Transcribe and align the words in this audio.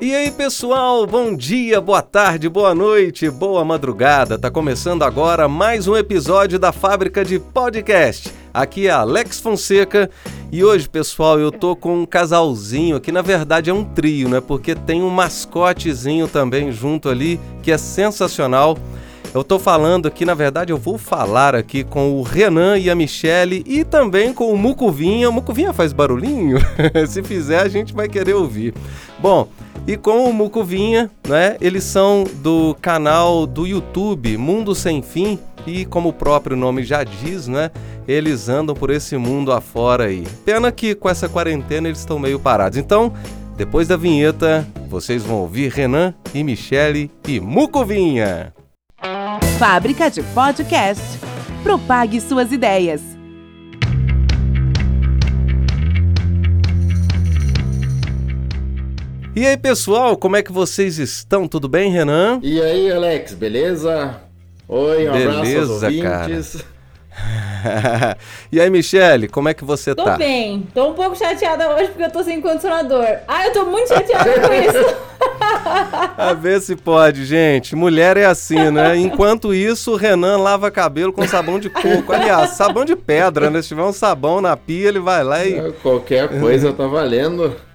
E 0.00 0.14
aí, 0.14 0.30
pessoal, 0.30 1.04
bom 1.08 1.34
dia, 1.34 1.80
boa 1.80 2.00
tarde, 2.00 2.48
boa 2.48 2.72
noite, 2.72 3.28
boa 3.28 3.64
madrugada. 3.64 4.38
Tá 4.38 4.48
começando 4.48 5.02
agora 5.02 5.48
mais 5.48 5.88
um 5.88 5.96
episódio 5.96 6.56
da 6.56 6.70
Fábrica 6.70 7.24
de 7.24 7.40
Podcast. 7.40 8.32
Aqui 8.54 8.86
é 8.86 8.90
Alex 8.90 9.40
Fonseca 9.40 10.08
e 10.52 10.62
hoje, 10.62 10.88
pessoal, 10.88 11.40
eu 11.40 11.50
tô 11.50 11.74
com 11.74 12.02
um 12.02 12.06
casalzinho 12.06 13.00
que 13.00 13.10
na 13.10 13.22
verdade 13.22 13.70
é 13.70 13.74
um 13.74 13.82
trio, 13.82 14.28
né? 14.28 14.40
Porque 14.40 14.76
tem 14.76 15.02
um 15.02 15.10
mascotezinho 15.10 16.28
também 16.28 16.70
junto 16.70 17.08
ali 17.08 17.40
que 17.60 17.72
é 17.72 17.76
sensacional. 17.76 18.78
Eu 19.34 19.42
tô 19.42 19.58
falando 19.58 20.06
aqui, 20.06 20.24
na 20.24 20.32
verdade, 20.32 20.72
eu 20.72 20.78
vou 20.78 20.96
falar 20.96 21.56
aqui 21.56 21.82
com 21.82 22.12
o 22.12 22.22
Renan 22.22 22.78
e 22.78 22.88
a 22.88 22.94
Michele 22.94 23.64
e 23.66 23.84
também 23.84 24.32
com 24.32 24.52
o 24.52 24.56
Mucuvinha. 24.56 25.28
O 25.28 25.32
Mucuvinha 25.32 25.72
faz 25.72 25.92
barulhinho? 25.92 26.58
Se 27.06 27.22
fizer, 27.22 27.60
a 27.60 27.68
gente 27.68 27.92
vai 27.92 28.08
querer 28.08 28.34
ouvir. 28.34 28.72
Bom, 29.18 29.48
e 29.88 29.96
com 29.96 30.28
o 30.28 30.34
Mucuvinha, 30.34 31.10
né? 31.26 31.56
Eles 31.62 31.82
são 31.82 32.24
do 32.42 32.76
canal 32.78 33.46
do 33.46 33.66
YouTube 33.66 34.36
Mundo 34.36 34.74
Sem 34.74 35.00
Fim 35.00 35.38
e 35.66 35.86
como 35.86 36.10
o 36.10 36.12
próprio 36.12 36.54
nome 36.54 36.84
já 36.84 37.02
diz, 37.02 37.48
né? 37.48 37.70
Eles 38.06 38.50
andam 38.50 38.74
por 38.74 38.90
esse 38.90 39.16
mundo 39.16 39.50
afora 39.50 40.04
aí. 40.04 40.26
Pena 40.44 40.70
que 40.70 40.94
com 40.94 41.08
essa 41.08 41.26
quarentena 41.26 41.88
eles 41.88 42.00
estão 42.00 42.18
meio 42.18 42.38
parados. 42.38 42.76
Então, 42.76 43.14
depois 43.56 43.88
da 43.88 43.96
vinheta, 43.96 44.68
vocês 44.90 45.22
vão 45.22 45.38
ouvir 45.38 45.72
Renan 45.72 46.12
e 46.34 46.44
Michele 46.44 47.10
e 47.26 47.40
Mucuvinha. 47.40 48.52
Fábrica 49.58 50.10
de 50.10 50.22
Podcast. 50.22 51.02
Propague 51.62 52.20
suas 52.20 52.52
ideias. 52.52 53.17
E 59.38 59.46
aí, 59.46 59.56
pessoal, 59.56 60.16
como 60.16 60.34
é 60.34 60.42
que 60.42 60.50
vocês 60.50 60.98
estão? 60.98 61.46
Tudo 61.46 61.68
bem, 61.68 61.92
Renan? 61.92 62.40
E 62.42 62.60
aí, 62.60 62.90
Alex, 62.90 63.34
beleza? 63.34 64.16
Oi, 64.68 65.08
um 65.08 65.12
Beleza, 65.12 65.30
abraço 65.30 65.58
aos 65.58 65.82
ouvintes. 65.84 66.02
cara. 66.02 68.16
e 68.50 68.60
aí, 68.60 68.68
Michele, 68.68 69.28
como 69.28 69.48
é 69.48 69.54
que 69.54 69.64
você 69.64 69.94
Tô 69.94 70.02
tá? 70.02 70.16
bem. 70.16 70.66
Tô 70.74 70.90
um 70.90 70.94
pouco 70.94 71.16
chateada 71.16 71.72
hoje 71.72 71.86
porque 71.86 72.02
eu 72.02 72.10
tô 72.10 72.24
sem 72.24 72.40
condicionador. 72.40 73.06
Ah, 73.28 73.46
eu 73.46 73.52
tô 73.52 73.64
muito 73.66 73.86
chateada 73.86 74.40
com 74.40 74.52
isso. 74.52 74.96
A 76.18 76.32
ver 76.32 76.60
se 76.60 76.74
pode, 76.74 77.24
gente. 77.24 77.76
Mulher 77.76 78.16
é 78.16 78.24
assim, 78.24 78.72
né? 78.72 78.96
Enquanto 78.96 79.54
isso, 79.54 79.92
o 79.92 79.96
Renan 79.96 80.38
lava 80.38 80.68
cabelo 80.68 81.12
com 81.12 81.24
sabão 81.28 81.60
de 81.60 81.70
coco. 81.70 82.12
Aliás, 82.12 82.50
sabão 82.50 82.84
de 82.84 82.96
pedra, 82.96 83.50
né? 83.50 83.62
Se 83.62 83.68
tiver 83.68 83.84
um 83.84 83.92
sabão 83.92 84.40
na 84.40 84.56
pia, 84.56 84.88
ele 84.88 84.98
vai 84.98 85.22
lá 85.22 85.46
e 85.46 85.70
Qualquer 85.74 86.40
coisa 86.40 86.72
tá 86.72 86.88
valendo. 86.88 87.67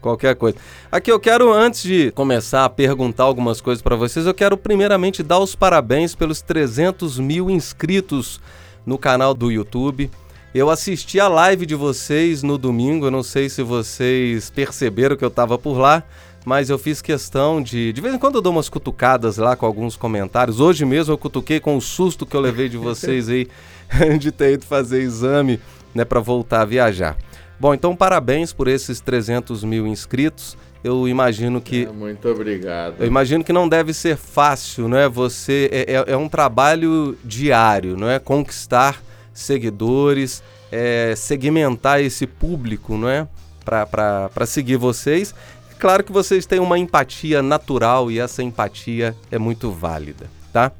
Qualquer 0.00 0.34
coisa. 0.34 0.56
Aqui 0.90 1.12
eu 1.12 1.20
quero, 1.20 1.52
antes 1.52 1.82
de 1.82 2.10
começar 2.12 2.64
a 2.64 2.70
perguntar 2.70 3.24
algumas 3.24 3.60
coisas 3.60 3.82
pra 3.82 3.96
vocês, 3.96 4.26
eu 4.26 4.32
quero 4.34 4.56
primeiramente 4.56 5.22
dar 5.22 5.38
os 5.38 5.54
parabéns 5.54 6.14
pelos 6.14 6.40
300 6.40 7.18
mil 7.18 7.50
inscritos 7.50 8.40
no 8.86 8.96
canal 8.96 9.34
do 9.34 9.50
YouTube. 9.50 10.10
Eu 10.54 10.68
assisti 10.70 11.20
a 11.20 11.28
live 11.28 11.64
de 11.64 11.74
vocês 11.74 12.42
no 12.42 12.58
domingo, 12.58 13.06
eu 13.06 13.10
não 13.10 13.22
sei 13.22 13.48
se 13.48 13.62
vocês 13.62 14.50
perceberam 14.50 15.16
que 15.16 15.24
eu 15.24 15.30
tava 15.30 15.56
por 15.56 15.78
lá, 15.78 16.02
mas 16.44 16.70
eu 16.70 16.78
fiz 16.78 17.02
questão 17.02 17.62
de. 17.62 17.92
De 17.92 18.00
vez 18.00 18.14
em 18.14 18.18
quando 18.18 18.36
eu 18.36 18.42
dou 18.42 18.52
umas 18.52 18.68
cutucadas 18.68 19.36
lá 19.36 19.54
com 19.54 19.66
alguns 19.66 19.96
comentários. 19.96 20.58
Hoje 20.58 20.84
mesmo 20.84 21.12
eu 21.12 21.18
cutuquei 21.18 21.60
com 21.60 21.76
o 21.76 21.80
susto 21.80 22.26
que 22.26 22.34
eu 22.34 22.40
levei 22.40 22.68
de 22.68 22.76
vocês 22.76 23.28
aí 23.28 23.46
de 24.18 24.32
ter 24.32 24.54
ido 24.54 24.64
fazer 24.64 25.02
exame, 25.02 25.60
né, 25.94 26.04
pra 26.04 26.20
voltar 26.20 26.62
a 26.62 26.64
viajar. 26.64 27.16
Bom, 27.60 27.74
então 27.74 27.94
parabéns 27.94 28.52
por 28.52 28.66
esses 28.68 29.00
300 29.00 29.62
mil 29.62 29.86
inscritos. 29.86 30.56
Eu 30.82 31.06
imagino 31.06 31.60
que 31.60 31.84
É, 31.84 31.92
Muito 31.92 32.26
obrigado. 32.26 32.94
eu 32.98 33.06
imagino 33.06 33.44
que 33.44 33.52
não 33.52 33.68
deve 33.68 33.92
ser 33.92 34.16
fácil, 34.16 34.88
não 34.88 34.96
é? 34.96 35.06
Você 35.08 35.68
é, 35.70 35.94
é- 35.96 36.12
é 36.14 36.16
um 36.16 36.26
trabalho 36.26 37.18
diário, 37.22 37.98
não 37.98 38.08
é? 38.08 38.18
Conquistar 38.18 39.02
seguidores, 39.34 40.42
é, 40.72 41.12
segmentar 41.16 42.00
esse 42.00 42.26
público, 42.26 42.96
não 42.96 43.08
é? 43.10 43.28
Para 43.62 44.46
seguir 44.46 44.76
vocês. 44.76 45.34
Claro 45.78 46.02
que 46.02 46.12
vocês 46.12 46.46
têm 46.46 46.58
uma 46.60 46.78
empatia 46.78 47.42
natural 47.42 48.10
e 48.10 48.18
essa 48.18 48.42
empatia 48.42 49.14
é 49.30 49.38
muito 49.38 49.70
válida, 49.70 50.26
tá? 50.52 50.72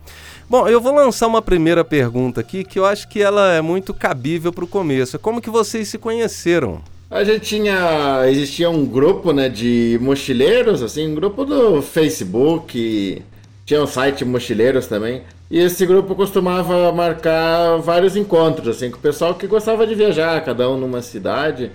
Bom, 0.51 0.67
eu 0.67 0.81
vou 0.81 0.93
lançar 0.93 1.29
uma 1.29 1.41
primeira 1.41 1.85
pergunta 1.85 2.41
aqui 2.41 2.65
que 2.65 2.77
eu 2.77 2.85
acho 2.85 3.07
que 3.07 3.23
ela 3.23 3.53
é 3.53 3.61
muito 3.61 3.95
cabível 3.95 4.53
para 4.53 4.65
o 4.65 4.67
começo. 4.67 5.17
Como 5.17 5.41
que 5.41 5.49
vocês 5.49 5.87
se 5.87 5.97
conheceram? 5.97 6.83
A 7.09 7.23
gente 7.23 7.43
tinha. 7.43 8.29
Existia 8.29 8.69
um 8.69 8.85
grupo, 8.85 9.33
né, 9.33 9.49
de 9.49 9.97
mochileiros, 10.03 10.83
assim, 10.83 11.07
um 11.07 11.15
grupo 11.15 11.45
do 11.45 11.81
Facebook. 11.81 13.23
Tinha 13.65 13.81
um 13.81 13.87
site 13.87 14.25
Mochileiros 14.25 14.89
também. 14.89 15.23
E 15.49 15.61
esse 15.61 15.87
grupo 15.87 16.17
costumava 16.17 16.91
marcar 16.91 17.77
vários 17.77 18.17
encontros, 18.17 18.77
assim, 18.77 18.91
com 18.91 18.97
o 18.97 19.01
pessoal 19.01 19.37
que 19.37 19.47
gostava 19.47 19.87
de 19.87 19.95
viajar, 19.95 20.45
cada 20.45 20.69
um 20.69 20.77
numa 20.77 21.01
cidade. 21.01 21.71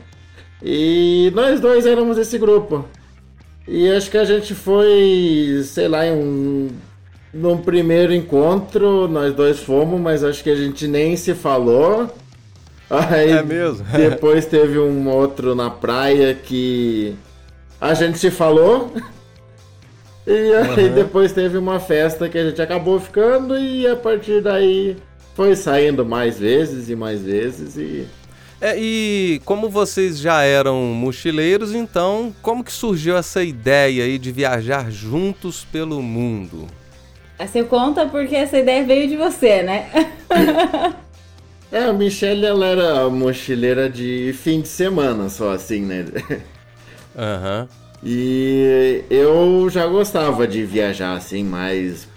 E 0.62 1.31
nós 1.34 1.62
dois 1.62 1.86
éramos 1.86 2.18
esse 2.18 2.38
grupo. 2.38 2.84
E 3.66 3.90
acho 3.90 4.12
que 4.12 4.18
a 4.18 4.25
gente 4.25 4.53
foi, 4.53 5.62
sei 5.63 5.88
lá, 5.88 6.06
em 6.06 6.12
um. 6.12 6.68
Num 7.35 7.57
primeiro 7.57 8.13
encontro, 8.13 9.09
nós 9.09 9.35
dois 9.35 9.59
fomos, 9.59 10.00
mas 10.00 10.23
acho 10.23 10.41
que 10.41 10.50
a 10.50 10.56
gente 10.56 10.88
nem 10.88 11.18
se 11.18 11.35
falou. 11.35 12.09
Aí, 12.90 13.29
É 13.29 13.44
mesmo? 13.44 13.85
Depois 13.91 14.46
teve 14.46 14.79
um 14.79 15.09
outro 15.09 15.53
na 15.53 15.69
praia 15.69 16.34
que 16.34 17.13
a 17.81 17.94
gente 17.94 18.18
se 18.18 18.31
falou. 18.31 18.94
E 20.28 20.51
aí 20.56 20.90
depois 20.90 21.31
teve 21.31 21.56
uma 21.56 21.79
festa 21.79 22.28
que 22.28 22.35
a 22.35 22.50
gente 22.50 22.59
acabou 22.59 23.00
ficando 23.00 23.59
e 23.59 23.85
a 23.85 23.95
partir 23.95 24.41
daí 24.41 24.97
foi 25.35 25.56
saindo 25.56 26.03
mais 26.03 26.40
vezes 26.40 26.90
e 26.90 26.95
mais 26.95 27.22
vezes 27.22 27.78
e 27.78 28.07
É, 28.59 28.75
e 28.75 29.40
como 29.45 29.69
vocês 29.69 30.18
já 30.18 30.41
eram 30.41 30.81
mochileiros, 30.81 31.75
então 31.75 32.34
como 32.41 32.63
que 32.63 32.74
surgiu 32.74 33.16
essa 33.16 33.44
ideia 33.44 34.03
aí 34.03 34.18
de 34.18 34.31
viajar 34.31 34.90
juntos 34.90 35.63
pelo 35.72 36.01
mundo? 36.01 36.66
Aí 37.38 37.47
Você 37.47 37.63
conta 37.63 38.06
porque 38.06 38.35
essa 38.35 38.57
ideia 38.57 38.84
veio 38.85 39.07
de 39.07 39.18
você, 39.18 39.62
né? 39.63 39.90
É, 41.72 41.85
a 41.85 41.94
Michelle 41.94 42.46
ela 42.46 42.66
era 42.68 43.09
mochileira 43.09 43.90
de 43.90 44.34
fim 44.34 44.62
de 44.62 44.68
semana 44.68 45.28
só 45.29 45.51
assim, 45.51 45.81
né? 45.81 46.06
Aham. 47.18 47.68
E 48.03 49.03
eu 49.09 49.68
já 49.69 49.85
gostava 49.88 50.47
de 50.47 50.63
viajar 50.63 51.18
assim, 51.18 51.44
mais 51.44 52.07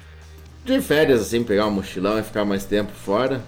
de 0.64 0.80
férias 0.80 1.22
assim, 1.22 1.42
pegar 1.42 1.66
um 1.66 1.70
mochilão 1.70 2.18
e 2.18 2.22
ficar 2.22 2.44
mais 2.44 2.64
tempo 2.64 2.92
fora. 2.92 3.40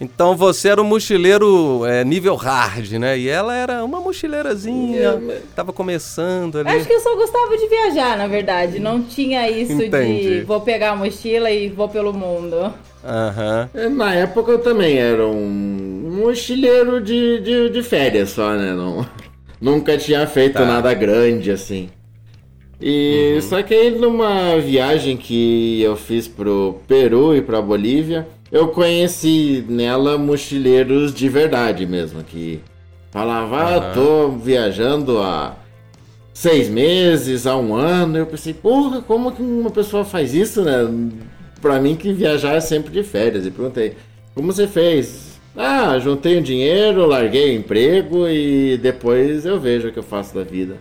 Então 0.00 0.36
você 0.36 0.68
era 0.68 0.82
um 0.82 0.84
mochileiro 0.84 1.84
é, 1.86 2.02
nível 2.04 2.34
hard, 2.34 2.90
né? 2.94 3.16
E 3.16 3.28
ela 3.28 3.54
era 3.54 3.84
uma 3.84 4.00
mochileirazinha, 4.00 5.20
É, 5.30 5.40
tava 5.54 5.72
começando 5.72 6.58
ali. 6.58 6.68
Acho 6.68 6.86
que 6.86 6.92
eu 6.92 7.00
só 7.00 7.14
gostava 7.14 7.56
de 7.56 7.68
viajar, 7.68 8.18
na 8.18 8.26
verdade. 8.26 8.80
Não 8.80 9.02
tinha 9.02 9.48
isso 9.48 9.72
Entendi. 9.80 10.40
de 10.40 10.40
vou 10.42 10.60
pegar 10.60 10.90
a 10.92 10.96
mochila 10.96 11.50
e 11.50 11.68
vou 11.68 11.88
pelo 11.88 12.12
mundo. 12.12 12.74
Aham. 13.04 13.70
É, 13.72 13.88
Na 13.88 14.14
época 14.14 14.50
eu 14.52 14.58
também 14.58 14.98
era 14.98 15.26
um 15.26 16.18
mochileiro 16.24 17.00
de, 17.00 17.40
de, 17.40 17.70
de 17.70 17.82
férias 17.82 18.30
só, 18.30 18.52
né? 18.54 18.74
Não, 18.74 19.06
nunca 19.60 19.96
tinha 19.96 20.26
feito 20.26 20.54
Tá. 20.54 20.64
nada 20.64 20.92
grande 20.92 21.50
assim. 21.52 21.88
E 22.80 23.38
só 23.42 23.62
que 23.62 23.72
aí 23.72 23.90
numa 23.90 24.58
viagem 24.58 25.16
que 25.16 25.80
eu 25.80 25.94
fiz 25.96 26.26
pro 26.26 26.80
Peru 26.88 27.34
e 27.34 27.40
pra 27.40 27.62
Bolívia, 27.62 28.26
eu 28.54 28.68
conheci 28.68 29.64
nela 29.68 30.16
mochileiros 30.16 31.12
de 31.12 31.28
verdade 31.28 31.84
mesmo, 31.84 32.22
que 32.22 32.60
falava, 33.10 33.56
ah, 33.56 33.76
Aham. 33.78 33.92
tô 33.92 34.28
viajando 34.28 35.20
há 35.20 35.56
seis 36.32 36.68
meses, 36.68 37.48
há 37.48 37.56
um 37.56 37.74
ano. 37.74 38.16
Eu 38.16 38.26
pensei, 38.26 38.54
porra, 38.54 39.02
como 39.02 39.32
que 39.32 39.42
uma 39.42 39.72
pessoa 39.72 40.04
faz 40.04 40.32
isso, 40.32 40.62
né? 40.62 40.88
Pra 41.60 41.80
mim 41.80 41.96
que 41.96 42.12
viajar 42.12 42.54
é 42.54 42.60
sempre 42.60 42.92
de 42.92 43.02
férias. 43.02 43.44
E 43.44 43.50
perguntei, 43.50 43.96
como 44.36 44.52
você 44.52 44.68
fez? 44.68 45.40
Ah, 45.56 45.98
juntei 45.98 46.38
um 46.38 46.42
dinheiro, 46.42 47.06
larguei 47.06 47.56
o 47.56 47.58
emprego 47.58 48.28
e 48.28 48.78
depois 48.78 49.44
eu 49.44 49.58
vejo 49.58 49.88
o 49.88 49.92
que 49.92 49.98
eu 49.98 50.02
faço 50.04 50.32
da 50.32 50.44
vida. 50.44 50.76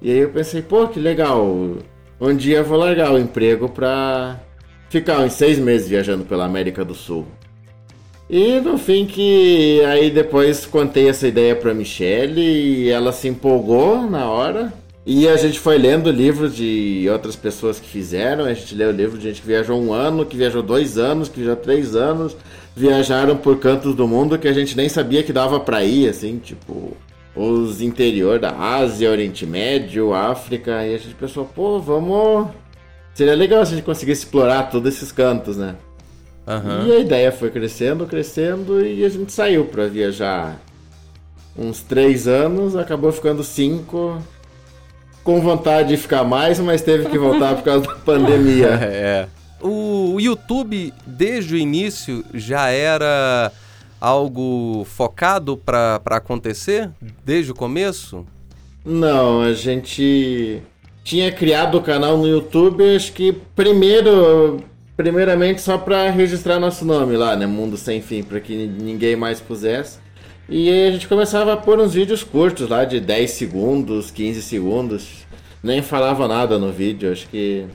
E 0.00 0.10
aí 0.10 0.20
eu 0.20 0.30
pensei, 0.30 0.62
pô, 0.62 0.88
que 0.88 0.98
legal. 0.98 1.46
Um 2.18 2.34
dia 2.34 2.58
eu 2.58 2.64
vou 2.64 2.78
largar 2.78 3.12
o 3.12 3.18
emprego 3.18 3.68
pra 3.68 4.40
ficar 4.94 5.18
uns 5.18 5.32
seis 5.32 5.58
meses 5.58 5.88
viajando 5.88 6.24
pela 6.24 6.44
América 6.44 6.84
do 6.84 6.94
Sul. 6.94 7.26
E 8.30 8.60
no 8.60 8.78
fim 8.78 9.04
que 9.04 9.82
aí 9.86 10.08
depois 10.08 10.64
contei 10.64 11.08
essa 11.08 11.26
ideia 11.26 11.56
pra 11.56 11.74
Michelle 11.74 12.40
e 12.40 12.90
ela 12.90 13.10
se 13.10 13.26
empolgou 13.26 14.08
na 14.08 14.30
hora. 14.30 14.72
E 15.04 15.26
a 15.28 15.36
gente 15.36 15.58
foi 15.58 15.78
lendo 15.78 16.10
livros 16.12 16.54
de 16.54 17.06
outras 17.12 17.34
pessoas 17.34 17.80
que 17.80 17.88
fizeram. 17.88 18.44
A 18.44 18.54
gente 18.54 18.72
leu 18.74 18.92
livro 18.92 19.18
de 19.18 19.24
gente 19.24 19.40
que 19.40 19.46
viajou 19.48 19.82
um 19.82 19.92
ano, 19.92 20.24
que 20.24 20.36
viajou 20.36 20.62
dois 20.62 20.96
anos, 20.96 21.28
que 21.28 21.40
viajou 21.40 21.56
três 21.56 21.96
anos. 21.96 22.36
Viajaram 22.76 23.36
por 23.36 23.58
cantos 23.58 23.96
do 23.96 24.06
mundo 24.06 24.38
que 24.38 24.48
a 24.48 24.52
gente 24.52 24.76
nem 24.76 24.88
sabia 24.88 25.24
que 25.24 25.32
dava 25.32 25.58
pra 25.58 25.84
ir, 25.84 26.08
assim, 26.08 26.38
tipo 26.38 26.96
os 27.36 27.82
interior 27.82 28.38
da 28.38 28.56
Ásia, 28.56 29.10
Oriente 29.10 29.44
Médio, 29.44 30.14
África. 30.14 30.86
E 30.86 30.94
a 30.94 30.98
gente 30.98 31.16
pensou, 31.16 31.44
pô, 31.44 31.80
vamos. 31.80 32.48
Seria 33.14 33.34
legal 33.34 33.64
se 33.64 33.72
a 33.72 33.76
gente 33.76 33.84
conseguisse 33.84 34.24
explorar 34.24 34.70
todos 34.70 34.92
esses 34.94 35.12
cantos, 35.12 35.56
né? 35.56 35.76
Aham. 36.46 36.86
E 36.86 36.92
a 36.92 36.98
ideia 36.98 37.32
foi 37.32 37.50
crescendo, 37.50 38.06
crescendo 38.06 38.84
e 38.84 39.04
a 39.04 39.08
gente 39.08 39.32
saiu 39.32 39.64
pra 39.64 39.86
viajar 39.86 40.60
uns 41.56 41.80
três 41.80 42.26
anos, 42.26 42.76
acabou 42.76 43.12
ficando 43.12 43.42
cinco, 43.44 44.20
com 45.22 45.40
vontade 45.40 45.90
de 45.90 45.96
ficar 45.96 46.24
mais, 46.24 46.58
mas 46.58 46.82
teve 46.82 47.08
que 47.08 47.16
voltar 47.16 47.54
por 47.54 47.62
causa 47.62 47.86
da 47.86 47.94
pandemia. 48.04 48.68
É. 48.68 49.28
O 49.60 50.18
YouTube, 50.20 50.92
desde 51.06 51.54
o 51.54 51.56
início, 51.58 52.22
já 52.34 52.68
era 52.68 53.50
algo 53.98 54.84
focado 54.84 55.56
pra 55.56 56.00
acontecer? 56.04 56.90
Desde 57.24 57.52
o 57.52 57.54
começo? 57.54 58.26
Não, 58.84 59.40
a 59.40 59.54
gente 59.54 60.60
tinha 61.04 61.30
criado 61.30 61.76
o 61.76 61.82
canal 61.82 62.16
no 62.16 62.26
YouTube, 62.26 62.82
acho 62.96 63.12
que 63.12 63.32
primeiro, 63.54 64.64
primeiramente 64.96 65.60
só 65.60 65.76
pra 65.76 66.10
registrar 66.10 66.58
nosso 66.58 66.84
nome 66.84 67.14
lá, 67.14 67.36
né, 67.36 67.46
Mundo 67.46 67.76
Sem 67.76 68.00
Fim, 68.00 68.22
pra 68.22 68.40
que 68.40 68.66
ninguém 68.66 69.14
mais 69.14 69.38
pusesse. 69.38 69.98
E 70.48 70.70
a 70.88 70.90
gente 70.90 71.06
começava 71.06 71.52
a 71.52 71.56
pôr 71.56 71.78
uns 71.78 71.92
vídeos 71.94 72.24
curtos 72.24 72.68
lá 72.68 72.84
de 72.84 73.00
10 73.00 73.30
segundos, 73.30 74.10
15 74.10 74.42
segundos. 74.42 75.24
Nem 75.62 75.80
falava 75.82 76.26
nada 76.26 76.58
no 76.58 76.72
vídeo, 76.72 77.12
acho 77.12 77.28
que 77.28 77.66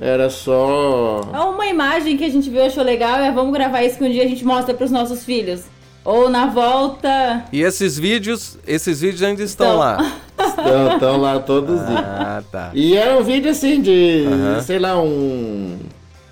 era 0.00 0.28
só 0.30 1.20
uma 1.32 1.66
imagem 1.66 2.16
que 2.16 2.24
a 2.24 2.28
gente 2.28 2.50
viu, 2.50 2.64
achou 2.64 2.82
legal, 2.82 3.20
é 3.20 3.30
vamos 3.30 3.52
gravar 3.52 3.84
isso 3.84 3.98
que 3.98 4.04
um 4.04 4.10
dia 4.10 4.24
a 4.24 4.28
gente 4.28 4.44
mostra 4.44 4.74
pros 4.74 4.90
nossos 4.90 5.24
filhos. 5.24 5.64
Ou 6.04 6.28
na 6.28 6.46
volta. 6.46 7.44
E 7.52 7.62
esses 7.62 7.98
vídeos, 7.98 8.58
esses 8.66 9.00
vídeos 9.00 9.22
ainda 9.22 9.42
estão 9.42 9.66
Então. 9.68 9.78
lá. 9.78 10.12
Estão, 10.38 10.92
estão 10.94 11.16
lá 11.20 11.38
todos 11.38 11.80
os 11.80 11.86
dias. 11.86 11.98
Ah, 12.04 12.42
tá. 12.50 12.70
E 12.74 12.96
era 12.96 13.16
um 13.16 13.22
vídeo 13.22 13.50
assim 13.50 13.80
de, 13.80 14.24
sei 14.64 14.78
lá, 14.80 15.00
um. 15.00 15.78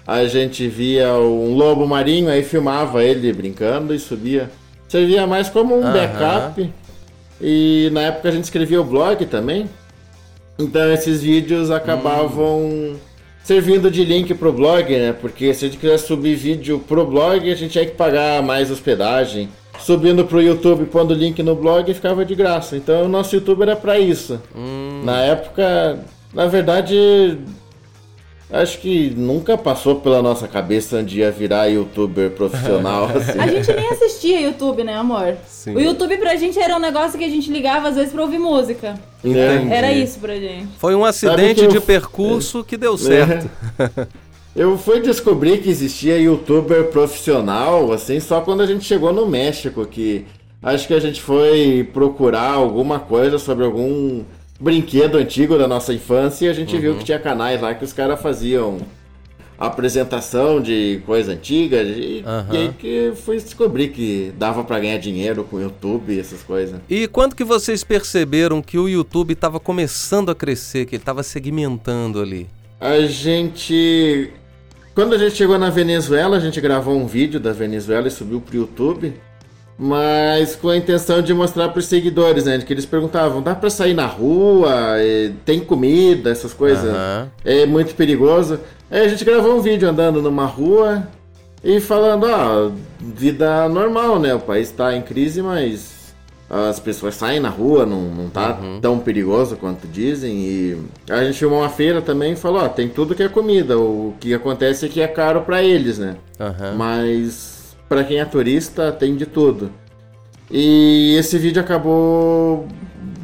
A 0.06 0.24
gente 0.26 0.66
via 0.66 1.12
um 1.14 1.54
lobo 1.54 1.86
marinho, 1.86 2.28
aí 2.28 2.42
filmava 2.42 3.04
ele 3.04 3.32
brincando 3.32 3.94
e 3.94 3.98
subia. 4.00 4.50
Servia 4.88 5.24
mais 5.26 5.48
como 5.48 5.78
um 5.78 5.82
backup. 5.92 6.68
E 7.40 7.88
na 7.92 8.00
época 8.02 8.28
a 8.28 8.32
gente 8.32 8.44
escrevia 8.44 8.80
o 8.80 8.84
blog 8.84 9.24
também. 9.26 9.70
Então 10.58 10.92
esses 10.92 11.22
vídeos 11.22 11.70
acabavam 11.70 12.96
servindo 13.44 13.88
de 13.90 14.04
link 14.04 14.34
pro 14.34 14.52
blog, 14.52 14.92
né? 14.94 15.12
Porque 15.12 15.54
se 15.54 15.64
a 15.64 15.68
gente 15.68 15.78
quisesse 15.78 16.08
subir 16.08 16.34
vídeo 16.34 16.80
pro 16.86 17.06
blog, 17.06 17.50
a 17.50 17.54
gente 17.54 17.70
tinha 17.70 17.86
que 17.86 17.92
pagar 17.92 18.42
mais 18.42 18.68
hospedagem. 18.70 19.48
Subindo 19.84 20.24
pro 20.24 20.40
YouTube, 20.40 20.84
pondo 20.86 21.12
o 21.12 21.16
link 21.16 21.42
no 21.42 21.54
blog, 21.54 21.92
ficava 21.94 22.24
de 22.24 22.34
graça. 22.34 22.76
Então 22.76 23.04
o 23.04 23.08
nosso 23.08 23.34
YouTube 23.34 23.62
era 23.62 23.76
pra 23.76 23.98
isso. 23.98 24.40
Na 25.04 25.20
época, 25.22 25.98
na 26.34 26.46
verdade, 26.46 27.38
acho 28.52 28.78
que 28.78 29.10
nunca 29.16 29.56
passou 29.56 29.96
pela 29.96 30.20
nossa 30.22 30.46
cabeça 30.46 30.98
um 30.98 31.04
dia 31.04 31.30
virar 31.30 31.66
youtuber 31.66 32.30
profissional, 32.30 33.06
assim. 33.14 33.38
A 33.38 33.46
gente 33.46 33.72
nem 33.72 33.88
assistia 33.90 34.40
YouTube, 34.40 34.84
né, 34.84 34.94
amor? 34.94 35.36
Sim. 35.46 35.74
O 35.74 35.80
YouTube 35.80 36.16
pra 36.18 36.36
gente 36.36 36.58
era 36.58 36.76
um 36.76 36.80
negócio 36.80 37.18
que 37.18 37.24
a 37.24 37.28
gente 37.28 37.50
ligava 37.50 37.88
às 37.88 37.96
vezes 37.96 38.12
pra 38.12 38.22
ouvir 38.22 38.38
música. 38.38 38.94
Entendi. 39.24 39.72
Era 39.72 39.92
isso 39.92 40.18
pra 40.18 40.34
gente. 40.36 40.68
Foi 40.78 40.94
um 40.94 41.04
acidente 41.04 41.64
eu- 41.64 41.68
de 41.70 41.80
percurso 41.80 42.62
que 42.64 42.76
deu 42.76 42.96
certo. 42.98 43.50
Eu 44.54 44.76
fui 44.76 45.00
descobrir 45.00 45.58
que 45.58 45.68
existia 45.68 46.18
youtuber 46.18 46.88
profissional, 46.88 47.92
assim, 47.92 48.18
só 48.18 48.40
quando 48.40 48.62
a 48.62 48.66
gente 48.66 48.84
chegou 48.84 49.12
no 49.12 49.26
México, 49.26 49.86
que 49.86 50.26
acho 50.62 50.86
que 50.88 50.94
a 50.94 51.00
gente 51.00 51.20
foi 51.20 51.88
procurar 51.92 52.52
alguma 52.52 52.98
coisa 52.98 53.38
sobre 53.38 53.64
algum 53.64 54.24
brinquedo 54.58 55.16
antigo 55.16 55.56
da 55.56 55.66
nossa 55.66 55.94
infância 55.94 56.46
e 56.46 56.48
a 56.48 56.52
gente 56.52 56.76
viu 56.76 56.96
que 56.96 57.04
tinha 57.04 57.18
canais 57.18 57.60
lá 57.62 57.74
que 57.74 57.84
os 57.84 57.92
caras 57.92 58.20
faziam 58.20 58.78
apresentação 59.58 60.60
de 60.60 61.02
coisa 61.04 61.32
antiga 61.32 61.82
e, 61.82 62.24
Aham. 62.26 62.48
e 62.50 62.56
aí 62.56 62.72
que 62.78 63.12
fui 63.14 63.36
descobrir 63.36 63.88
que 63.88 64.32
dava 64.38 64.64
pra 64.64 64.80
ganhar 64.80 64.98
dinheiro 64.98 65.44
com 65.44 65.60
YouTube 65.60 66.14
e 66.14 66.18
essas 66.18 66.42
coisas. 66.42 66.80
E 66.88 67.06
quando 67.06 67.36
que 67.36 67.44
vocês 67.44 67.84
perceberam 67.84 68.62
que 68.62 68.78
o 68.78 68.88
YouTube 68.88 69.32
estava 69.32 69.60
começando 69.60 70.30
a 70.30 70.34
crescer, 70.34 70.86
que 70.86 70.96
ele 70.96 71.02
estava 71.02 71.22
segmentando 71.22 72.20
ali? 72.20 72.48
A 72.80 73.00
gente. 73.02 74.30
Quando 74.94 75.14
a 75.14 75.18
gente 75.18 75.36
chegou 75.36 75.58
na 75.58 75.70
Venezuela, 75.70 76.36
a 76.36 76.40
gente 76.40 76.60
gravou 76.60 76.96
um 76.96 77.06
vídeo 77.06 77.38
da 77.38 77.52
Venezuela 77.52 78.08
e 78.08 78.10
subiu 78.10 78.40
pro 78.40 78.56
YouTube. 78.56 79.14
Mas 79.78 80.54
com 80.56 80.68
a 80.68 80.76
intenção 80.76 81.22
de 81.22 81.32
mostrar 81.32 81.70
pros 81.70 81.86
seguidores, 81.86 82.44
né? 82.44 82.58
Que 82.58 82.72
eles 82.72 82.84
perguntavam: 82.84 83.40
dá 83.40 83.54
pra 83.54 83.70
sair 83.70 83.94
na 83.94 84.04
rua? 84.04 84.70
Tem 85.44 85.60
comida? 85.60 86.28
Essas 86.28 86.52
coisas. 86.52 86.92
Aham. 86.92 87.30
É 87.44 87.64
muito 87.64 87.94
perigoso. 87.94 88.60
Aí 88.90 89.06
a 89.06 89.08
gente 89.08 89.24
gravou 89.24 89.56
um 89.56 89.62
vídeo 89.62 89.88
andando 89.88 90.20
numa 90.20 90.44
rua 90.44 91.08
e 91.64 91.80
falando: 91.80 92.26
ó, 92.26 92.70
vida 93.00 93.70
normal, 93.70 94.18
né? 94.18 94.34
O 94.34 94.40
país 94.40 94.70
tá 94.70 94.94
em 94.94 95.00
crise, 95.00 95.40
mas 95.40 95.99
as 96.50 96.80
pessoas 96.80 97.14
saem 97.14 97.38
na 97.38 97.48
rua, 97.48 97.86
não, 97.86 98.00
não 98.02 98.28
tá 98.28 98.58
tão 98.82 98.98
perigoso 98.98 99.56
quanto 99.56 99.86
dizem. 99.86 100.36
E 100.36 100.78
a 101.08 101.22
gente 101.24 101.38
filmou 101.38 101.60
uma 101.60 101.68
feira 101.68 102.02
também 102.02 102.32
e 102.32 102.36
falou: 102.36 102.62
ó, 102.62 102.68
tem 102.68 102.88
tudo 102.88 103.14
que 103.14 103.22
é 103.22 103.28
comida. 103.28 103.78
O 103.78 104.14
que 104.18 104.34
acontece 104.34 104.86
é 104.86 104.88
que 104.88 105.00
é 105.00 105.06
caro 105.06 105.42
pra 105.42 105.62
eles, 105.62 105.98
né? 105.98 106.16
Aham. 106.40 106.74
Mas 106.76 107.76
pra 107.88 108.02
quem 108.02 108.18
é 108.18 108.24
turista 108.24 108.90
tem 108.90 109.14
de 109.14 109.26
tudo. 109.26 109.70
E 110.50 111.14
esse 111.16 111.38
vídeo 111.38 111.62
acabou 111.62 112.66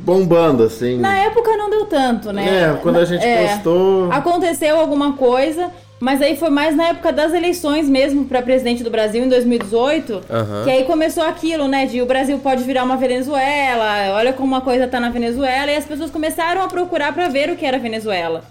bombando, 0.04 0.62
assim. 0.62 0.96
Na 0.98 1.16
época 1.18 1.56
não 1.56 1.68
deu 1.68 1.84
tanto, 1.86 2.32
né? 2.32 2.62
É, 2.62 2.78
quando 2.80 2.96
a 2.98 3.04
gente 3.04 3.24
É. 3.24 3.48
postou. 3.48 4.12
Aconteceu 4.12 4.78
alguma 4.78 5.14
coisa, 5.14 5.68
mas 5.98 6.20
aí 6.20 6.36
foi 6.36 6.50
mais 6.50 6.76
na 6.76 6.88
época 6.88 7.12
das 7.12 7.32
eleições 7.32 7.88
mesmo 7.88 8.26
pra 8.26 8.42
presidente 8.42 8.84
do 8.84 8.90
Brasil 8.90 9.24
em 9.24 9.28
2018. 9.28 10.20
Aham. 10.30 10.64
Que 10.64 10.70
aí 10.70 10.84
começou 10.84 11.24
aquilo, 11.24 11.66
né? 11.66 11.86
De 11.86 12.02
o 12.02 12.06
Brasil 12.06 12.38
pode 12.38 12.64
virar 12.64 12.84
uma 12.84 12.96
Venezuela, 12.96 14.14
olha 14.14 14.32
como 14.32 14.48
uma 14.48 14.60
coisa 14.60 14.86
tá 14.86 15.00
na 15.00 15.10
Venezuela, 15.10 15.70
e 15.70 15.76
as 15.76 15.84
pessoas 15.84 16.10
começaram 16.10 16.62
a 16.62 16.68
procurar 16.68 17.12
pra 17.12 17.28
ver 17.28 17.50
o 17.50 17.56
que 17.56 17.64
era 17.64 17.78
Venezuela. 17.78 18.44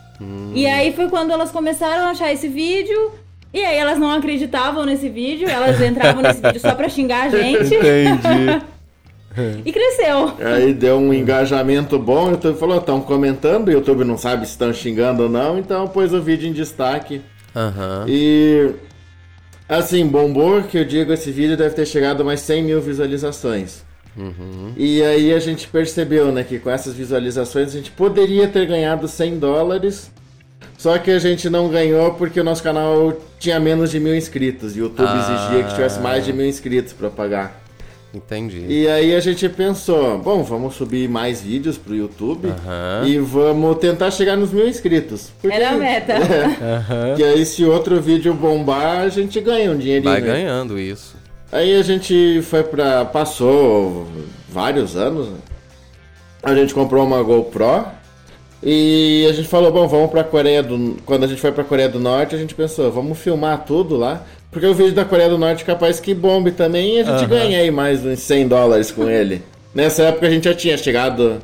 E 0.54 0.66
aí 0.66 0.94
foi 0.94 1.10
quando 1.10 1.32
elas 1.32 1.52
começaram 1.52 2.08
a 2.08 2.12
achar 2.12 2.32
esse 2.32 2.48
vídeo, 2.48 3.12
e 3.54 3.64
aí 3.64 3.78
elas 3.78 4.00
não 4.00 4.12
acreditavam 4.12 4.86
nesse 4.86 5.10
vídeo, 5.10 5.48
elas 5.50 5.80
entravam 5.82 6.22
nesse 6.22 6.42
vídeo 6.42 6.60
só 6.60 6.74
pra 6.74 6.90
xingar 6.90 7.26
a 7.26 7.30
gente, 7.30 7.76
Entendi. 7.76 8.62
e 9.66 9.72
cresceu. 9.72 10.34
Aí 10.40 10.74
deu 10.74 10.98
um 10.98 11.14
engajamento 11.14 12.00
bom, 12.00 12.28
o 12.28 12.32
YouTube 12.32 12.58
falou, 12.58 12.78
estão 12.78 13.02
comentando, 13.02 13.68
o 13.68 13.72
YouTube 13.72 14.04
não 14.06 14.18
sabe 14.18 14.46
se 14.46 14.54
estão 14.54 14.74
xingando 14.74 15.24
ou 15.24 15.30
não, 15.30 15.60
então 15.60 15.88
pôs 15.88 16.14
o 16.14 16.22
vídeo 16.22 16.50
em 16.50 16.54
destaque. 16.54 17.22
Aham. 17.56 18.06
E 18.08 18.72
assim, 19.70 20.06
bombou, 20.06 20.62
que 20.64 20.78
eu 20.78 20.86
digo, 20.86 21.14
esse 21.14 21.32
vídeo 21.32 21.56
deve 21.58 21.74
ter 21.76 21.86
chegado 21.86 22.22
a 22.22 22.24
mais 22.24 22.42
100 22.42 22.64
mil 22.64 22.82
visualizações. 22.82 23.84
E 24.78 25.02
aí 25.04 25.34
a 25.34 25.40
gente 25.40 25.68
percebeu, 25.68 26.32
né, 26.32 26.44
que 26.44 26.58
com 26.58 26.70
essas 26.70 26.94
visualizações 26.94 27.70
a 27.70 27.72
gente 27.72 27.92
poderia 27.92 28.48
ter 28.48 28.66
ganhado 28.66 29.08
100 29.10 29.40
dólares, 29.40 30.10
só 30.78 30.98
que 30.98 31.12
a 31.12 31.20
gente 31.20 31.50
não 31.50 31.68
ganhou 31.70 32.14
porque 32.14 32.40
o 32.40 32.44
nosso 32.44 32.64
canal 32.64 33.14
tinha 33.40 33.60
menos 33.60 33.92
de 33.92 34.00
mil 34.00 34.16
inscritos. 34.16 34.76
E 34.78 34.80
o 34.80 34.84
YouTube 34.84 35.08
Ah. 35.10 35.48
exigia 35.50 35.64
que 35.68 35.76
tivesse 35.76 36.00
mais 36.00 36.24
de 36.24 36.32
mil 36.32 36.46
inscritos 36.46 36.94
para 36.94 37.10
pagar. 37.10 37.62
Entendi. 38.16 38.66
E 38.70 38.88
aí 38.88 39.14
a 39.14 39.20
gente 39.20 39.48
pensou, 39.50 40.18
bom, 40.18 40.42
vamos 40.44 40.76
subir 40.76 41.10
mais 41.10 41.42
vídeos 41.42 41.78
pro 41.78 41.94
YouTube 41.94 42.48
Aham. 42.48 43.06
e 43.08 43.18
vamos 43.20 43.78
tentar 43.78 44.10
chegar 44.12 44.38
nos 44.38 44.52
mil 44.54 44.68
inscritos. 44.68 45.32
Porque- 45.42 45.56
Era 45.56 45.72
a 45.72 45.74
meta. 45.76 46.14
É, 46.26 47.16
que 47.16 47.24
aí 47.24 47.46
se 47.46 47.66
outro 47.66 48.00
vídeo 48.02 48.34
bombar, 48.34 49.00
a 49.02 49.10
gente 49.10 49.40
ganha 49.42 49.72
um 49.72 49.78
dinheirinho. 49.78 50.10
Vai 50.12 50.22
ganhando 50.22 50.80
isso. 50.80 51.16
Aí 51.52 51.78
a 51.78 51.84
gente 51.84 52.42
foi 52.44 52.64
pra. 52.64 53.06
passou 53.06 54.08
vários 54.50 54.96
anos. 54.96 55.28
né? 55.28 55.38
A 56.44 56.54
gente 56.56 56.74
comprou 56.74 57.06
uma 57.06 57.22
GoPro 57.24 57.86
e 58.68 59.28
a 59.30 59.34
gente 59.34 59.48
falou, 59.48 59.72
bom, 59.72 59.88
vamos 59.88 60.10
pra 60.10 60.24
Coreia 60.24 60.64
do. 60.64 60.98
Quando 61.06 61.24
a 61.24 61.28
gente 61.28 61.40
foi 61.40 61.52
pra 61.52 61.64
Coreia 61.64 61.88
do 61.88 62.00
Norte, 62.00 62.34
a 62.34 62.38
gente 62.38 62.56
pensou, 62.56 62.92
vamos 62.92 63.18
filmar 63.20 63.64
tudo 63.64 63.96
lá. 63.96 64.24
Porque 64.52 64.66
o 64.66 64.74
vídeo 64.74 64.94
da 64.94 65.06
Coreia 65.06 65.30
do 65.30 65.38
Norte 65.38 65.64
capaz 65.64 66.00
que 66.00 66.14
bombe 66.16 66.50
também 66.52 66.96
e 66.96 67.00
a 67.02 67.04
gente 67.04 67.20
Aham. 67.20 67.28
ganha 67.28 67.60
aí 67.60 67.70
mais 67.70 68.04
uns 68.06 68.20
100 68.20 68.48
dólares 68.48 68.90
com 68.90 69.08
ele. 69.08 69.44
Nessa 69.76 70.04
época 70.04 70.26
a 70.28 70.30
gente 70.32 70.46
já 70.46 70.54
tinha 70.56 70.78
chegado, 70.78 71.40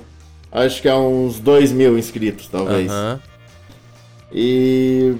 acho 0.51 0.81
que 0.81 0.87
a 0.89 0.97
uns 0.97 1.37
2 1.39 1.71
mil 1.71 1.97
inscritos, 1.97 2.47
talvez. 2.47 2.89
Aham. 2.89 3.19
E 4.33 5.13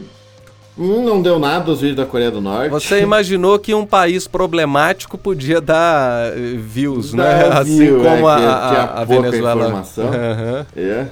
Hum, 0.78 1.04
não 1.04 1.22
deu 1.22 1.38
nada 1.38 1.70
os 1.70 1.82
vídeos 1.82 1.98
da 1.98 2.06
Coreia 2.06 2.32
do 2.32 2.40
Norte. 2.40 2.70
Você 2.70 3.02
imaginou 3.02 3.60
que 3.60 3.74
um 3.74 3.86
país 3.86 4.26
problemático 4.26 5.18
podia 5.18 5.60
dar 5.60 6.30
eh, 6.36 6.56
views, 6.58 7.12
Dá 7.12 7.24
né? 7.24 7.44
Assim 7.60 7.78
view, 7.78 7.98
como 7.98 8.30
é, 8.30 8.34
a, 8.34 8.38
que 8.38 8.46
a- 8.46 8.70
tinha 8.70 8.82
a 8.84 9.06
pouca 9.06 9.22
Venezuela. 9.30 9.62
informação. 9.66 10.08
Aham. 10.08 10.66
É. 10.76 11.06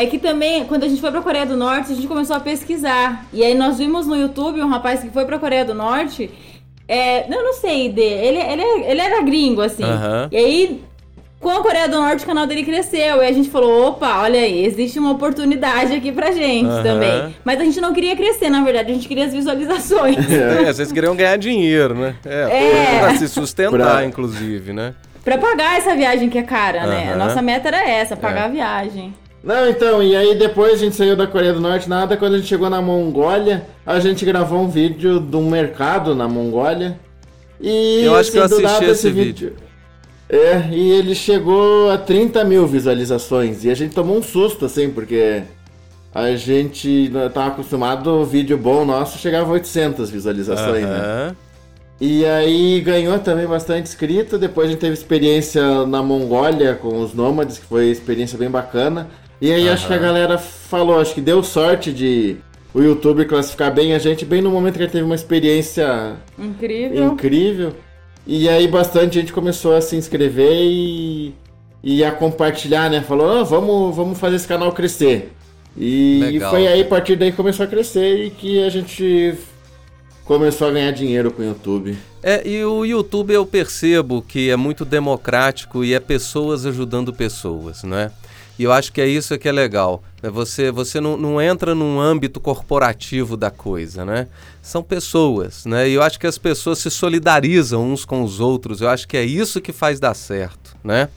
É 0.00 0.06
que 0.06 0.16
também, 0.16 0.64
quando 0.64 0.84
a 0.84 0.88
gente 0.88 1.00
foi 1.00 1.10
pra 1.10 1.20
Coreia 1.20 1.44
do 1.44 1.56
Norte, 1.56 1.90
a 1.90 1.94
gente 1.96 2.06
começou 2.06 2.36
a 2.36 2.40
pesquisar. 2.40 3.26
E 3.32 3.42
aí 3.42 3.52
nós 3.56 3.78
vimos 3.78 4.06
no 4.06 4.14
YouTube 4.14 4.62
um 4.62 4.68
rapaz 4.68 5.00
que 5.00 5.10
foi 5.10 5.24
pra 5.24 5.40
Coreia 5.40 5.64
do 5.64 5.74
Norte. 5.74 6.30
É, 6.86 7.24
eu 7.28 7.42
não 7.42 7.52
sei, 7.54 7.88
de, 7.90 8.00
ele, 8.00 8.38
ele, 8.38 8.62
ele 8.86 9.00
era 9.00 9.20
gringo, 9.22 9.60
assim. 9.60 9.82
Aham. 9.82 10.28
E 10.30 10.36
aí, 10.36 10.80
com 11.40 11.50
a 11.50 11.60
Coreia 11.62 11.88
do 11.88 11.96
Norte, 12.00 12.22
o 12.22 12.26
canal 12.28 12.46
dele 12.46 12.62
cresceu. 12.62 13.20
E 13.22 13.26
a 13.26 13.32
gente 13.32 13.50
falou: 13.50 13.88
opa, 13.88 14.20
olha 14.22 14.38
aí, 14.38 14.64
existe 14.64 15.00
uma 15.00 15.10
oportunidade 15.10 15.92
aqui 15.92 16.12
pra 16.12 16.30
gente 16.30 16.68
Aham. 16.68 16.82
também. 16.84 17.34
Mas 17.44 17.60
a 17.60 17.64
gente 17.64 17.80
não 17.80 17.92
queria 17.92 18.14
crescer, 18.14 18.48
na 18.50 18.62
verdade, 18.62 18.92
a 18.92 18.94
gente 18.94 19.08
queria 19.08 19.24
as 19.26 19.32
visualizações. 19.32 20.16
É, 20.30 20.72
vocês 20.72 20.92
queriam 20.92 21.16
ganhar 21.16 21.36
dinheiro, 21.38 21.94
né? 21.96 22.14
É. 22.24 22.94
É, 22.96 22.98
pra 23.00 23.16
se 23.16 23.26
sustentar, 23.28 23.76
Pra- 23.76 24.04
inclusive, 24.04 24.72
né? 24.72 24.94
pra 25.24 25.36
pagar 25.38 25.76
essa 25.76 25.94
viagem 25.96 26.28
que 26.30 26.38
é 26.38 26.42
cara, 26.42 26.86
né? 26.86 27.12
A 27.12 27.16
nossa 27.16 27.42
meta 27.42 27.66
era 27.68 27.86
essa, 27.86 28.16
pagar 28.16 28.42
É. 28.42 28.44
a 28.44 28.48
viagem. 28.48 29.12
Não, 29.42 29.68
então, 29.68 30.02
e 30.02 30.16
aí 30.16 30.36
depois 30.36 30.74
a 30.74 30.76
gente 30.76 30.96
saiu 30.96 31.16
da 31.16 31.26
Coreia 31.26 31.52
do 31.52 31.60
Norte, 31.60 31.88
nada, 31.88 32.16
quando 32.16 32.34
a 32.34 32.38
gente 32.38 32.48
chegou 32.48 32.68
na 32.68 32.82
Mongólia, 32.82 33.64
a 33.86 34.00
gente 34.00 34.24
gravou 34.24 34.60
um 34.60 34.68
vídeo 34.68 35.20
de 35.20 35.36
um 35.36 35.48
mercado 35.48 36.14
na 36.14 36.26
Mongólia. 36.26 36.98
E 37.60 38.02
Eu 38.04 38.16
acho 38.16 38.30
que 38.30 38.38
eu 38.38 38.44
assim, 38.44 38.64
assisti 38.64 38.84
esse 38.84 39.10
vídeo. 39.10 39.56
É, 40.28 40.68
e 40.70 40.90
ele 40.90 41.14
chegou 41.14 41.90
a 41.90 41.96
30 41.96 42.44
mil 42.44 42.66
visualizações. 42.66 43.64
E 43.64 43.70
a 43.70 43.74
gente 43.74 43.94
tomou 43.94 44.18
um 44.18 44.22
susto, 44.22 44.66
assim, 44.66 44.90
porque 44.90 45.42
a 46.14 46.34
gente 46.36 47.10
tava 47.32 47.48
acostumado, 47.48 48.08
o 48.10 48.24
vídeo 48.24 48.58
bom 48.58 48.84
nosso 48.84 49.18
chegava 49.18 49.48
a 49.48 49.52
800 49.54 50.10
visualizações, 50.10 50.84
né? 50.84 50.96
Aham. 50.96 51.36
E 52.00 52.24
aí 52.24 52.80
ganhou 52.80 53.18
também 53.18 53.46
bastante 53.46 53.88
inscrito. 53.88 54.38
Depois 54.38 54.68
a 54.68 54.70
gente 54.70 54.80
teve 54.80 54.94
experiência 54.94 55.84
na 55.84 56.02
Mongólia 56.02 56.74
com 56.74 57.00
os 57.02 57.12
nômades, 57.12 57.58
que 57.58 57.64
foi 57.64 57.86
uma 57.86 57.92
experiência 57.92 58.38
bem 58.38 58.48
bacana. 58.48 59.08
E 59.40 59.52
aí 59.52 59.68
acho 59.68 59.86
que 59.86 59.94
a 59.94 59.98
galera 59.98 60.36
falou, 60.36 61.00
acho 61.00 61.14
que 61.14 61.20
deu 61.20 61.42
sorte 61.42 61.92
de 61.92 62.36
o 62.74 62.80
YouTube 62.80 63.24
classificar 63.24 63.72
bem 63.72 63.94
a 63.94 63.98
gente, 63.98 64.24
bem 64.24 64.42
no 64.42 64.50
momento 64.50 64.74
que 64.74 64.82
a 64.82 64.84
gente 64.84 64.92
teve 64.92 65.04
uma 65.04 65.14
experiência 65.14 66.16
Incrível. 66.38 67.12
incrível. 67.12 67.76
E 68.26 68.48
aí 68.48 68.68
bastante 68.68 69.14
gente 69.20 69.32
começou 69.32 69.74
a 69.74 69.80
se 69.80 69.96
inscrever 69.96 70.60
e, 70.62 71.34
e 71.82 72.04
a 72.04 72.10
compartilhar, 72.10 72.90
né? 72.90 73.00
Falou, 73.00 73.30
"Ah, 73.30 73.42
vamos, 73.42 73.96
vamos 73.96 74.18
fazer 74.18 74.36
esse 74.36 74.46
canal 74.46 74.72
crescer. 74.72 75.32
E, 75.76 76.18
Legal. 76.20 76.50
foi 76.50 76.66
aí, 76.66 76.82
a 76.82 76.84
partir 76.84 77.16
daí 77.16 77.30
começou 77.30 77.64
a 77.64 77.68
crescer 77.68 78.24
e 78.26 78.30
que 78.30 78.62
a 78.62 78.68
gente 78.68 79.34
começou 80.24 80.68
a 80.68 80.70
ganhar 80.72 80.90
dinheiro 80.90 81.30
com 81.30 81.40
o 81.40 81.44
YouTube. 81.44 81.96
É, 82.22 82.46
e 82.46 82.64
o 82.64 82.84
YouTube 82.84 83.32
eu 83.32 83.46
percebo 83.46 84.20
que 84.20 84.50
é 84.50 84.56
muito 84.56 84.84
democrático 84.84 85.84
e 85.84 85.94
é 85.94 86.00
pessoas 86.00 86.66
ajudando 86.66 87.12
pessoas, 87.12 87.84
né? 87.84 88.10
E 88.58 88.64
eu 88.64 88.72
acho 88.72 88.92
que 88.92 89.00
é 89.00 89.06
isso 89.06 89.38
que 89.38 89.48
é 89.48 89.52
legal. 89.52 90.02
né? 90.22 90.28
Você, 90.30 90.70
você 90.70 91.00
não, 91.00 91.16
não 91.16 91.40
entra 91.40 91.74
num 91.74 92.00
âmbito 92.00 92.40
corporativo 92.40 93.36
da 93.36 93.50
coisa, 93.50 94.04
né? 94.04 94.26
São 94.60 94.82
pessoas, 94.82 95.64
né? 95.64 95.88
E 95.88 95.94
eu 95.94 96.02
acho 96.02 96.18
que 96.18 96.26
as 96.26 96.38
pessoas 96.38 96.80
se 96.80 96.90
solidarizam 96.90 97.92
uns 97.92 98.04
com 98.04 98.22
os 98.22 98.40
outros. 98.40 98.80
Eu 98.80 98.88
acho 98.88 99.06
que 99.06 99.16
é 99.16 99.24
isso 99.24 99.60
que 99.60 99.72
faz 99.72 100.00
dar 100.00 100.14
certo, 100.14 100.76
né? 100.82 101.08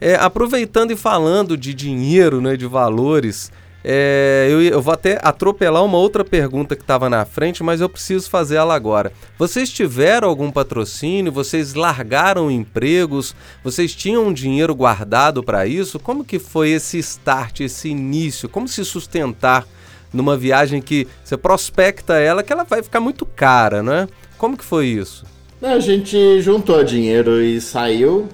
É, 0.00 0.16
aproveitando 0.16 0.90
e 0.90 0.96
falando 0.96 1.56
de 1.56 1.72
dinheiro, 1.72 2.40
né, 2.40 2.56
de 2.56 2.66
valores, 2.66 3.50
é, 3.86 4.48
eu, 4.50 4.62
eu 4.62 4.80
vou 4.80 4.94
até 4.94 5.18
atropelar 5.22 5.84
uma 5.84 5.98
outra 5.98 6.24
pergunta 6.24 6.74
que 6.74 6.80
estava 6.80 7.10
na 7.10 7.26
frente, 7.26 7.62
mas 7.62 7.82
eu 7.82 7.88
preciso 7.88 8.30
fazer 8.30 8.56
ela 8.56 8.74
agora. 8.74 9.12
Vocês 9.38 9.68
tiveram 9.68 10.26
algum 10.26 10.50
patrocínio? 10.50 11.30
Vocês 11.30 11.74
largaram 11.74 12.50
empregos? 12.50 13.36
Vocês 13.62 13.94
tinham 13.94 14.26
um 14.26 14.32
dinheiro 14.32 14.74
guardado 14.74 15.42
para 15.42 15.66
isso? 15.66 16.00
Como 16.00 16.24
que 16.24 16.38
foi 16.38 16.70
esse 16.70 16.98
start, 16.98 17.60
esse 17.60 17.90
início? 17.90 18.48
Como 18.48 18.66
se 18.66 18.82
sustentar 18.86 19.66
numa 20.10 20.34
viagem 20.34 20.80
que 20.80 21.06
você 21.22 21.36
prospecta 21.36 22.14
ela, 22.14 22.42
que 22.42 22.52
ela 22.52 22.64
vai 22.64 22.82
ficar 22.82 23.00
muito 23.00 23.26
cara, 23.26 23.82
né? 23.82 24.08
Como 24.38 24.56
que 24.56 24.64
foi 24.64 24.86
isso? 24.86 25.26
A 25.60 25.78
gente 25.78 26.40
juntou 26.40 26.82
dinheiro 26.82 27.42
e 27.42 27.60
saiu. 27.60 28.28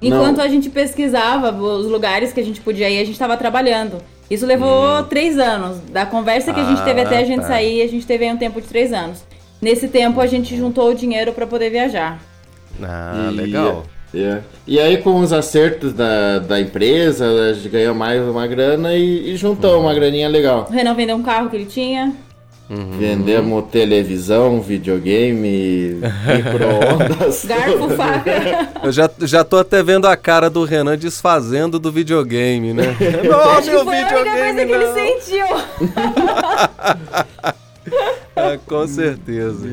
Enquanto 0.00 0.36
Não. 0.36 0.44
a 0.44 0.48
gente 0.48 0.68
pesquisava 0.68 1.50
os 1.50 1.86
lugares 1.86 2.32
que 2.32 2.38
a 2.38 2.44
gente 2.44 2.60
podia 2.60 2.88
ir, 2.88 2.98
a 2.98 3.04
gente 3.04 3.12
estava 3.12 3.36
trabalhando. 3.36 4.00
Isso 4.30 4.44
levou 4.46 5.02
três 5.04 5.38
anos. 5.38 5.78
Da 5.90 6.04
conversa 6.06 6.52
que 6.52 6.60
a 6.60 6.64
gente 6.64 6.78
Hum. 6.78 6.82
Ah, 6.82 6.84
teve 6.84 7.00
até 7.00 7.18
a 7.18 7.24
gente 7.24 7.40
tá. 7.42 7.46
sair, 7.48 7.82
a 7.82 7.86
gente 7.88 8.06
teve 8.06 8.24
aí 8.24 8.32
um 8.32 8.36
tempo 8.36 8.60
de 8.60 8.66
três 8.66 8.92
anos. 8.92 9.24
Nesse 9.62 9.88
tempo, 9.88 10.20
a 10.20 10.26
gente 10.26 10.56
juntou 10.56 10.90
o 10.90 10.94
dinheiro 10.94 11.32
para 11.32 11.46
poder 11.46 11.70
viajar. 11.70 12.18
Ah, 12.82 13.28
E- 13.30 13.34
legal. 13.34 13.84
é. 14.14 14.40
E 14.66 14.78
aí 14.80 14.96
com 14.98 15.20
os 15.20 15.32
acertos 15.32 15.92
da, 15.92 16.38
da 16.40 16.60
empresa, 16.60 17.26
a 17.50 17.52
gente 17.52 17.68
ganhou 17.68 17.94
mais 17.94 18.20
uma 18.22 18.46
grana 18.46 18.94
e, 18.94 19.30
e 19.32 19.36
juntou 19.36 19.80
uma 19.80 19.94
graninha 19.94 20.28
legal. 20.28 20.66
O 20.68 20.72
Renan 20.72 20.94
vendeu 20.94 21.16
um 21.16 21.22
carro 21.22 21.48
que 21.48 21.56
ele 21.56 21.66
tinha. 21.66 22.12
Uhum. 22.68 22.98
Vendemos 22.98 23.64
televisão, 23.70 24.60
videogame, 24.60 26.00
micro-ondas. 26.00 27.44
Garfo, 27.46 27.88
faca. 27.90 28.68
Eu 28.82 28.90
já, 28.90 29.08
já 29.20 29.44
tô 29.44 29.58
até 29.58 29.82
vendo 29.84 30.06
a 30.06 30.16
cara 30.16 30.50
do 30.50 30.64
Renan 30.64 30.98
desfazendo 30.98 31.78
do 31.78 31.92
videogame, 31.92 32.72
né? 32.72 32.96
Não, 33.22 33.62
meu 33.62 33.84
foi 33.84 33.96
a 33.96 34.00
única 34.00 34.18
videogame 34.18 34.54
coisa 34.54 34.66
que 34.66 34.72
ele 34.72 34.86
não. 34.86 34.94
sentiu. 34.94 35.46
É, 38.34 38.58
com 38.66 38.86
certeza. 38.88 39.68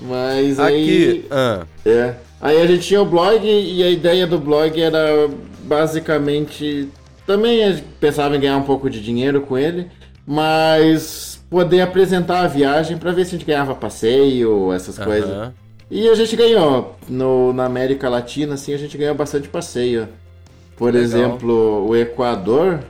Mas 0.00 0.58
Aqui, 0.58 0.74
aí. 0.74 1.26
ah, 1.30 1.66
É. 1.84 2.14
Aí 2.40 2.60
a 2.60 2.66
gente 2.66 2.86
tinha 2.86 3.00
o 3.00 3.06
blog 3.06 3.40
e 3.46 3.82
a 3.82 3.88
ideia 3.88 4.26
do 4.26 4.38
blog 4.38 4.80
era 4.80 5.28
basicamente. 5.62 6.88
Também 7.26 7.64
a 7.64 7.72
gente 7.72 7.84
pensava 7.98 8.36
em 8.36 8.40
ganhar 8.40 8.56
um 8.58 8.64
pouco 8.64 8.90
de 8.90 9.00
dinheiro 9.00 9.40
com 9.40 9.56
ele, 9.56 9.86
mas 10.26 11.33
poder 11.50 11.80
apresentar 11.80 12.40
a 12.44 12.46
viagem 12.48 12.96
para 12.96 13.12
ver 13.12 13.24
se 13.24 13.34
a 13.34 13.38
gente 13.38 13.46
ganhava 13.46 13.74
passeio, 13.74 14.72
essas 14.72 14.98
coisas. 14.98 15.30
aham. 15.30 15.54
E 15.90 16.08
a 16.08 16.14
gente 16.14 16.34
ganhou. 16.34 16.96
No, 17.08 17.52
na 17.52 17.66
América 17.66 18.08
Latina, 18.08 18.54
assim, 18.54 18.72
a 18.72 18.78
gente 18.78 18.96
ganhou 18.96 19.14
bastante 19.14 19.48
passeio. 19.48 20.08
Por 20.76 20.92
Legal. 20.92 21.02
exemplo, 21.02 21.86
o 21.86 21.94
Equador 21.94 22.80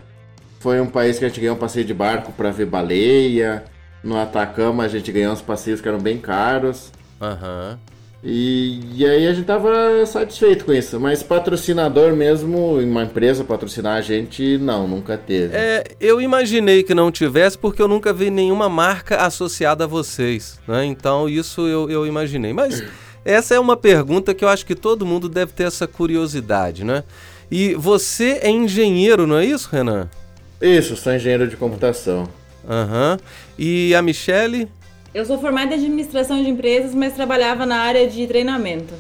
foi 0.61 0.81
um 0.81 0.87
país 0.87 1.19
que 1.19 1.25
a 1.25 1.29
gente 1.29 1.41
ganhou 1.41 1.57
um 1.57 1.59
passeio 1.59 1.85
de 1.85 1.93
barco 1.93 2.33
para 2.33 2.51
ver 2.51 2.67
baleia. 2.67 3.65
No 4.03 4.19
Atacama 4.19 4.85
a 4.85 4.89
gente 4.89 5.11
ganhou 5.13 5.33
uns 5.33 5.43
passeios 5.43 5.81
que 5.81 5.89
eram 5.89 5.99
bem 5.99 6.19
caros. 6.19 6.91
aham. 7.21 7.79
E, 8.27 8.81
e 8.95 9.07
aí 9.07 9.27
a 9.27 9.35
gente 9.35 9.45
tava 9.45 9.71
satisfeito 10.07 10.65
com 10.65 10.73
isso. 10.73 10.99
Mas 10.99 11.23
patrocinador 11.23 12.17
mesmo, 12.17 12.79
uma 12.79 13.03
empresa 13.03 13.45
patrocinar 13.45 13.99
a 13.99 14.01
gente, 14.01 14.57
não, 14.57 14.89
nunca 14.89 15.19
teve. 15.19 15.55
É, 15.55 15.85
eu 16.01 16.23
imaginei 16.23 16.83
que 16.83 16.95
não 16.95 17.13
tivesse 17.13 17.59
porque 17.59 17.83
eu 17.83 17.89
nunca 17.89 18.15
vi 18.15 18.31
nenhuma 18.31 18.69
marca 18.69 19.19
associada 19.19 19.85
a 19.85 19.87
vocês, 19.87 20.59
né? 20.67 20.87
Então 20.87 21.29
isso 21.29 21.67
eu, 21.67 21.91
eu 21.91 22.07
imaginei. 22.07 22.55
Mas 22.55 22.83
essa 23.23 23.55
é 23.55 23.61
uma 23.61 23.77
pergunta 23.77 24.33
que 24.33 24.43
eu 24.43 24.49
acho 24.49 24.65
que 24.65 24.75
todo 24.75 25.05
mundo 25.05 25.29
deve 25.29 25.53
ter 25.53 25.65
essa 25.65 25.87
curiosidade, 25.87 26.83
né? 26.83 27.05
E 27.51 27.75
você 27.75 28.41
é 28.43 28.49
engenheiro, 28.49 29.27
não 29.27 29.37
é 29.37 29.45
isso, 29.45 29.69
Renan? 29.71 30.09
Isso, 30.63 30.97
sou 30.97 31.13
engenheiro 31.13 31.47
de 31.47 31.57
computação. 31.59 32.27
Aham. 32.67 33.19
E 33.59 33.95
a 33.95 34.01
Michele? 34.01 34.67
Eu 35.15 35.25
sou 35.25 35.39
formada 35.39 35.77
em 35.77 35.79
administração 35.79 36.43
de 36.43 36.51
empresas, 36.51 36.93
mas 36.93 37.15
trabalhava 37.15 37.65
na 37.65 37.77
área 37.77 38.09
de 38.09 38.27
treinamento. 38.27 38.93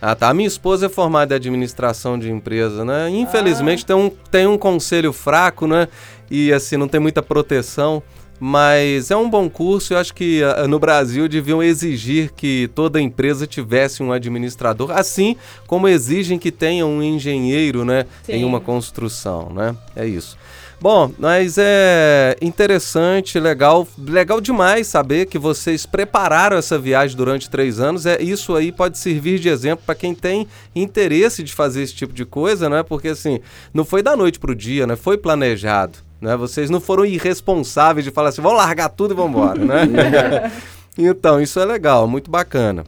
Ah, 0.00 0.14
tá. 0.14 0.28
A 0.28 0.34
minha 0.34 0.46
esposa 0.46 0.86
é 0.86 0.88
formada 0.88 1.34
em 1.34 1.36
administração 1.36 2.16
de 2.16 2.30
empresa, 2.30 2.84
né? 2.84 3.10
Infelizmente 3.10 3.84
tem, 3.84 3.96
um, 3.96 4.08
tem 4.08 4.46
um 4.46 4.56
conselho 4.56 5.12
fraco, 5.12 5.66
né? 5.66 5.88
E 6.30 6.52
assim, 6.52 6.76
não 6.76 6.86
tem 6.86 7.00
muita 7.00 7.20
proteção. 7.24 8.00
Mas 8.38 9.10
é 9.10 9.16
um 9.16 9.28
bom 9.28 9.50
curso. 9.50 9.94
Eu 9.94 9.98
acho 9.98 10.14
que 10.14 10.44
ah, 10.44 10.68
no 10.68 10.78
Brasil 10.78 11.28
deviam 11.28 11.60
exigir 11.60 12.32
que 12.36 12.70
toda 12.72 13.00
empresa 13.00 13.44
tivesse 13.44 14.00
um 14.00 14.12
administrador, 14.12 14.92
assim 14.92 15.34
como 15.66 15.88
exigem 15.88 16.38
que 16.38 16.52
tenha 16.52 16.86
um 16.86 17.02
engenheiro, 17.02 17.84
né? 17.84 18.06
Em 18.28 18.38
Sim. 18.38 18.44
uma 18.44 18.60
construção, 18.60 19.50
né? 19.52 19.74
É 19.96 20.06
isso. 20.06 20.38
Bom, 20.80 21.10
mas 21.18 21.56
é 21.58 22.36
interessante, 22.40 23.40
legal, 23.40 23.86
legal 23.98 24.40
demais 24.40 24.86
saber 24.86 25.26
que 25.26 25.36
vocês 25.36 25.84
prepararam 25.84 26.56
essa 26.56 26.78
viagem 26.78 27.16
durante 27.16 27.50
três 27.50 27.80
anos. 27.80 28.06
É 28.06 28.22
isso 28.22 28.54
aí 28.54 28.70
pode 28.70 28.96
servir 28.96 29.40
de 29.40 29.48
exemplo 29.48 29.84
para 29.84 29.96
quem 29.96 30.14
tem 30.14 30.46
interesse 30.76 31.42
de 31.42 31.52
fazer 31.52 31.82
esse 31.82 31.94
tipo 31.94 32.12
de 32.12 32.24
coisa, 32.24 32.68
né? 32.68 32.84
Porque 32.84 33.08
assim, 33.08 33.40
não 33.74 33.84
foi 33.84 34.02
da 34.02 34.16
noite 34.16 34.38
pro 34.38 34.54
dia, 34.54 34.86
né? 34.86 34.94
Foi 34.94 35.18
planejado, 35.18 35.98
né? 36.20 36.36
Vocês 36.36 36.70
não 36.70 36.80
foram 36.80 37.04
irresponsáveis 37.04 38.04
de 38.04 38.12
falar 38.12 38.28
assim, 38.28 38.42
vamos 38.42 38.58
largar 38.58 38.88
tudo 38.88 39.14
e 39.14 39.16
vamos 39.16 39.32
embora, 39.32 39.58
né? 39.58 40.52
então 40.96 41.40
isso 41.40 41.58
é 41.58 41.64
legal, 41.64 42.06
muito 42.06 42.30
bacana. 42.30 42.84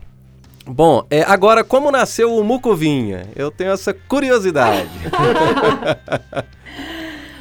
Bom, 0.65 1.05
é, 1.11 1.23
agora 1.23 1.65
como 1.65 1.91
nasceu 1.91 2.37
o 2.37 2.45
Mucovinha? 2.45 3.27
Eu 3.35 3.51
tenho 3.51 3.73
essa 3.73 3.93
curiosidade. 3.93 4.89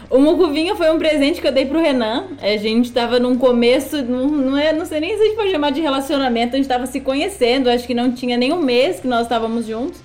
O 0.10 0.18
Mucuvinha 0.20 0.76
foi 0.76 0.90
um 0.92 0.98
presente 0.98 1.40
que 1.40 1.48
eu 1.48 1.52
dei 1.52 1.66
pro 1.66 1.80
Renan. 1.80 2.26
A 2.42 2.58
gente 2.58 2.92
tava 2.92 3.20
num 3.20 3.38
começo, 3.38 4.02
não, 4.02 4.28
não, 4.28 4.58
é, 4.58 4.74
não 4.74 4.86
sei 4.86 5.00
nem 5.00 5.16
se 5.16 5.22
a 5.22 5.26
gente 5.26 5.36
pode 5.36 5.52
chamar 5.52 5.72
de 5.72 5.82
relacionamento, 5.82 6.56
a 6.56 6.58
gente 6.58 6.68
tava 6.68 6.88
se 6.88 7.00
conhecendo, 7.00 7.70
acho 7.70 7.86
que 7.86 7.94
não 7.94 8.12
tinha 8.12 8.36
nem 8.36 8.52
um 8.52 8.62
mês 8.62 9.00
que 9.00 9.08
nós 9.08 9.24
estávamos 9.24 9.68
juntos. 9.68 10.00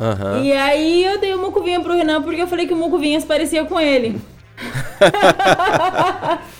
Aham. 0.00 0.42
E 0.42 0.52
aí 0.52 1.04
eu 1.04 1.18
dei 1.20 1.34
o 1.34 1.38
Mucuvinha 1.38 1.80
pro 1.80 1.94
Renan 1.94 2.22
porque 2.22 2.42
eu 2.42 2.46
falei 2.46 2.66
que 2.66 2.74
o 2.74 2.76
Mucuvinha 2.76 3.20
se 3.20 3.26
parecia 3.26 3.64
com 3.64 3.80
ele. 3.80 4.20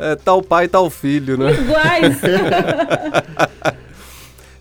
É 0.00 0.14
tal 0.14 0.40
pai, 0.40 0.68
tal 0.68 0.88
filho, 0.88 1.36
né? 1.36 1.52
Iguais. 1.52 2.18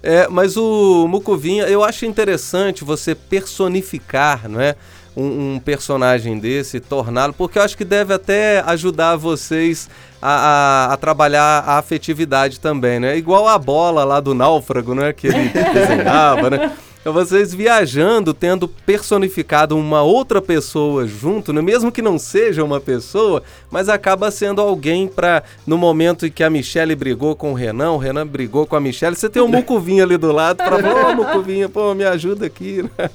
É, 0.03 0.25
mas 0.29 0.55
o 0.55 1.05
Mucuvinha, 1.05 1.65
eu 1.65 1.83
acho 1.83 2.05
interessante 2.05 2.85
você 2.85 3.13
personificar, 3.13 4.47
não 4.47 4.61
é? 4.61 4.75
Um, 5.19 5.55
um 5.55 5.59
personagem 5.59 6.37
desse, 6.37 6.79
torná-lo, 6.79 7.33
porque 7.33 7.57
eu 7.57 7.63
acho 7.63 7.75
que 7.75 7.83
deve 7.83 8.13
até 8.13 8.59
ajudar 8.67 9.15
vocês 9.15 9.89
a, 10.21 10.89
a- 10.89 10.93
a 10.93 10.97
trabalhar 10.97 11.63
a 11.65 11.79
afetividade 11.79 12.59
também, 12.59 12.99
né? 12.99 13.17
Igual 13.17 13.47
a 13.47 13.57
bola 13.57 14.03
lá 14.03 14.19
do 14.19 14.35
náufrago, 14.35 14.93
né? 14.93 15.11
Que 15.13 15.25
ele 15.25 15.49
desenhava, 15.73 16.51
né? 16.51 16.71
Então 17.01 17.13
vocês 17.13 17.53
viajando, 17.53 18.31
tendo 18.33 18.67
personificado 18.67 19.77
uma 19.77 20.01
outra 20.03 20.41
pessoa 20.41 21.07
junto, 21.07 21.51
né? 21.53 21.61
mesmo 21.61 21.91
que 21.91 22.01
não 22.01 22.19
seja 22.19 22.63
uma 22.63 22.79
pessoa, 22.81 23.41
mas 23.71 23.87
acaba 23.89 24.29
sendo 24.29 24.59
alguém 24.61 25.07
para 25.07 25.41
no 25.65 25.77
momento 25.77 26.25
em 26.27 26.29
que 26.31 26.43
a 26.43 26.49
Michelle 26.49 26.93
brigou 26.95 27.33
com 27.35 27.51
o 27.51 27.55
Renan, 27.55 27.91
o 27.91 27.97
Renan 27.97 28.27
brigou 28.27 28.67
com 28.67 28.75
a 28.75 28.81
Michelle, 28.81 29.15
você 29.15 29.29
tem 29.29 29.41
o 29.41 29.47
Mucuvinha 29.47 30.03
ali 30.03 30.17
do 30.17 30.31
lado 30.33 30.57
para 30.57 30.77
falar, 30.79 31.11
ô 31.11 31.15
Mucuvinha, 31.15 31.69
pô, 31.69 31.93
me 31.95 32.03
ajuda 32.03 32.45
aqui, 32.45 32.83
né? 32.97 33.09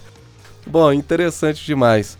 Bom, 0.66 0.92
interessante 0.92 1.64
demais. 1.64 2.18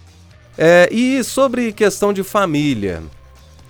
É, 0.57 0.89
e 0.93 1.23
sobre 1.25 1.73
questão 1.73 2.13
de 2.13 2.23
família, 2.23 3.03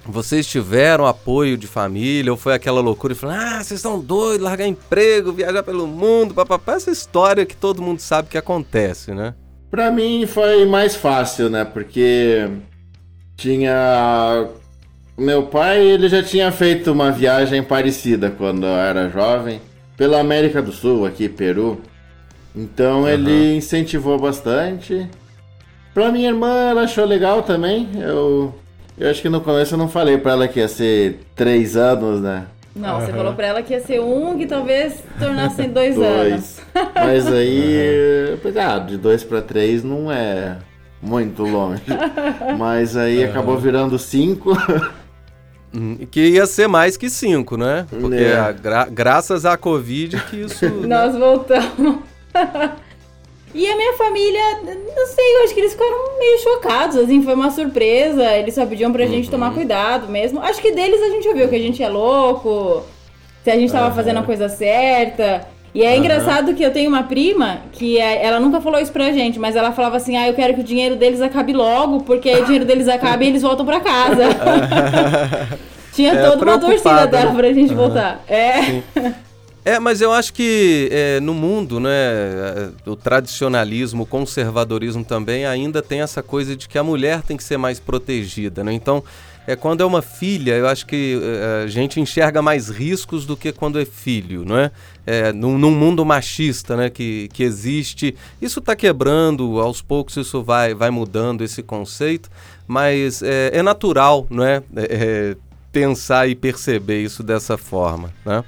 vocês 0.05 0.47
tiveram 0.47 1.07
apoio 1.07 1.57
de 1.57 1.67
família 1.67 2.33
ou 2.33 2.37
foi 2.37 2.55
aquela 2.55 2.81
loucura 2.81 3.14
de 3.14 3.21
falar, 3.21 3.59
ah, 3.59 3.62
vocês 3.62 3.79
estão 3.79 4.00
doidos, 4.00 4.43
largar 4.43 4.67
emprego, 4.67 5.33
viajar 5.33 5.62
pelo 5.62 5.87
mundo, 5.87 6.35
papapá, 6.35 6.75
essa 6.75 6.91
história 6.91 7.47
que 7.47 7.57
todo 7.57 7.83
mundo 7.83 8.00
sabe 8.00 8.29
que 8.29 8.38
acontece, 8.38 9.12
né? 9.12 9.35
Pra 9.71 9.91
mim 9.91 10.26
foi 10.26 10.67
mais 10.67 10.95
fácil, 10.95 11.49
né? 11.49 11.64
Porque 11.64 12.47
tinha. 13.37 14.49
Meu 15.17 15.45
pai, 15.45 15.81
ele 15.81 16.09
já 16.09 16.23
tinha 16.23 16.50
feito 16.50 16.93
uma 16.93 17.11
viagem 17.11 17.62
parecida 17.62 18.31
quando 18.31 18.67
eu 18.67 18.75
era 18.75 19.09
jovem, 19.09 19.61
pela 19.97 20.21
América 20.21 20.61
do 20.61 20.73
Sul, 20.73 21.07
aqui, 21.07 21.29
Peru. 21.29 21.81
Então 22.55 23.09
ele 23.09 23.57
incentivou 23.57 24.19
bastante. 24.19 25.09
Pra 25.95 26.11
minha 26.11 26.29
irmã, 26.29 26.71
ela 26.71 26.83
achou 26.83 27.05
legal 27.05 27.43
também. 27.43 27.89
Eu, 27.99 28.55
eu 28.99 29.11
acho 29.11 29.21
que 29.23 29.29
no 29.29 29.41
começo 29.41 29.75
eu 29.75 29.79
não 29.79 29.89
falei 29.89 30.19
pra 30.19 30.33
ela 30.33 30.49
que 30.49 30.59
ia 30.61 30.69
ser 30.69 31.21
três 31.35 31.77
anos, 31.77 32.21
né? 32.21 32.47
Não, 32.75 33.01
você 33.01 33.13
falou 33.13 33.35
pra 33.35 33.47
ela 33.49 33.63
que 33.63 33.75
ia 33.75 33.81
ser 33.81 34.01
um 34.01 34.39
que 34.39 34.47
talvez 34.47 35.03
tornasse 35.19 35.61
em 35.63 35.69
dois, 35.69 35.97
anos. 35.99 36.31
Dois. 36.31 36.63
Mas 36.95 37.27
aí, 37.31 38.39
pensei, 38.43 38.63
ah, 38.63 38.79
de 38.79 38.97
dois 38.97 39.23
pra 39.23 39.43
três 39.43 39.85
não 39.85 40.11
é 40.11 40.57
muito 41.03 41.43
longe. 41.43 41.83
Mas 42.59 42.97
aí 42.97 43.23
acabou 43.25 43.59
virando 43.59 43.99
cinco. 43.99 44.53
Hum, 45.75 46.07
Que 46.11 46.29
ia 46.31 46.47
ser 46.47 46.67
mais 46.67 46.97
que 46.97 47.11
cinco, 47.11 47.57
né? 47.59 47.87
Porque 47.91 48.15
É. 48.17 48.39
a 48.39 48.53
gra- 48.53 48.89
graças 48.91 49.45
à 49.45 49.57
Covid 49.59 50.17
que 50.31 50.37
isso. 50.37 50.65
né? 50.81 50.87
Nós 50.87 51.15
voltamos. 51.17 51.99
E 53.55 53.71
a 53.71 53.77
minha 53.77 53.93
família, 53.99 54.41
não 54.65 55.07
sei, 55.09 55.37
eu 55.37 55.45
acho 55.45 55.53
que 55.53 55.61
eles 55.61 55.73
ficaram 55.73 56.19
meio 56.19 56.39
chocados, 56.39 56.97
assim, 56.97 57.23
foi 57.23 57.35
uma 57.35 57.51
surpresa. 57.51 58.25
Eles 58.39 58.55
só 58.55 58.65
pediam 58.65 58.91
pra 58.91 59.05
gente 59.05 59.29
tomar 59.29 59.53
cuidado 59.53 60.09
mesmo. 60.09 60.41
Acho 60.41 60.59
que 60.62 60.73
deles 60.73 61.03
a 61.03 61.11
gente 61.11 61.29
ouviu 61.29 61.47
que 61.51 61.57
a 61.57 61.59
gente 61.59 61.83
é 61.83 61.89
louco, 61.91 62.83
se 63.45 63.51
a 63.51 63.55
gente 63.57 63.71
tava 63.71 63.95
fazendo 63.95 64.21
a 64.21 64.23
coisa 64.23 64.49
certa. 64.49 65.47
E 65.75 65.83
é 65.85 65.95
engraçado 65.99 66.55
que 66.55 66.62
eu 66.62 66.73
tenho 66.73 66.89
uma 66.89 67.03
prima 67.03 67.59
que 67.73 67.99
é- 67.99 68.25
ela 68.25 68.41
nunca 68.41 68.59
falou 68.59 68.81
isso 68.81 68.91
pra 68.93 69.12
gente, 69.12 69.39
mas 69.39 69.55
ela 69.55 69.71
falava 69.71 69.99
assim: 69.99 70.17
ah, 70.17 70.27
eu 70.27 70.33
quero 70.33 70.55
que 70.55 70.61
o 70.61 70.65
dinheiro 70.65 70.97
deles 70.97 71.21
acabe 71.21 71.53
logo, 71.53 72.05
porque 72.05 72.31
aí 72.31 72.41
o 72.41 72.45
dinheiro 72.47 72.65
deles 72.65 72.89
acaba 72.89 73.23
e 73.23 73.27
eles 73.29 73.43
voltam 73.43 73.67
pra 73.67 73.81
casa. 73.81 74.23
Tinha 75.93 76.15
É, 76.15 76.23
toda 76.31 76.43
uma 76.43 76.59
torcida 76.59 77.07
dela 77.07 77.33
né? 77.33 77.37
pra 77.37 77.53
gente 77.53 77.75
voltar. 77.75 78.23
É. 78.27 78.81
É, 79.64 79.79
mas 79.79 80.01
eu 80.01 80.12
acho 80.12 80.33
que 80.33 80.88
é, 80.90 81.20
no 81.20 81.33
mundo, 81.33 81.79
né, 81.79 81.90
é, 81.90 82.70
o 82.85 82.96
tradicionalismo, 82.96 84.03
o 84.03 84.07
conservadorismo 84.07 85.05
também 85.05 85.46
ainda 85.46 85.81
tem 85.81 86.01
essa 86.01 86.20
coisa 86.20 86.57
de 86.57 86.68
que 86.68 86.77
a 86.77 86.83
mulher 86.83 87.22
tem 87.22 87.37
que 87.37 87.44
ser 87.44 87.57
mais 87.57 87.79
protegida, 87.79 88.64
né? 88.64 88.72
Então, 88.72 89.05
é 89.46 89.55
quando 89.55 89.81
é 89.81 89.85
uma 89.85 90.03
filha, 90.03 90.53
eu 90.53 90.66
acho 90.66 90.85
que 90.85 91.20
é, 91.22 91.64
a 91.64 91.66
gente 91.68 92.01
enxerga 92.01 92.42
mais 92.42 92.68
riscos 92.68 93.25
do 93.25 93.37
que 93.37 93.53
quando 93.53 93.79
é 93.79 93.85
filho, 93.85 94.44
não 94.44 94.59
é? 94.59 94.70
É, 95.07 95.33
num, 95.33 95.57
num 95.57 95.70
mundo 95.70 96.05
machista, 96.05 96.77
né, 96.77 96.90
que, 96.90 97.29
que 97.33 97.44
existe, 97.44 98.16
isso 98.40 98.59
está 98.59 98.75
quebrando, 98.75 99.61
aos 99.61 99.81
poucos 99.81 100.16
isso 100.16 100.42
vai, 100.42 100.75
vai 100.75 100.90
mudando 100.90 101.42
esse 101.42 101.62
conceito, 101.62 102.29
mas 102.66 103.22
é, 103.22 103.51
é 103.53 103.62
natural, 103.62 104.27
não 104.29 104.44
é? 104.44 104.62
É, 104.75 104.83
é, 104.90 105.37
pensar 105.70 106.29
e 106.29 106.35
perceber 106.35 107.03
isso 107.03 107.22
dessa 107.22 107.57
forma, 107.57 108.12
né? 108.27 108.44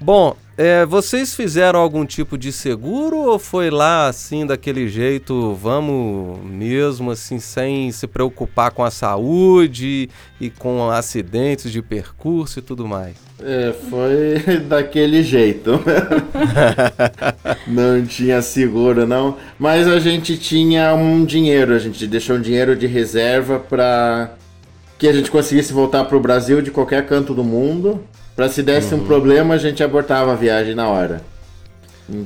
Bom, 0.00 0.36
é, 0.56 0.84
vocês 0.84 1.34
fizeram 1.34 1.78
algum 1.78 2.04
tipo 2.04 2.36
de 2.36 2.50
seguro 2.50 3.16
ou 3.16 3.38
foi 3.38 3.70
lá 3.70 4.08
assim, 4.08 4.44
daquele 4.44 4.88
jeito, 4.88 5.54
vamos 5.54 6.40
mesmo 6.44 7.12
assim, 7.12 7.38
sem 7.38 7.92
se 7.92 8.08
preocupar 8.08 8.72
com 8.72 8.82
a 8.82 8.90
saúde 8.90 10.10
e 10.40 10.50
com 10.50 10.90
acidentes 10.90 11.70
de 11.70 11.80
percurso 11.80 12.58
e 12.58 12.62
tudo 12.62 12.88
mais? 12.88 13.14
É, 13.40 13.72
foi 13.88 14.58
daquele 14.66 15.22
jeito. 15.22 15.80
não 17.66 18.04
tinha 18.04 18.42
seguro, 18.42 19.06
não. 19.06 19.36
Mas 19.58 19.86
a 19.86 20.00
gente 20.00 20.36
tinha 20.36 20.92
um 20.92 21.24
dinheiro, 21.24 21.72
a 21.72 21.78
gente 21.78 22.04
deixou 22.06 22.36
um 22.36 22.40
dinheiro 22.40 22.74
de 22.74 22.88
reserva 22.88 23.60
para 23.60 24.32
que 24.98 25.06
a 25.06 25.12
gente 25.12 25.30
conseguisse 25.30 25.72
voltar 25.72 26.04
pro 26.06 26.18
Brasil 26.18 26.60
de 26.60 26.72
qualquer 26.72 27.06
canto 27.06 27.32
do 27.32 27.44
mundo. 27.44 28.02
Pra 28.38 28.48
se 28.48 28.62
desse 28.62 28.94
um 28.94 29.04
problema, 29.04 29.54
a 29.54 29.58
gente 29.58 29.82
abortava 29.82 30.30
a 30.30 30.36
viagem 30.36 30.72
na 30.72 30.86
hora. 30.86 31.20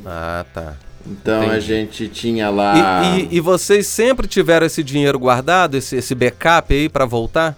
Ah, 0.05 0.45
tá. 0.53 0.75
Então 1.07 1.41
a 1.41 1.47
Entendi. 1.47 1.61
gente 1.67 2.07
tinha 2.09 2.51
lá. 2.51 3.03
E, 3.17 3.23
e- 3.23 3.29
e 3.37 3.41
vocês 3.41 3.87
sempre 3.87 4.27
tiveram 4.29 4.67
esse 4.67 4.83
dinheiro 4.83 5.19
guardado, 5.19 5.75
esse, 5.75 5.97
esse 5.97 6.15
backup 6.15 6.75
aí 6.75 6.87
pra 6.91 7.07
voltar? 7.07 7.57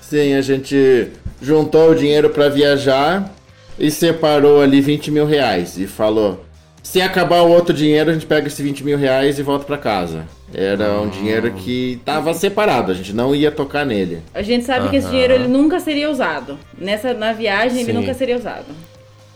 Sim, 0.00 0.34
a 0.34 0.42
gente 0.42 1.10
juntou 1.40 1.92
o 1.92 1.94
dinheiro 1.94 2.28
pra 2.30 2.48
viajar 2.48 3.30
e 3.78 3.88
separou 3.88 4.60
ali 4.60 4.80
20 4.80 5.12
mil 5.12 5.24
reais. 5.24 5.78
E 5.78 5.86
falou: 5.86 6.44
se 6.82 7.00
acabar 7.00 7.42
o 7.42 7.50
outro 7.50 7.72
dinheiro, 7.72 8.10
a 8.10 8.14
gente 8.14 8.26
pega 8.26 8.48
esse 8.48 8.64
20 8.64 8.82
mil 8.82 8.98
reais 8.98 9.38
e 9.38 9.44
volta 9.44 9.64
pra 9.64 9.78
casa. 9.78 10.24
Era 10.54 11.00
um 11.00 11.08
dinheiro 11.08 11.52
que 11.52 12.00
tava 12.04 12.34
separado, 12.34 12.92
a 12.92 12.94
gente 12.94 13.12
não 13.12 13.34
ia 13.34 13.50
tocar 13.50 13.86
nele. 13.86 14.22
A 14.34 14.42
gente 14.42 14.64
sabe 14.64 14.88
que 14.88 14.96
esse 14.96 15.08
dinheiro 15.08 15.32
ele 15.32 15.48
nunca 15.48 15.80
seria 15.80 16.10
usado. 16.10 16.58
Nessa 16.78 17.14
na 17.14 17.32
viagem 17.32 17.80
ele 17.80 17.92
Sim. 17.92 17.98
nunca 17.98 18.14
seria 18.14 18.36
usado. 18.36 18.66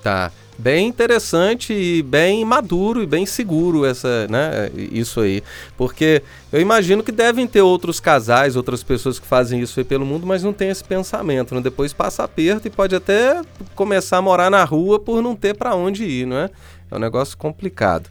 Tá. 0.03 0.31
Bem 0.59 0.89
interessante 0.89 1.75
e 1.75 2.03
bem 2.03 2.43
maduro 2.43 3.03
e 3.03 3.07
bem 3.07 3.27
seguro 3.27 3.85
essa, 3.85 4.27
né, 4.29 4.71
isso 4.75 5.21
aí. 5.21 5.43
Porque 5.77 6.23
eu 6.51 6.59
imagino 6.59 7.03
que 7.03 7.13
devem 7.13 7.47
ter 7.47 7.61
outros 7.61 8.01
casais, 8.01 8.57
outras 8.57 8.83
pessoas 8.83 9.19
que 9.19 9.27
fazem 9.27 9.61
isso 9.61 9.79
aí 9.79 9.85
pelo 9.85 10.07
mundo, 10.07 10.27
mas 10.27 10.43
não 10.43 10.55
tem 10.55 10.71
esse 10.71 10.83
pensamento, 10.83 11.55
né? 11.55 11.61
Depois 11.61 11.93
passa 11.93 12.25
aperto 12.25 12.67
e 12.67 12.71
pode 12.71 12.95
até 12.97 13.43
começar 13.75 14.17
a 14.17 14.23
morar 14.23 14.51
na 14.51 14.65
rua 14.65 14.99
por 14.99 15.23
não 15.23 15.37
ter 15.37 15.55
para 15.55 15.75
onde 15.75 16.05
ir, 16.05 16.27
não 16.27 16.39
é? 16.39 16.51
É 16.91 16.97
um 16.97 17.01
negócio 17.01 17.37
complicado. 17.37 18.09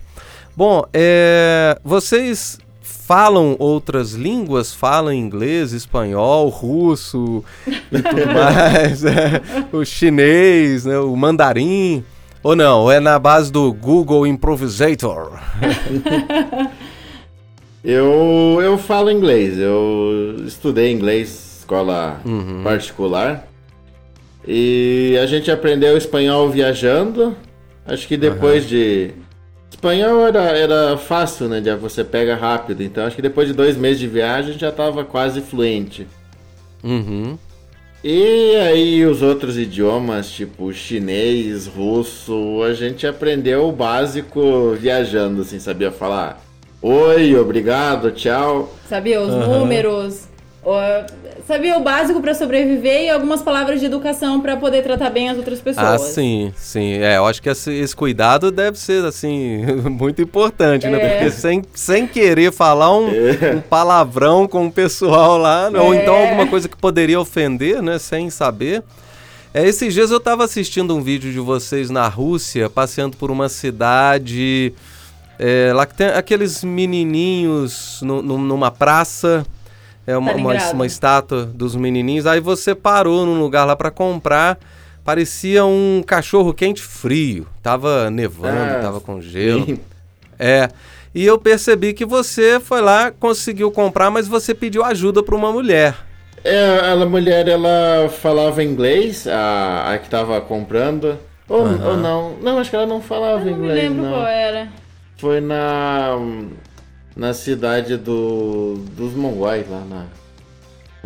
Bom, 0.55 0.85
é, 0.93 1.79
vocês 1.83 2.59
falam 3.05 3.55
outras 3.59 4.13
línguas? 4.13 4.73
Falam 4.73 5.13
inglês, 5.13 5.73
espanhol, 5.73 6.49
russo 6.49 7.43
e 7.67 8.01
tudo 8.01 8.25
mais? 8.33 9.05
é, 9.05 9.41
o 9.71 9.85
chinês, 9.85 10.85
né, 10.85 10.97
o 10.97 11.15
mandarim? 11.15 12.03
Ou 12.41 12.55
não? 12.55 12.91
É 12.91 12.99
na 12.99 13.17
base 13.17 13.51
do 13.51 13.71
Google 13.73 14.25
Improvisator? 14.25 15.39
Eu, 17.87 18.57
eu 18.63 18.79
falo 18.79 19.11
inglês, 19.11 19.59
eu 19.59 20.37
estudei 20.43 20.91
inglês, 20.91 21.59
escola 21.59 22.19
particular. 22.63 23.47
E 24.47 25.15
a 25.21 25.27
gente 25.27 25.51
aprendeu 25.51 25.95
espanhol 25.95 26.49
viajando. 26.49 27.37
Acho 27.85 28.07
que 28.07 28.17
depois 28.17 28.67
de. 28.67 29.11
Espanhol 29.85 30.27
era, 30.27 30.43
era 30.57 30.97
fácil, 30.97 31.47
né? 31.47 31.61
Você 31.75 32.03
pega 32.03 32.35
rápido. 32.35 32.81
Então 32.81 33.05
acho 33.05 33.15
que 33.15 33.21
depois 33.21 33.47
de 33.47 33.53
dois 33.53 33.77
meses 33.77 33.99
de 33.99 34.07
viagem 34.07 34.57
já 34.57 34.69
estava 34.69 35.05
quase 35.05 35.41
fluente. 35.41 36.07
Uhum. 36.83 37.37
E 38.03 38.55
aí 38.57 39.05
os 39.05 39.21
outros 39.21 39.57
idiomas, 39.57 40.29
tipo 40.31 40.71
chinês, 40.73 41.67
russo, 41.67 42.63
a 42.63 42.73
gente 42.73 43.05
aprendeu 43.05 43.67
o 43.67 43.71
básico 43.71 44.75
viajando, 44.79 45.41
assim, 45.41 45.59
sabia 45.59 45.91
falar 45.91 46.45
oi, 46.81 47.35
obrigado, 47.35 48.11
tchau. 48.11 48.71
Sabia 48.87 49.19
os 49.19 49.33
números, 49.33 50.27
sabia 51.47 51.77
o 51.77 51.84
básico 51.84 52.21
para 52.21 52.34
sobreviver 52.34 53.03
e 53.03 53.10
algumas 53.10 53.41
palavras 53.41 53.79
de 53.79 53.86
educação 53.86 54.41
para 54.41 54.58
poder 54.58 54.81
tratar 54.81 55.10
bem 55.10 55.29
as 55.29 55.38
outras 55.38 55.60
pessoas. 55.60 55.86
Ah, 55.86 55.97
sim, 55.97 56.51
sim. 56.58 56.93
É, 56.93 57.17
eu 57.17 57.25
acho 57.25 57.41
que 57.41 57.49
esse, 57.49 57.71
esse 57.71 57.95
cuidado 57.95 58.51
deve 58.51 58.79
ser, 58.79 59.05
assim, 59.05 59.63
muito 59.89 60.21
importante, 60.21 60.88
né? 60.88 60.99
é. 60.99 61.03
né? 61.03 61.10
Porque 61.10 61.31
sem, 61.31 61.63
sem 61.73 62.08
querer 62.08 62.51
falar 62.51 62.95
um, 62.97 63.10
é. 63.10 63.55
um 63.55 63.62
palavrão 63.62 64.47
com 64.47 64.65
o 64.67 64.71
pessoal 64.71 65.38
lá, 65.38 65.69
é. 65.73 65.79
ou 65.79 65.93
então 65.93 66.15
alguma 66.15 66.47
coisa 66.47 66.67
que 66.67 66.77
poderia 66.77 67.19
ofender, 67.19 67.81
né? 67.81 67.99
Sem 67.99 68.29
saber. 68.29 68.84
É, 69.53 69.65
esses 69.65 69.93
dias 69.93 70.12
eu 70.12 70.17
estava 70.17 70.43
assistindo 70.43 70.95
um 70.95 71.01
vídeo 71.01 71.31
de 71.31 71.39
vocês 71.39 71.89
na 71.89 72.08
Rússia, 72.08 72.69
passeando 72.69 73.15
por 73.15 73.31
uma 73.31 73.47
cidade. 73.47 74.73
É, 75.38 75.71
lá 75.73 75.86
que 75.86 75.93
tem 75.93 76.08
aqueles 76.08 76.63
menininhos 76.63 77.99
no, 78.01 78.21
no, 78.21 78.38
numa 78.38 78.71
praça 78.71 79.45
é 80.07 80.17
uma, 80.17 80.33
uma, 80.33 80.53
uma, 80.71 80.85
estátua 80.85 81.45
dos 81.45 81.75
menininhos. 81.75 82.25
Aí 82.25 82.39
você 82.39 82.75
parou 82.75 83.25
num 83.25 83.39
lugar 83.39 83.65
lá 83.65 83.75
para 83.75 83.89
comprar. 83.89 84.57
Parecia 85.03 85.65
um 85.65 86.03
cachorro 86.05 86.53
quente 86.53 86.81
frio. 86.81 87.47
Tava 87.61 88.09
nevando, 88.09 88.77
ah, 88.77 88.79
tava 88.81 89.01
com 89.01 89.21
gelo. 89.21 89.65
Sim. 89.65 89.79
É. 90.37 90.69
E 91.13 91.25
eu 91.25 91.39
percebi 91.39 91.93
que 91.93 92.05
você 92.05 92.59
foi 92.59 92.81
lá, 92.81 93.09
conseguiu 93.09 93.71
comprar, 93.71 94.11
mas 94.11 94.27
você 94.27 94.53
pediu 94.53 94.83
ajuda 94.83 95.23
para 95.23 95.33
uma 95.33 95.51
mulher. 95.51 95.95
É, 96.43 96.91
a 96.91 97.05
mulher 97.05 97.47
ela 97.47 98.09
falava 98.09 98.63
inglês, 98.63 99.25
a, 99.25 99.93
a 99.93 99.97
que 99.97 100.09
tava 100.09 100.39
comprando. 100.41 101.17
Ou, 101.47 101.61
uhum. 101.61 101.87
ou 101.87 101.97
não. 101.97 102.33
Não, 102.41 102.59
acho 102.59 102.69
que 102.69 102.75
ela 102.75 102.85
não 102.85 103.01
falava 103.01 103.39
eu 103.39 103.45
não 103.45 103.57
inglês. 103.57 103.75
Não 103.75 103.89
lembro 103.89 104.03
não. 104.03 104.11
qual 104.11 104.27
era. 104.27 104.67
Foi 105.17 105.39
na 105.39 106.17
na 107.15 107.34
cidade 107.34 107.95
do, 107.95 108.75
dos 108.95 109.13
mongóis 109.13 109.65
lá 109.69 109.82
na. 109.89 110.06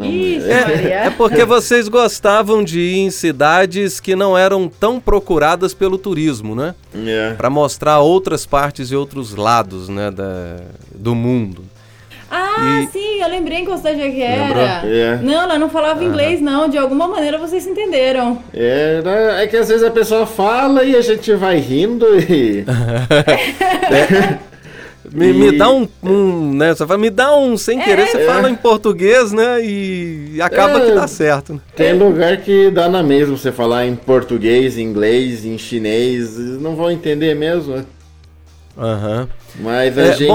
é, 0.01 1.07
é, 1.07 1.09
porque 1.11 1.43
vocês 1.43 1.87
gostavam 1.87 2.63
de 2.63 2.79
ir 2.79 2.99
em 2.99 3.11
cidades 3.11 3.99
que 3.99 4.15
não 4.15 4.37
eram 4.37 4.67
tão 4.67 4.99
procuradas 4.99 5.73
pelo 5.73 5.97
turismo, 5.97 6.55
né? 6.55 6.73
É. 6.95 7.33
Para 7.33 7.49
mostrar 7.49 7.99
outras 7.99 8.45
partes 8.45 8.91
e 8.91 8.95
outros 8.95 9.35
lados, 9.35 9.89
né, 9.89 10.09
da, 10.09 10.57
do 10.95 11.13
mundo. 11.13 11.63
Ah, 12.31 12.81
e... 12.81 12.87
sim, 12.87 13.21
eu 13.21 13.27
lembrei 13.27 13.59
em 13.59 13.65
qual 13.65 13.77
cidade 13.77 14.01
é 14.01 14.09
que 14.09 14.21
era. 14.21 14.85
É. 14.85 15.17
Não, 15.17 15.41
ela 15.41 15.57
não 15.57 15.69
falava 15.69 16.03
inglês, 16.03 16.39
não. 16.39 16.69
De 16.69 16.77
alguma 16.77 17.07
maneira 17.07 17.37
vocês 17.37 17.63
se 17.63 17.69
entenderam. 17.69 18.41
É, 18.53 19.01
né, 19.01 19.43
é 19.43 19.47
que 19.47 19.57
às 19.57 19.67
vezes 19.67 19.83
a 19.83 19.91
pessoa 19.91 20.25
fala 20.25 20.83
e 20.83 20.95
a 20.95 21.01
gente 21.01 21.33
vai 21.33 21.57
rindo 21.57 22.05
e. 22.19 22.63
é. 23.91 24.48
Me, 25.11 25.29
e... 25.29 25.33
me 25.33 25.57
dá 25.57 25.69
um, 25.69 25.87
um, 26.03 26.53
né? 26.53 26.73
Você 26.73 26.85
fala, 26.85 26.99
me 26.99 27.09
dá 27.09 27.35
um 27.35 27.57
sem 27.57 27.79
querer, 27.79 28.03
é, 28.03 28.05
você 28.07 28.17
é. 28.17 28.25
fala 28.25 28.49
em 28.49 28.55
português, 28.55 29.31
né? 29.31 29.63
E 29.63 30.39
acaba 30.41 30.79
é, 30.79 30.85
que 30.87 30.91
dá 30.93 31.07
certo. 31.07 31.53
Né? 31.53 31.59
Tem 31.75 31.93
lugar 31.97 32.37
que 32.37 32.69
dá 32.69 32.87
na 32.87 33.01
mesma 33.01 33.35
você 33.37 33.51
falar 33.51 33.85
em 33.85 33.95
português, 33.95 34.77
em 34.77 34.83
inglês, 34.83 35.45
em 35.45 35.57
chinês, 35.57 36.37
não 36.37 36.75
vão 36.75 36.91
entender 36.91 37.35
mesmo. 37.35 37.85
Aham. 38.77 39.21
Uhum. 39.21 39.27
Mas 39.63 39.97
a 39.97 40.01
é, 40.01 40.13
gente. 40.13 40.27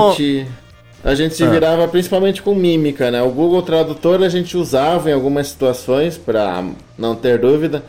Bom... 0.44 0.64
A 1.04 1.14
gente 1.14 1.34
se 1.34 1.44
ah. 1.44 1.50
virava 1.50 1.86
principalmente 1.86 2.40
com 2.40 2.54
mímica, 2.54 3.10
né? 3.10 3.20
O 3.20 3.28
Google 3.28 3.60
Tradutor 3.60 4.22
a 4.22 4.28
gente 4.30 4.56
usava 4.56 5.10
em 5.10 5.12
algumas 5.12 5.48
situações, 5.48 6.16
para 6.16 6.64
não 6.96 7.14
ter 7.14 7.38
dúvida, 7.38 7.84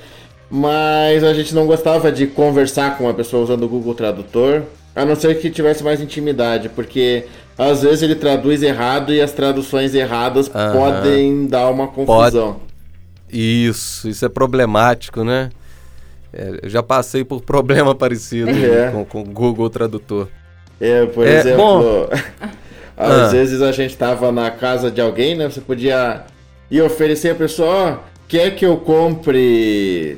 mas 0.50 1.24
a 1.24 1.34
gente 1.34 1.56
não 1.56 1.66
gostava 1.66 2.12
de 2.12 2.28
conversar 2.28 2.98
com 2.98 3.06
uma 3.06 3.14
pessoa 3.14 3.44
usando 3.44 3.64
o 3.64 3.70
Google 3.70 3.96
Tradutor. 3.96 4.64
A 4.96 5.04
não 5.04 5.16
ser 5.16 5.40
que 5.40 5.50
tivesse 5.50 5.84
mais 5.84 6.00
intimidade, 6.00 6.70
porque 6.70 7.26
às 7.58 7.82
vezes 7.82 8.02
ele 8.02 8.16
traduz 8.16 8.64
errado 8.64 9.14
e 9.14 9.22
as 9.22 9.32
traduções 9.32 9.94
erradas 9.94 10.48
podem 10.48 11.48
dar 11.48 11.70
uma 11.70 11.88
confusão. 11.88 12.54
Pode... 12.54 12.66
Isso, 13.30 14.08
isso 14.08 14.26
é 14.26 14.30
problemático, 14.30 15.24
né? 15.24 15.50
É, 16.32 16.60
eu 16.64 16.70
já 16.70 16.84
passei 16.84 17.24
por 17.24 17.42
problema 17.42 17.94
parecido 17.96 18.52
é. 18.52 18.92
com, 18.92 19.06
com 19.06 19.22
o 19.22 19.26
Google 19.26 19.70
Tradutor. 19.70 20.28
É, 20.80 21.06
por 21.06 21.26
é, 21.26 21.40
exemplo, 21.40 21.58
bom... 21.58 22.10
às 22.98 23.12
ah. 23.12 23.28
vezes 23.28 23.62
a 23.62 23.72
gente 23.72 23.96
tava 23.96 24.32
na 24.32 24.52
casa 24.52 24.92
de 24.92 25.02
alguém, 25.02 25.36
né? 25.36 25.50
Você 25.50 25.62
podia 25.62 26.24
ir 26.70 26.82
oferecer 26.82 27.32
a 27.32 27.36
pessoa, 27.36 27.70
ó, 27.70 27.94
oh, 27.94 27.98
quer 28.28 28.52
que 28.56 28.66
eu 28.66 28.78
compre 28.78 30.18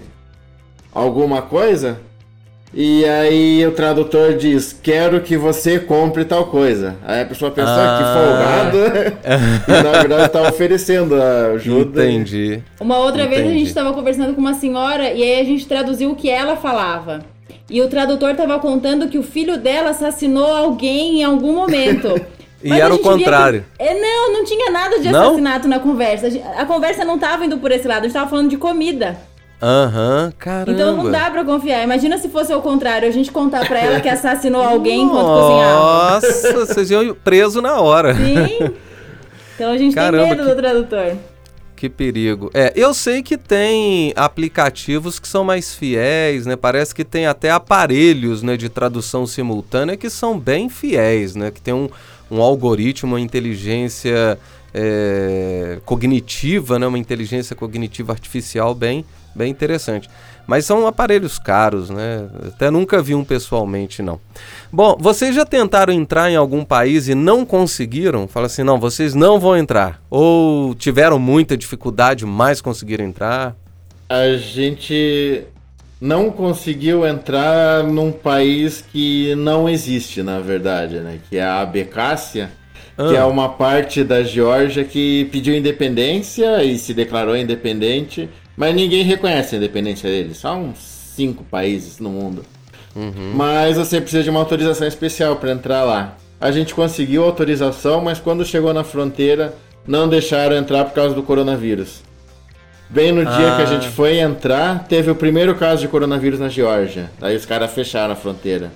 alguma 0.92 1.42
coisa? 1.42 2.00
E 2.80 3.04
aí 3.06 3.66
o 3.66 3.72
tradutor 3.72 4.36
diz: 4.36 4.72
Quero 4.72 5.20
que 5.22 5.36
você 5.36 5.80
compre 5.80 6.24
tal 6.24 6.46
coisa. 6.46 6.96
Aí 7.04 7.24
a 7.24 7.26
pessoa 7.26 7.50
pensa 7.50 7.72
ah, 7.72 7.98
que 7.98 8.04
folgado. 8.14 9.18
e 9.68 9.84
na 9.84 9.92
verdade 9.94 10.26
está 10.28 10.44
oferecendo 10.44 11.16
a 11.16 11.54
ajuda. 11.56 12.06
Entendi. 12.06 12.62
Uma 12.80 13.00
outra 13.00 13.24
Entendi. 13.24 13.36
vez 13.36 13.48
a 13.48 13.54
gente 13.54 13.68
estava 13.68 13.92
conversando 13.94 14.36
com 14.36 14.40
uma 14.40 14.54
senhora 14.54 15.12
e 15.12 15.24
aí 15.24 15.42
a 15.42 15.44
gente 15.44 15.66
traduziu 15.66 16.12
o 16.12 16.16
que 16.16 16.30
ela 16.30 16.56
falava. 16.56 17.22
E 17.68 17.82
o 17.82 17.88
tradutor 17.88 18.30
estava 18.30 18.60
contando 18.60 19.08
que 19.08 19.18
o 19.18 19.24
filho 19.24 19.58
dela 19.58 19.90
assassinou 19.90 20.56
alguém 20.56 21.22
em 21.22 21.24
algum 21.24 21.54
momento. 21.56 22.10
e 22.64 22.70
Mas 22.70 22.80
era 22.80 22.94
o 22.94 23.00
contrário. 23.00 23.66
Que... 23.76 23.84
É, 23.86 24.00
não, 24.00 24.34
não 24.34 24.46
tinha 24.46 24.70
nada 24.70 25.00
de 25.00 25.08
assassinato 25.08 25.68
não? 25.68 25.78
na 25.78 25.84
conversa. 25.84 26.28
A 26.56 26.66
conversa 26.66 27.04
não 27.04 27.16
estava 27.16 27.44
indo 27.44 27.58
por 27.58 27.72
esse 27.72 27.88
lado, 27.88 28.02
a 28.02 28.04
gente 28.04 28.12
estava 28.12 28.30
falando 28.30 28.52
de 28.52 28.58
comida. 28.58 29.18
Aham, 29.62 30.26
uhum, 30.26 30.32
caramba. 30.38 30.72
Então 30.72 30.98
não 30.98 31.12
dá 31.12 31.32
pra 31.32 31.44
confiar. 31.44 31.84
Imagina 31.84 32.18
se 32.18 32.30
fosse 32.30 32.54
o 32.54 32.62
contrário, 32.62 33.08
a 33.08 33.12
gente 33.12 33.32
contar 33.32 33.68
pra 33.68 33.80
ela 33.80 34.00
que 34.00 34.10
assassinou 34.10 34.62
alguém 34.62 35.04
enquanto 35.04 35.26
cozinhava. 35.26 35.80
Nossa, 35.80 36.54
vocês 36.66 36.92
iam 36.92 37.16
preso 37.16 37.62
na 37.62 37.80
hora. 37.80 38.14
Sim. 38.16 38.72
Então 39.56 39.72
a 39.72 39.78
gente 39.78 39.96
caramba, 39.96 40.24
tem 40.24 40.30
medo 40.30 40.44
que... 40.44 40.56
do 40.56 40.62
tradutor. 40.62 41.18
Que 41.76 41.90
perigo. 41.90 42.50
É, 42.54 42.74
eu 42.76 42.92
sei 42.92 43.22
que 43.22 43.38
tem 43.38 44.12
aplicativos 44.16 45.20
que 45.20 45.28
são 45.28 45.44
mais 45.44 45.76
fiéis, 45.76 46.46
né? 46.46 46.56
Parece 46.56 46.94
que 46.94 47.04
tem 47.04 47.28
até 47.28 47.52
aparelhos 47.52 48.42
né, 48.42 48.58
de 48.58 48.68
tradução 48.68 49.28
simultânea 49.28 49.96
que 49.96 50.10
são 50.10 50.40
bem 50.40 50.70
fiéis, 50.70 51.36
né? 51.36 51.52
Que 51.52 51.62
tem 51.62 51.74
um, 51.76 51.88
um 52.32 52.42
algoritmo, 52.42 53.14
uma 53.14 53.22
inteligência 53.22 54.40
é, 54.74 55.80
cognitiva, 55.86 56.80
né? 56.80 56.88
Uma 56.88 56.98
inteligência 56.98 57.56
cognitiva 57.56 58.12
artificial 58.12 58.74
bem 58.74 59.06
bem 59.38 59.52
interessante. 59.52 60.10
Mas 60.48 60.66
são 60.66 60.88
aparelhos 60.88 61.38
caros, 61.38 61.90
né? 61.90 62.26
Até 62.48 62.72
nunca 62.72 63.02
vi 63.02 63.14
um 63.14 63.24
pessoalmente, 63.24 64.02
não. 64.02 64.20
Bom, 64.72 64.98
vocês 65.00 65.36
já 65.36 65.46
tentaram 65.46 65.94
entrar 65.94 66.32
em 66.32 66.38
algum 66.38 66.64
país 66.64 67.10
e 67.10 67.14
não 67.14 67.46
conseguiram? 67.46 68.28
Fala 68.28 68.46
assim, 68.46 68.64
não, 68.64 68.80
vocês 68.80 69.14
não 69.14 69.40
vão 69.40 69.58
entrar. 69.58 70.02
Ou 70.10 70.74
tiveram 70.74 71.20
muita 71.20 71.58
dificuldade, 71.58 72.26
mas 72.26 72.62
conseguiram 72.62 73.06
entrar? 73.06 73.56
A 74.10 74.38
gente 74.38 75.44
não 76.00 76.32
conseguiu 76.32 77.06
entrar 77.06 77.84
num 77.84 78.12
país 78.12 78.82
que 78.82 79.36
não 79.36 79.68
existe, 79.68 80.24
na 80.24 80.40
verdade, 80.40 81.00
né? 81.00 81.20
Que 81.30 81.38
é 81.38 81.44
a 81.44 81.60
Abecácia, 81.60 82.52
ah. 82.98 83.10
que 83.10 83.16
é 83.16 83.24
uma 83.26 83.50
parte 83.50 84.02
da 84.04 84.24
Geórgia 84.24 84.86
que 84.86 85.26
pediu 85.26 85.56
independência 85.56 86.64
e 86.64 86.78
se 86.78 86.94
declarou 86.94 87.36
independente 87.36 88.30
mas 88.58 88.76
ninguém 88.76 89.04
reconhece 89.04 89.54
a 89.54 89.58
independência 89.60 90.10
deles. 90.10 90.38
Só 90.38 90.56
uns 90.56 90.80
cinco 91.16 91.44
países 91.44 92.00
no 92.00 92.10
mundo. 92.10 92.44
Uhum. 92.96 93.34
Mas 93.36 93.78
você 93.78 94.02
precisa 94.02 94.24
de 94.24 94.30
uma 94.32 94.40
autorização 94.40 94.88
especial 94.88 95.36
para 95.36 95.52
entrar 95.52 95.84
lá. 95.84 96.18
A 96.42 96.52
gente 96.52 96.74
conseguiu 96.74 97.24
autorização, 97.24 98.02
mas 98.02 98.20
quando 98.20 98.44
chegou 98.44 98.74
na 98.74 98.84
fronteira, 98.84 99.56
não 99.86 100.10
deixaram 100.10 100.56
entrar 100.56 100.86
por 100.86 100.94
causa 100.94 101.14
do 101.14 101.22
coronavírus. 101.22 102.02
Bem 102.90 103.12
no 103.12 103.24
dia 103.24 103.56
que 103.56 103.62
a 103.62 103.64
ah. 103.64 103.66
gente 103.66 103.90
foi 103.90 104.18
entrar, 104.18 104.86
teve 104.88 105.12
o 105.12 105.16
primeiro 105.16 105.54
caso 105.56 105.82
de 105.82 105.88
coronavírus 105.88 106.40
na 106.40 106.50
Geórgia. 106.50 107.12
Aí 107.22 107.36
os 107.36 107.46
caras 107.46 107.72
fecharam 107.72 108.14
a 108.14 108.16
fronteira. 108.16 108.72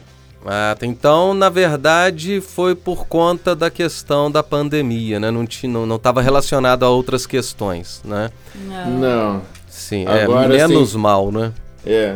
Ah, 0.46 0.76
tá. 0.78 0.86
então, 0.86 1.34
na 1.34 1.50
verdade, 1.50 2.42
foi 2.42 2.76
por 2.76 3.06
conta 3.08 3.56
da 3.56 3.70
questão 3.70 4.30
da 4.30 4.42
pandemia, 4.44 5.20
né? 5.20 5.32
Não 5.32 5.44
estava 5.44 5.68
não, 5.68 5.88
não 5.88 6.24
relacionado 6.24 6.84
a 6.84 6.90
outras 6.90 7.26
questões, 7.26 8.02
né? 8.04 8.32
Não. 8.56 8.90
não. 8.90 9.42
Sim, 9.92 10.06
é 10.08 10.24
Agora, 10.24 10.56
é 10.56 10.66
menos 10.70 10.92
sim, 10.92 10.98
mal, 10.98 11.34
né? 11.34 11.52
É. 11.86 12.16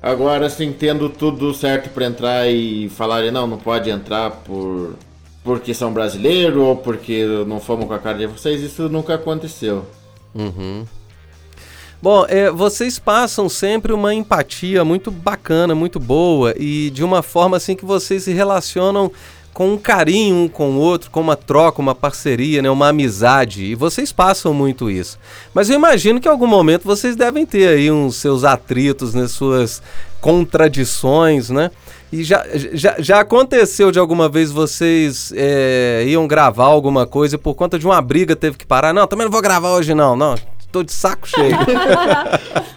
Agora, 0.00 0.46
assim, 0.46 0.72
tendo 0.72 1.08
tudo 1.08 1.52
certo 1.52 1.90
para 1.90 2.06
entrar 2.06 2.48
e 2.48 2.88
falarem, 2.88 3.32
não, 3.32 3.48
não 3.48 3.58
pode 3.58 3.90
entrar 3.90 4.30
por 4.30 4.94
porque 5.42 5.74
são 5.74 5.92
brasileiros 5.92 6.60
ou 6.60 6.76
porque 6.76 7.24
não 7.46 7.58
fomos 7.58 7.86
com 7.86 7.94
a 7.94 7.98
cara 7.98 8.18
de 8.18 8.26
vocês, 8.26 8.60
isso 8.62 8.88
nunca 8.88 9.16
aconteceu. 9.16 9.84
Uhum. 10.32 10.84
Bom, 12.00 12.24
é, 12.28 12.48
vocês 12.48 12.98
passam 12.98 13.48
sempre 13.48 13.92
uma 13.92 14.14
empatia 14.14 14.84
muito 14.84 15.10
bacana, 15.10 15.74
muito 15.74 15.98
boa 15.98 16.54
e 16.56 16.90
de 16.90 17.02
uma 17.02 17.22
forma 17.22 17.56
assim 17.56 17.74
que 17.74 17.84
vocês 17.84 18.22
se 18.22 18.32
relacionam 18.32 19.10
com 19.56 19.72
um 19.72 19.78
carinho 19.78 20.36
um 20.36 20.48
com 20.48 20.72
o 20.72 20.78
outro, 20.78 21.10
com 21.10 21.18
uma 21.18 21.34
troca, 21.34 21.80
uma 21.80 21.94
parceria, 21.94 22.60
né, 22.60 22.68
uma 22.68 22.88
amizade. 22.88 23.64
E 23.64 23.74
vocês 23.74 24.12
passam 24.12 24.52
muito 24.52 24.90
isso. 24.90 25.18
Mas 25.54 25.70
eu 25.70 25.76
imagino 25.76 26.20
que 26.20 26.28
em 26.28 26.30
algum 26.30 26.46
momento 26.46 26.84
vocês 26.84 27.16
devem 27.16 27.46
ter 27.46 27.66
aí 27.68 27.90
uns 27.90 28.16
seus 28.16 28.44
atritos, 28.44 29.14
né, 29.14 29.26
suas 29.26 29.82
contradições, 30.20 31.48
né? 31.48 31.70
E 32.12 32.22
já, 32.22 32.44
já, 32.74 32.96
já 32.98 33.20
aconteceu 33.20 33.90
de 33.90 33.98
alguma 33.98 34.28
vez 34.28 34.50
vocês 34.50 35.32
é, 35.34 36.04
iam 36.06 36.28
gravar 36.28 36.66
alguma 36.66 37.06
coisa 37.06 37.36
e 37.36 37.38
por 37.38 37.54
conta 37.54 37.78
de 37.78 37.86
uma 37.86 38.02
briga 38.02 38.36
teve 38.36 38.58
que 38.58 38.66
parar? 38.66 38.92
Não, 38.92 39.06
também 39.06 39.24
não 39.24 39.32
vou 39.32 39.40
gravar 39.40 39.70
hoje 39.70 39.94
não. 39.94 40.14
Não, 40.14 40.34
tô 40.70 40.82
de 40.82 40.92
saco 40.92 41.26
cheio. 41.26 41.56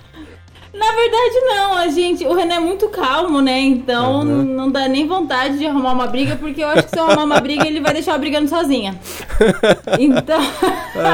Na 0.79 0.91
verdade, 0.93 1.39
não. 1.45 1.73
A 1.73 1.87
gente, 1.89 2.25
o 2.25 2.33
René 2.33 2.55
é 2.55 2.59
muito 2.59 2.87
calmo, 2.87 3.41
né? 3.41 3.59
Então 3.59 4.21
uhum. 4.21 4.43
não 4.43 4.71
dá 4.71 4.87
nem 4.87 5.05
vontade 5.05 5.57
de 5.57 5.65
arrumar 5.65 5.91
uma 5.91 6.07
briga, 6.07 6.37
porque 6.37 6.63
eu 6.63 6.69
acho 6.69 6.83
que 6.83 6.91
se 6.91 6.97
eu 6.97 7.03
arrumar 7.03 7.25
uma 7.25 7.41
briga, 7.41 7.67
ele 7.67 7.81
vai 7.81 7.93
deixar 7.93 8.13
eu 8.13 8.19
brigando 8.19 8.47
sozinha. 8.47 8.97
Então. 9.99 10.39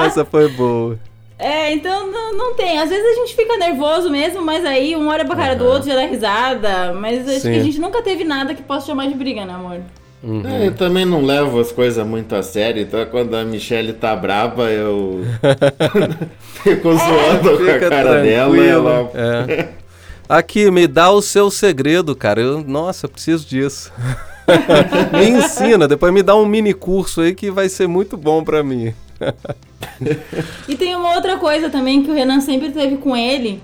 Essa 0.06 0.24
foi 0.24 0.48
boa. 0.50 1.00
É, 1.38 1.74
então 1.74 2.10
não, 2.10 2.34
não 2.34 2.56
tem. 2.56 2.80
Às 2.80 2.90
vezes 2.90 3.06
a 3.06 3.20
gente 3.20 3.36
fica 3.36 3.58
nervoso 3.58 4.10
mesmo, 4.10 4.42
mas 4.42 4.64
aí 4.66 4.96
um 4.96 5.10
olha 5.10 5.26
pra 5.26 5.36
cara 5.36 5.52
uhum. 5.52 5.58
do 5.58 5.66
outro 5.66 5.90
já 5.90 5.96
dá 5.96 6.06
risada. 6.06 6.94
Mas 6.94 7.28
acho 7.28 7.42
Sim. 7.42 7.52
que 7.52 7.58
a 7.58 7.64
gente 7.64 7.78
nunca 7.78 8.02
teve 8.02 8.24
nada 8.24 8.56
que 8.56 8.64
possa 8.64 8.88
chamar 8.88 9.08
de 9.08 9.16
briga, 9.16 9.44
né, 9.44 9.54
amor? 9.54 9.82
Uhum. 10.26 10.42
É, 10.44 10.68
eu 10.68 10.74
também 10.74 11.06
não 11.06 11.24
levo 11.24 11.60
as 11.60 11.72
coisas 11.72 12.06
muito 12.06 12.34
a 12.34 12.42
sério, 12.42 12.82
então 12.82 13.06
quando 13.06 13.36
a 13.36 13.46
Michelle 13.46 13.94
tá 13.94 14.16
brava, 14.16 14.72
eu 14.72 15.22
fico 16.64 16.94
zoando 16.96 17.70
é, 17.70 17.78
com 17.80 17.86
a 17.86 17.90
cara 17.90 18.10
tranquilo. 18.10 18.24
dela. 18.24 18.58
Ela... 18.58 19.12
É. 19.14 19.68
Aqui, 20.28 20.72
me 20.72 20.88
dá 20.88 21.12
o 21.12 21.22
seu 21.22 21.52
segredo, 21.52 22.16
cara. 22.16 22.42
Eu, 22.42 22.64
nossa, 22.64 23.06
eu 23.06 23.10
preciso 23.12 23.48
disso. 23.48 23.94
me 25.14 25.30
ensina, 25.30 25.88
depois 25.88 26.12
me 26.12 26.24
dá 26.24 26.36
um 26.36 26.46
mini 26.46 26.74
curso 26.74 27.22
aí 27.22 27.36
que 27.36 27.52
vai 27.52 27.70
ser 27.70 27.88
muito 27.88 28.18
bom 28.18 28.44
para 28.44 28.64
mim. 28.64 28.96
e 30.68 30.76
tem 30.76 30.96
uma 30.96 31.14
outra 31.14 31.38
coisa 31.38 31.70
também 31.70 32.02
que 32.02 32.10
o 32.10 32.16
Renan 32.16 32.42
sempre 32.42 32.72
teve 32.72 32.98
com 32.98 33.16
ele, 33.16 33.62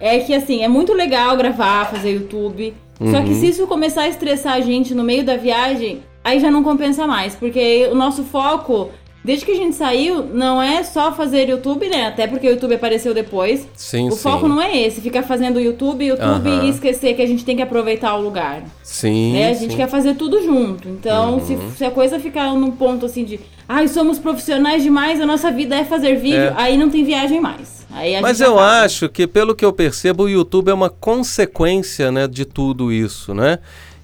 é 0.00 0.18
que 0.20 0.34
assim, 0.34 0.62
é 0.62 0.68
muito 0.68 0.94
legal 0.94 1.36
gravar, 1.36 1.90
fazer 1.90 2.12
YouTube, 2.12 2.74
Uhum. 3.00 3.10
Só 3.10 3.22
que 3.22 3.30
uhum. 3.30 3.40
se 3.40 3.48
isso 3.48 3.66
começar 3.66 4.02
a 4.02 4.08
estressar 4.08 4.54
a 4.54 4.60
gente 4.60 4.94
no 4.94 5.04
meio 5.04 5.24
da 5.24 5.36
viagem, 5.36 6.02
aí 6.24 6.40
já 6.40 6.50
não 6.50 6.62
compensa 6.62 7.06
mais, 7.06 7.34
porque 7.34 7.88
o 7.90 7.94
nosso 7.94 8.24
foco 8.24 8.90
Desde 9.28 9.44
que 9.44 9.52
a 9.52 9.56
gente 9.56 9.76
saiu, 9.76 10.24
não 10.24 10.62
é 10.62 10.82
só 10.82 11.12
fazer 11.12 11.50
YouTube, 11.50 11.86
né? 11.86 12.06
Até 12.06 12.26
porque 12.26 12.48
o 12.48 12.50
YouTube 12.52 12.74
apareceu 12.74 13.12
depois. 13.12 13.68
Sim, 13.76 14.08
o 14.08 14.12
sim. 14.12 14.22
foco 14.22 14.48
não 14.48 14.58
é 14.58 14.74
esse, 14.74 15.02
ficar 15.02 15.22
fazendo 15.22 15.60
YouTube, 15.60 16.02
YouTube 16.02 16.48
uhum. 16.48 16.64
e 16.64 16.70
esquecer 16.70 17.12
que 17.14 17.20
a 17.20 17.26
gente 17.26 17.44
tem 17.44 17.54
que 17.54 17.60
aproveitar 17.60 18.14
o 18.14 18.22
lugar. 18.22 18.62
Sim. 18.82 19.34
Né? 19.34 19.50
A 19.50 19.52
gente 19.52 19.72
sim. 19.72 19.76
quer 19.76 19.86
fazer 19.86 20.14
tudo 20.14 20.42
junto. 20.42 20.88
Então, 20.88 21.34
uhum. 21.34 21.40
se, 21.44 21.58
se, 21.76 21.84
a 21.84 21.90
coisa 21.90 22.18
ficar 22.18 22.54
num 22.54 22.70
ponto 22.70 23.04
assim 23.04 23.22
de, 23.22 23.38
ai, 23.68 23.86
somos 23.86 24.18
profissionais 24.18 24.82
demais, 24.82 25.20
a 25.20 25.26
nossa 25.26 25.50
vida 25.50 25.76
é 25.76 25.84
fazer 25.84 26.16
vídeo, 26.16 26.38
é. 26.38 26.54
aí 26.56 26.78
não 26.78 26.88
tem 26.88 27.04
viagem 27.04 27.38
mais. 27.38 27.86
Mas 28.22 28.40
eu 28.40 28.58
acho 28.58 29.10
que, 29.10 29.26
pelo 29.26 29.54
que 29.54 29.64
eu 29.64 29.74
percebo, 29.74 30.22
o 30.22 30.28
YouTube 30.30 30.70
é 30.70 30.74
uma 30.74 30.88
consequência 30.88 32.10
né, 32.10 32.26
de 32.26 32.46
tudo 32.46 32.90
isso, 32.90 33.34
né? 33.34 33.58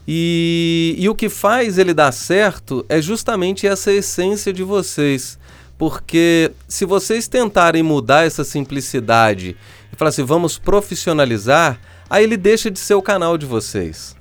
E, 0.06 0.94
e 0.98 1.08
o 1.08 1.14
que 1.14 1.28
faz 1.28 1.78
ele 1.78 1.94
dar 1.94 2.12
certo 2.12 2.84
é 2.88 3.00
justamente 3.00 3.66
essa 3.66 3.92
essência 3.92 4.52
de 4.52 4.62
vocês. 4.62 5.38
Porque 5.78 6.52
se 6.68 6.84
vocês 6.84 7.26
tentarem 7.26 7.82
mudar 7.82 8.26
essa 8.26 8.44
simplicidade 8.44 9.56
e 9.92 9.96
falar 9.96 10.10
assim, 10.10 10.24
vamos 10.24 10.58
profissionalizar, 10.58 11.80
aí 12.08 12.24
ele 12.24 12.36
deixa 12.36 12.70
de 12.70 12.78
ser 12.78 12.94
o 12.94 13.02
canal 13.02 13.36
de 13.36 13.46
vocês. 13.46 14.14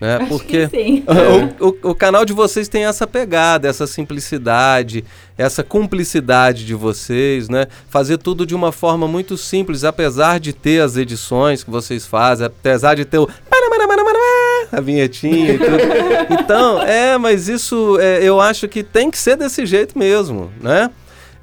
Né? 0.00 0.16
Acho 0.16 0.28
Porque 0.28 0.68
o, 1.60 1.68
o, 1.68 1.90
o, 1.90 1.94
canal 1.94 2.24
de 2.24 2.32
vocês 2.32 2.68
tem 2.68 2.86
essa 2.86 3.06
pegada, 3.06 3.68
essa 3.68 3.86
simplicidade, 3.86 5.04
essa 5.36 5.62
cumplicidade 5.62 6.64
de 6.64 6.74
vocês, 6.74 7.50
né? 7.50 7.66
Fazer 7.90 8.16
tudo 8.16 8.46
de 8.46 8.54
uma 8.54 8.72
forma 8.72 9.06
muito 9.06 9.36
simples, 9.36 9.84
apesar 9.84 10.40
de 10.40 10.54
ter 10.54 10.80
as 10.80 10.96
edições 10.96 11.62
que 11.62 11.70
vocês 11.70 12.06
fazem, 12.06 12.46
apesar 12.46 12.94
de 12.94 13.04
ter 13.04 13.18
o 13.18 13.28
a 14.76 14.80
vinhetinha 14.80 15.54
e 15.54 15.58
tudo. 15.58 16.40
Então, 16.40 16.82
é, 16.82 17.18
mas 17.18 17.48
isso 17.48 17.98
é, 18.00 18.22
eu 18.22 18.40
acho 18.40 18.68
que 18.68 18.82
tem 18.82 19.10
que 19.10 19.18
ser 19.18 19.36
desse 19.36 19.66
jeito 19.66 19.98
mesmo, 19.98 20.50
né? 20.60 20.90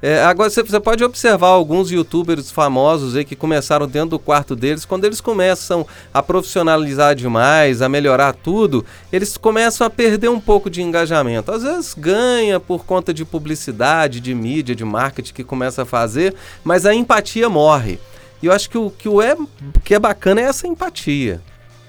É, 0.00 0.22
agora 0.22 0.48
você, 0.48 0.62
pode 0.78 1.02
observar 1.02 1.48
alguns 1.48 1.90
youtubers 1.90 2.52
famosos 2.52 3.16
aí 3.16 3.24
que 3.24 3.34
começaram 3.34 3.84
dentro 3.88 4.10
do 4.10 4.18
quarto 4.18 4.54
deles, 4.54 4.84
quando 4.84 5.04
eles 5.04 5.20
começam 5.20 5.84
a 6.14 6.22
profissionalizar 6.22 7.16
demais, 7.16 7.82
a 7.82 7.88
melhorar 7.88 8.32
tudo, 8.32 8.86
eles 9.12 9.36
começam 9.36 9.84
a 9.84 9.90
perder 9.90 10.28
um 10.28 10.38
pouco 10.38 10.70
de 10.70 10.82
engajamento. 10.82 11.50
Às 11.50 11.64
vezes 11.64 11.94
ganha 11.98 12.60
por 12.60 12.84
conta 12.84 13.12
de 13.12 13.24
publicidade, 13.24 14.20
de 14.20 14.32
mídia, 14.36 14.72
de 14.72 14.84
marketing 14.84 15.34
que 15.34 15.42
começa 15.42 15.82
a 15.82 15.86
fazer, 15.86 16.32
mas 16.62 16.86
a 16.86 16.94
empatia 16.94 17.48
morre. 17.48 17.98
E 18.40 18.46
eu 18.46 18.52
acho 18.52 18.70
que 18.70 18.78
o 18.78 18.90
que, 18.90 19.08
o 19.08 19.20
é, 19.20 19.36
que 19.82 19.96
é 19.96 19.98
bacana 19.98 20.40
é 20.40 20.44
essa 20.44 20.68
empatia. 20.68 21.40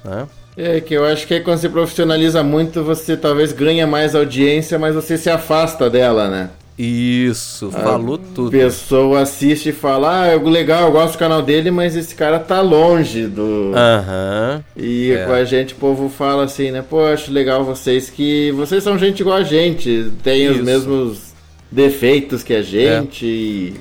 Né? 0.04 0.28
É, 0.58 0.82
que 0.82 0.94
eu 0.94 1.06
acho 1.06 1.26
que 1.26 1.34
aí 1.34 1.40
quando 1.40 1.60
se 1.60 1.70
profissionaliza 1.70 2.44
muito, 2.44 2.84
você 2.84 3.16
talvez 3.16 3.52
ganha 3.52 3.88
mais 3.88 4.14
audiência, 4.16 4.78
mas 4.78 4.94
você 4.94 5.18
se 5.18 5.30
afasta 5.30 5.90
dela, 5.90 6.28
né? 6.28 6.50
Isso, 6.82 7.70
falou 7.72 8.16
a 8.16 8.34
tudo. 8.34 8.48
A 8.48 8.52
pessoa 8.52 9.22
assiste 9.22 9.68
e 9.68 9.74
fala, 9.74 10.32
ah, 10.32 10.36
legal, 10.38 10.86
eu 10.86 10.92
gosto 10.94 11.16
do 11.16 11.20
canal 11.20 11.42
dele, 11.42 11.70
mas 11.70 11.94
esse 11.94 12.16
cara 12.16 12.40
tá 12.40 12.62
longe 12.62 13.28
do. 13.28 13.74
Aham. 13.76 14.64
Uhum. 14.78 14.84
E 14.84 15.12
é. 15.12 15.26
com 15.26 15.34
a 15.34 15.44
gente, 15.44 15.74
o 15.74 15.78
povo 15.78 16.08
fala 16.08 16.46
assim, 16.46 16.72
né? 16.72 16.82
Pô, 16.82 17.02
acho 17.02 17.34
legal 17.34 17.66
vocês 17.66 18.10
que. 18.10 18.54
Vocês 18.54 18.82
são 18.82 18.98
gente 18.98 19.20
igual 19.20 19.36
a 19.36 19.44
gente, 19.44 20.10
tem 20.24 20.46
Isso. 20.46 20.54
os 20.54 20.62
mesmos 20.62 21.34
defeitos 21.70 22.44
que 22.44 22.54
a 22.54 22.62
gente. 22.62 23.76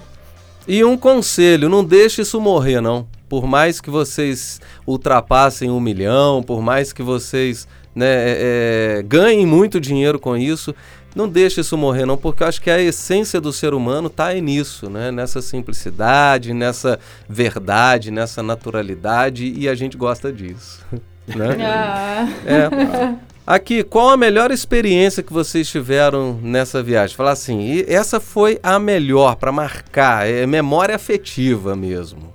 É. 0.67 0.71
E... 0.73 0.79
e 0.79 0.85
um 0.85 0.97
conselho, 0.97 1.69
não 1.69 1.85
deixe 1.85 2.23
isso 2.23 2.41
morrer, 2.41 2.81
não 2.81 3.07
por 3.29 3.47
mais 3.47 3.81
que 3.81 3.91
vocês 3.91 4.61
ultrapassem 4.87 5.71
um 5.71 5.81
milhão, 5.81 6.43
por 6.43 6.63
mais 6.63 6.93
que 6.93 7.03
vocês 7.03 7.69
né, 7.95 8.07
é, 8.07 8.99
é, 8.99 9.03
ganhem 9.03 9.45
muito 9.45 9.81
dinheiro 9.81 10.19
com 10.19 10.37
isso, 10.37 10.75
não 11.15 11.29
deixe 11.29 11.61
isso 11.61 11.77
morrer 11.77 12.07
não, 12.07 12.17
porque 12.17 12.43
eu 12.43 12.47
acho 12.47 12.61
que 12.63 12.71
a 12.71 12.81
essência 12.81 13.41
do 13.41 13.53
ser 13.53 13.75
humano 13.75 14.07
está 14.07 14.33
nisso, 14.35 14.89
né? 14.89 15.11
nessa 15.11 15.43
simplicidade, 15.43 16.55
nessa 16.55 16.99
verdade, 17.29 18.11
nessa 18.11 18.43
naturalidade, 18.43 19.53
e 19.57 19.69
a 19.69 19.75
gente 19.75 19.97
gosta 19.97 20.33
disso. 20.33 20.85
Né? 21.29 21.59
Ah. 21.61 22.27
É. 22.47 23.29
Aqui, 23.47 23.83
qual 23.83 24.11
a 24.11 24.17
melhor 24.17 24.51
experiência 24.51 25.23
que 25.23 25.33
vocês 25.33 25.69
tiveram 25.69 26.39
nessa 26.43 26.83
viagem? 26.83 27.17
Falar 27.17 27.33
assim, 27.33 27.83
essa 27.87 28.19
foi 28.19 28.59
a 28.63 28.79
melhor 28.79 29.37
para 29.37 29.51
marcar, 29.51 30.29
é 30.29 30.47
memória 30.47 30.95
afetiva 30.95 31.75
mesmo. 31.75 32.28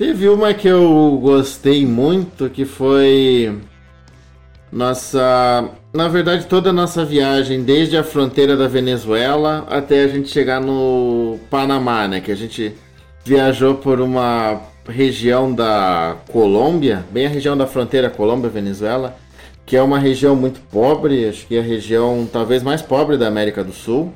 Teve 0.00 0.30
uma 0.30 0.54
que 0.54 0.66
eu 0.66 1.20
gostei 1.20 1.84
muito, 1.84 2.48
que 2.48 2.64
foi 2.64 3.54
nossa, 4.72 5.68
na 5.92 6.08
verdade 6.08 6.46
toda 6.46 6.70
a 6.70 6.72
nossa 6.72 7.04
viagem 7.04 7.62
desde 7.62 7.98
a 7.98 8.02
fronteira 8.02 8.56
da 8.56 8.66
Venezuela 8.66 9.66
até 9.68 10.02
a 10.02 10.08
gente 10.08 10.30
chegar 10.30 10.58
no 10.58 11.38
Panamá, 11.50 12.08
né, 12.08 12.18
que 12.22 12.32
a 12.32 12.34
gente 12.34 12.74
viajou 13.26 13.74
por 13.74 14.00
uma 14.00 14.62
região 14.88 15.54
da 15.54 16.16
Colômbia, 16.32 17.04
bem 17.10 17.26
a 17.26 17.28
região 17.28 17.54
da 17.54 17.66
fronteira 17.66 18.08
Colômbia-Venezuela, 18.08 19.18
que 19.66 19.76
é 19.76 19.82
uma 19.82 19.98
região 19.98 20.34
muito 20.34 20.60
pobre, 20.72 21.28
acho 21.28 21.46
que 21.46 21.56
é 21.56 21.60
a 21.60 21.62
região 21.62 22.26
talvez 22.32 22.62
mais 22.62 22.80
pobre 22.80 23.18
da 23.18 23.28
América 23.28 23.62
do 23.62 23.74
Sul. 23.74 24.14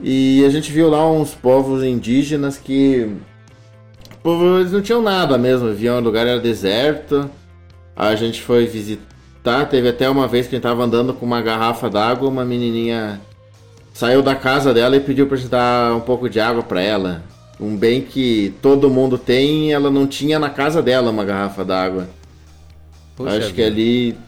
E 0.00 0.44
a 0.44 0.48
gente 0.48 0.70
viu 0.70 0.88
lá 0.88 1.10
uns 1.10 1.34
povos 1.34 1.82
indígenas 1.82 2.56
que 2.56 3.10
eles 4.24 4.72
não 4.72 4.80
tinham 4.80 5.02
nada 5.02 5.36
mesmo, 5.36 5.72
viam 5.72 5.98
o 5.98 6.00
lugar 6.00 6.26
era 6.26 6.38
deserto. 6.38 7.28
A 7.96 8.14
gente 8.14 8.40
foi 8.40 8.66
visitar, 8.66 9.66
teve 9.68 9.88
até 9.88 10.08
uma 10.08 10.28
vez 10.28 10.46
que 10.46 10.54
a 10.54 10.56
gente 10.56 10.62
tava 10.62 10.84
andando 10.84 11.12
com 11.12 11.26
uma 11.26 11.42
garrafa 11.42 11.90
d'água, 11.90 12.28
uma 12.28 12.44
menininha 12.44 13.20
saiu 13.92 14.22
da 14.22 14.34
casa 14.34 14.72
dela 14.72 14.96
e 14.96 15.00
pediu 15.00 15.26
pra 15.26 15.36
gente 15.36 15.50
dar 15.50 15.94
um 15.94 16.00
pouco 16.00 16.28
de 16.28 16.40
água 16.40 16.62
para 16.62 16.80
ela. 16.80 17.22
Um 17.60 17.76
bem 17.76 18.00
que 18.00 18.54
todo 18.62 18.90
mundo 18.90 19.18
tem, 19.18 19.72
ela 19.72 19.90
não 19.90 20.06
tinha 20.06 20.38
na 20.38 20.50
casa 20.50 20.82
dela 20.82 21.10
uma 21.10 21.24
garrafa 21.24 21.64
d'água. 21.64 22.08
Acho 23.26 23.38
vida. 23.38 23.52
que 23.52 23.62
ali 23.62 24.18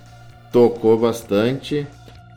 tocou 0.52 0.98
bastante. 0.98 1.86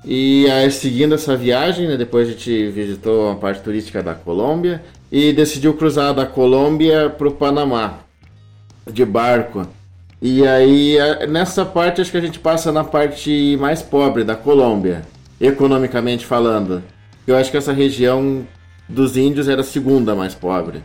E 0.06 0.50
aí, 0.50 0.72
seguindo 0.72 1.14
essa 1.14 1.36
viagem, 1.36 1.88
né, 1.88 1.98
depois 1.98 2.30
a 2.30 2.32
gente 2.32 2.70
visitou 2.70 3.30
a 3.30 3.36
parte 3.36 3.62
turística 3.62 4.02
da 4.02 4.16
Colômbia 4.16 4.82
e 5.12 5.32
decidiu 5.34 5.74
cruzar 5.74 6.14
da 6.14 6.26
Colômbia 6.26 7.10
para 7.10 7.28
o 7.28 7.32
Panamá 7.32 8.00
de 8.86 9.06
barco. 9.06 9.68
E 10.22 10.46
aí, 10.48 10.98
nessa 11.30 11.66
parte, 11.66 12.02
acho 12.02 12.12
que 12.12 12.18
a 12.18 12.22
gente 12.22 12.40
passa 12.40 12.72
na 12.72 12.84
parte 12.84 13.56
mais 13.60 13.82
pobre 13.82 14.24
da 14.24 14.36
Colômbia, 14.36 15.04
economicamente 15.40 16.26
falando. 16.26 16.84
Eu 17.26 17.36
acho 17.38 17.52
que 17.52 17.58
essa 17.58 17.74
região 17.74 18.46
dos 18.90 19.18
índios 19.18 19.48
era 19.48 19.62
a 19.62 19.64
segunda 19.64 20.16
mais 20.16 20.34
pobre. 20.34 20.82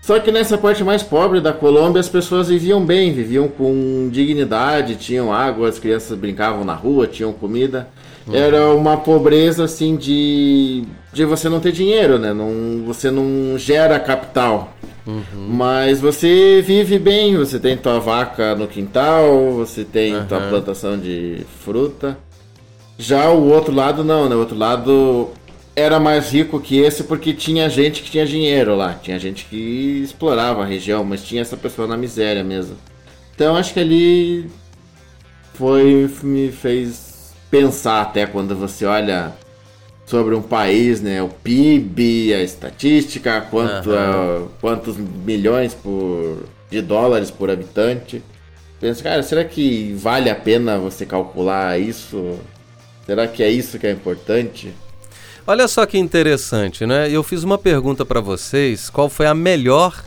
Só 0.00 0.18
que 0.18 0.32
nessa 0.32 0.56
parte 0.56 0.82
mais 0.82 1.02
pobre 1.02 1.40
da 1.40 1.52
Colômbia 1.52 2.00
as 2.00 2.08
pessoas 2.08 2.48
viviam 2.48 2.84
bem, 2.84 3.12
viviam 3.12 3.48
com 3.48 4.08
dignidade, 4.10 4.96
tinham 4.96 5.32
água, 5.32 5.68
as 5.68 5.78
crianças 5.78 6.16
brincavam 6.16 6.64
na 6.64 6.74
rua, 6.74 7.06
tinham 7.06 7.32
comida. 7.32 7.88
Era 8.32 8.74
uma 8.74 8.96
pobreza 8.96 9.64
assim 9.64 9.96
de 9.96 10.84
de 11.12 11.24
você 11.24 11.48
não 11.48 11.60
ter 11.60 11.72
dinheiro, 11.72 12.18
né? 12.18 12.32
Não, 12.32 12.84
você 12.86 13.10
não 13.10 13.58
gera 13.58 13.98
capital. 13.98 14.72
Uhum. 15.06 15.48
Mas 15.48 16.00
você 16.00 16.62
vive 16.64 16.98
bem, 16.98 17.36
você 17.36 17.58
tem 17.58 17.76
tua 17.76 17.98
vaca 17.98 18.54
no 18.54 18.68
quintal, 18.68 19.52
você 19.52 19.84
tem 19.84 20.14
uhum. 20.14 20.26
tua 20.26 20.40
plantação 20.40 20.98
de 20.98 21.44
fruta. 21.64 22.16
Já 22.96 23.30
o 23.30 23.48
outro 23.48 23.74
lado 23.74 24.04
não, 24.04 24.28
né? 24.28 24.36
O 24.36 24.40
outro 24.40 24.56
lado 24.56 25.30
era 25.74 25.98
mais 25.98 26.30
rico 26.30 26.60
que 26.60 26.78
esse 26.78 27.04
porque 27.04 27.32
tinha 27.32 27.68
gente 27.68 28.02
que 28.02 28.10
tinha 28.10 28.26
dinheiro 28.26 28.76
lá, 28.76 28.94
tinha 28.94 29.18
gente 29.18 29.46
que 29.46 30.02
explorava 30.04 30.62
a 30.62 30.66
região, 30.66 31.02
mas 31.02 31.24
tinha 31.24 31.42
essa 31.42 31.56
pessoa 31.56 31.88
na 31.88 31.96
miséria 31.96 32.44
mesmo. 32.44 32.76
Então 33.34 33.56
acho 33.56 33.72
que 33.72 33.80
ali 33.80 34.50
foi 35.54 36.10
me 36.22 36.52
fez 36.52 37.09
pensar 37.50 38.02
até 38.02 38.26
quando 38.26 38.54
você 38.54 38.84
olha 38.84 39.32
sobre 40.06 40.34
um 40.34 40.42
país, 40.42 41.00
né? 41.00 41.22
O 41.22 41.28
PIB, 41.28 42.34
a 42.34 42.42
estatística, 42.42 43.40
quanto, 43.50 43.90
uhum. 43.90 44.48
quantos 44.60 44.96
milhões 44.96 45.74
por, 45.74 46.44
de 46.70 46.80
dólares 46.80 47.30
por 47.30 47.50
habitante. 47.50 48.22
Pensa, 48.80 49.02
cara, 49.02 49.22
será 49.22 49.44
que 49.44 49.94
vale 49.94 50.30
a 50.30 50.34
pena 50.34 50.78
você 50.78 51.04
calcular 51.04 51.78
isso? 51.78 52.38
Será 53.06 53.28
que 53.28 53.42
é 53.42 53.50
isso 53.50 53.78
que 53.78 53.86
é 53.86 53.90
importante? 53.90 54.72
Olha 55.46 55.68
só 55.68 55.84
que 55.86 55.98
interessante, 55.98 56.86
né? 56.86 57.10
Eu 57.10 57.22
fiz 57.22 57.42
uma 57.42 57.58
pergunta 57.58 58.04
para 58.04 58.20
vocês: 58.20 58.88
qual 58.88 59.08
foi 59.08 59.26
a 59.26 59.34
melhor 59.34 60.04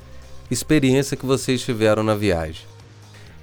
experiência 0.49 1.17
que 1.17 1.25
vocês 1.25 1.61
tiveram 1.61 2.03
na 2.03 2.15
viagem? 2.15 2.65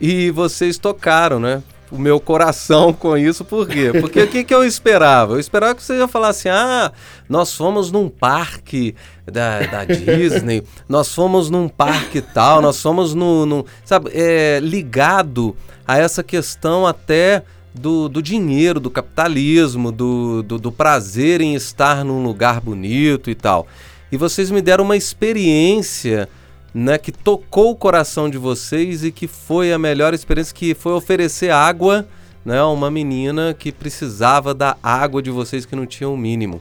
E 0.01 0.31
vocês 0.31 0.79
tocaram, 0.79 1.39
né? 1.39 1.63
O 1.90 1.98
meu 1.98 2.20
coração 2.20 2.92
com 2.94 3.16
isso, 3.16 3.44
por 3.44 3.66
quê? 3.66 3.90
Porque 4.00 4.22
o 4.22 4.29
que, 4.29 4.44
que 4.44 4.55
eu 4.55 4.64
esperava? 4.64 5.35
Eu 5.35 5.40
esperava 5.40 5.74
que 5.74 5.83
você 5.83 5.98
ia 5.98 6.09
falar 6.09 6.29
assim: 6.29 6.48
ah, 6.48 6.92
nós 7.29 7.55
fomos 7.55 7.90
num 7.90 8.09
parque 8.09 8.94
da, 9.26 9.61
da 9.61 9.85
Disney, 9.87 10.62
nós 10.88 11.14
fomos 11.14 11.50
num 11.50 11.68
parque 11.68 12.20
tal, 12.20 12.62
nós 12.62 12.81
fomos 12.81 13.14
no. 13.14 13.46
no 13.46 13.66
sabe, 13.85 14.11
é, 14.14 14.61
ligado 14.62 15.57
a 15.87 15.98
essa 15.98 16.22
questão 16.22 16.87
até. 16.87 17.42
Do, 17.72 18.09
do 18.09 18.20
dinheiro, 18.20 18.81
do 18.81 18.90
capitalismo, 18.90 19.92
do, 19.92 20.42
do, 20.42 20.59
do 20.59 20.72
prazer 20.72 21.40
em 21.40 21.55
estar 21.55 22.05
num 22.05 22.20
lugar 22.20 22.61
bonito 22.61 23.31
e 23.31 23.35
tal. 23.37 23.64
E 24.11 24.16
vocês 24.16 24.50
me 24.50 24.61
deram 24.61 24.83
uma 24.83 24.96
experiência 24.96 26.29
né, 26.75 26.99
que 26.99 27.13
tocou 27.13 27.71
o 27.71 27.77
coração 27.77 28.31
de 28.31 28.39
vocês 28.39 29.05
e 29.05 29.11
que 29.11 29.27
foi 29.27 29.73
a 29.73 29.79
melhor 29.79 30.15
experiência, 30.15 30.55
que 30.55 30.75
foi 30.75 30.93
oferecer 30.93 31.51
água 31.51 32.07
né, 32.45 32.59
a 32.59 32.67
uma 32.67 32.91
menina 32.91 33.55
que 33.59 33.73
precisava 33.73 34.55
da 34.55 34.77
água 34.83 35.23
de 35.23 35.31
vocês 35.31 35.67
que 35.67 35.77
não 35.77 35.87
tinha 35.87 36.09
o 36.09 36.15
um 36.15 36.17
mínimo. 36.17 36.61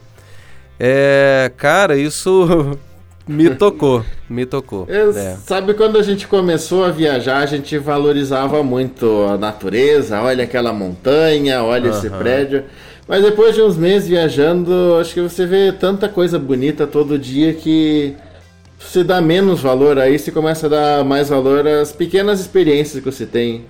É, 0.79 1.51
cara, 1.57 1.97
isso 1.97 2.77
me 3.27 3.49
tocou, 3.51 4.03
me 4.29 4.45
tocou. 4.45 4.87
É. 4.89 5.35
Sabe 5.45 5.73
quando 5.73 5.97
a 5.97 6.03
gente 6.03 6.27
começou 6.27 6.83
a 6.83 6.89
viajar, 6.89 7.39
a 7.39 7.45
gente 7.45 7.77
valorizava 7.77 8.63
muito 8.63 9.25
a 9.29 9.37
natureza, 9.37 10.21
olha 10.21 10.43
aquela 10.43 10.73
montanha, 10.73 11.63
olha 11.63 11.89
esse 11.89 12.09
prédio. 12.09 12.63
Mas 13.07 13.23
depois 13.23 13.55
de 13.55 13.61
uns 13.61 13.75
meses 13.75 14.07
viajando, 14.07 14.95
acho 14.99 15.15
que 15.15 15.21
você 15.21 15.45
vê 15.45 15.71
tanta 15.71 16.07
coisa 16.07 16.37
bonita 16.37 16.85
todo 16.85 17.17
dia 17.17 17.53
que 17.53 18.15
você 18.79 19.03
dá 19.03 19.21
menos 19.21 19.61
valor 19.61 19.99
aí, 19.99 20.17
você 20.17 20.31
começa 20.31 20.67
a 20.67 20.69
dar 20.69 21.03
mais 21.03 21.29
valor 21.29 21.67
às 21.67 21.91
pequenas 21.91 22.39
experiências 22.39 23.03
que 23.03 23.11
você 23.11 23.25
tem. 23.25 23.65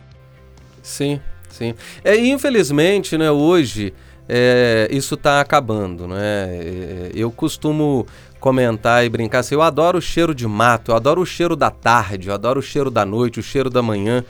Sim, 0.84 1.20
sim. 1.50 1.74
É, 2.04 2.16
infelizmente, 2.16 3.18
né, 3.18 3.32
hoje 3.32 3.94
é, 4.28 4.88
isso 4.92 5.16
está 5.16 5.42
acabando, 5.42 6.08
né? 6.08 6.48
É, 6.52 7.12
eu 7.16 7.32
costumo 7.32 8.06
comentar 8.40 9.04
e 9.04 9.10
brincar 9.10 9.40
assim, 9.40 9.56
eu 9.56 9.62
adoro 9.62 9.98
o 9.98 10.02
cheiro 10.02 10.36
de 10.36 10.48
mato, 10.48 10.92
eu 10.92 10.96
adoro 10.96 11.22
o 11.22 11.26
cheiro 11.26 11.56
da 11.56 11.72
tarde, 11.72 12.30
eu 12.30 12.34
adoro 12.34 12.60
o 12.60 12.64
cheiro 12.64 12.92
da 12.92 13.04
noite, 13.04 13.40
o 13.40 13.44
cheiro 13.44 13.70
da 13.70 13.82
manhã. 13.82 14.24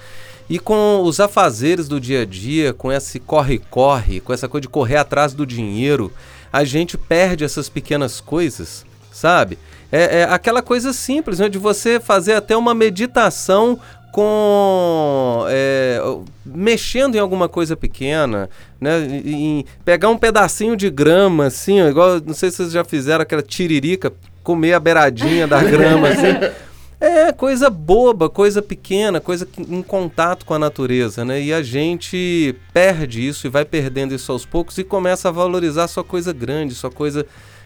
E 0.49 0.57
com 0.57 1.03
os 1.03 1.19
afazeres 1.19 1.87
do 1.87 1.99
dia 1.99 2.21
a 2.21 2.25
dia, 2.25 2.73
com 2.73 2.91
esse 2.91 3.19
corre-corre, 3.19 4.19
com 4.19 4.33
essa 4.33 4.47
coisa 4.47 4.61
de 4.61 4.69
correr 4.69 4.95
atrás 4.95 5.33
do 5.33 5.45
dinheiro, 5.45 6.11
a 6.51 6.63
gente 6.63 6.97
perde 6.97 7.43
essas 7.43 7.69
pequenas 7.69 8.19
coisas, 8.19 8.83
sabe? 9.11 9.59
É, 9.91 10.19
é 10.19 10.23
aquela 10.23 10.62
coisa 10.62 10.93
simples, 10.93 11.39
né, 11.39 11.49
de 11.49 11.58
você 11.58 11.99
fazer 11.99 12.34
até 12.34 12.56
uma 12.56 12.73
meditação 12.73 13.80
com 14.12 15.45
é, 15.49 16.02
mexendo 16.45 17.15
em 17.15 17.19
alguma 17.19 17.47
coisa 17.47 17.75
pequena, 17.75 18.49
né? 18.82 18.99
Em 19.23 19.65
pegar 19.86 20.10
um 20.10 20.17
pedacinho 20.17 20.75
de 20.75 20.89
grama, 20.89 21.45
assim, 21.45 21.80
igual 21.82 22.19
não 22.25 22.34
sei 22.34 22.49
se 22.49 22.58
vocês 22.58 22.71
já 22.71 22.84
fizeram 22.84 23.21
aquela 23.21 23.41
tiririca, 23.41 24.12
comer 24.43 24.73
a 24.73 24.80
beiradinha 24.80 25.47
da 25.47 25.62
grama, 25.63 26.10
assim. 26.10 26.54
É 26.99 27.32
coisa 27.32 27.69
boba, 27.69 28.30
coisa 28.30 28.62
pequena, 28.62 29.21
coisa 29.21 29.47
em 29.58 29.82
contato 29.82 30.45
com 30.45 30.54
a 30.54 30.60
natureza, 30.60 31.23
né? 31.23 31.41
E 31.41 31.54
a 31.54 31.62
gente 31.62 32.54
perde 32.73 33.25
isso 33.25 33.47
e 33.47 33.49
vai 33.49 33.63
perdendo 33.63 34.13
isso 34.13 34.32
aos 34.32 34.45
poucos 34.45 34.78
e 34.78 34.84
começa 34.84 35.30
a 35.30 35.32
valorizar 35.32 35.88
sua 35.88 36.04
coisa 36.04 36.34
grande, 36.34 36.75
sua 36.75 36.91
coisa 36.91 37.25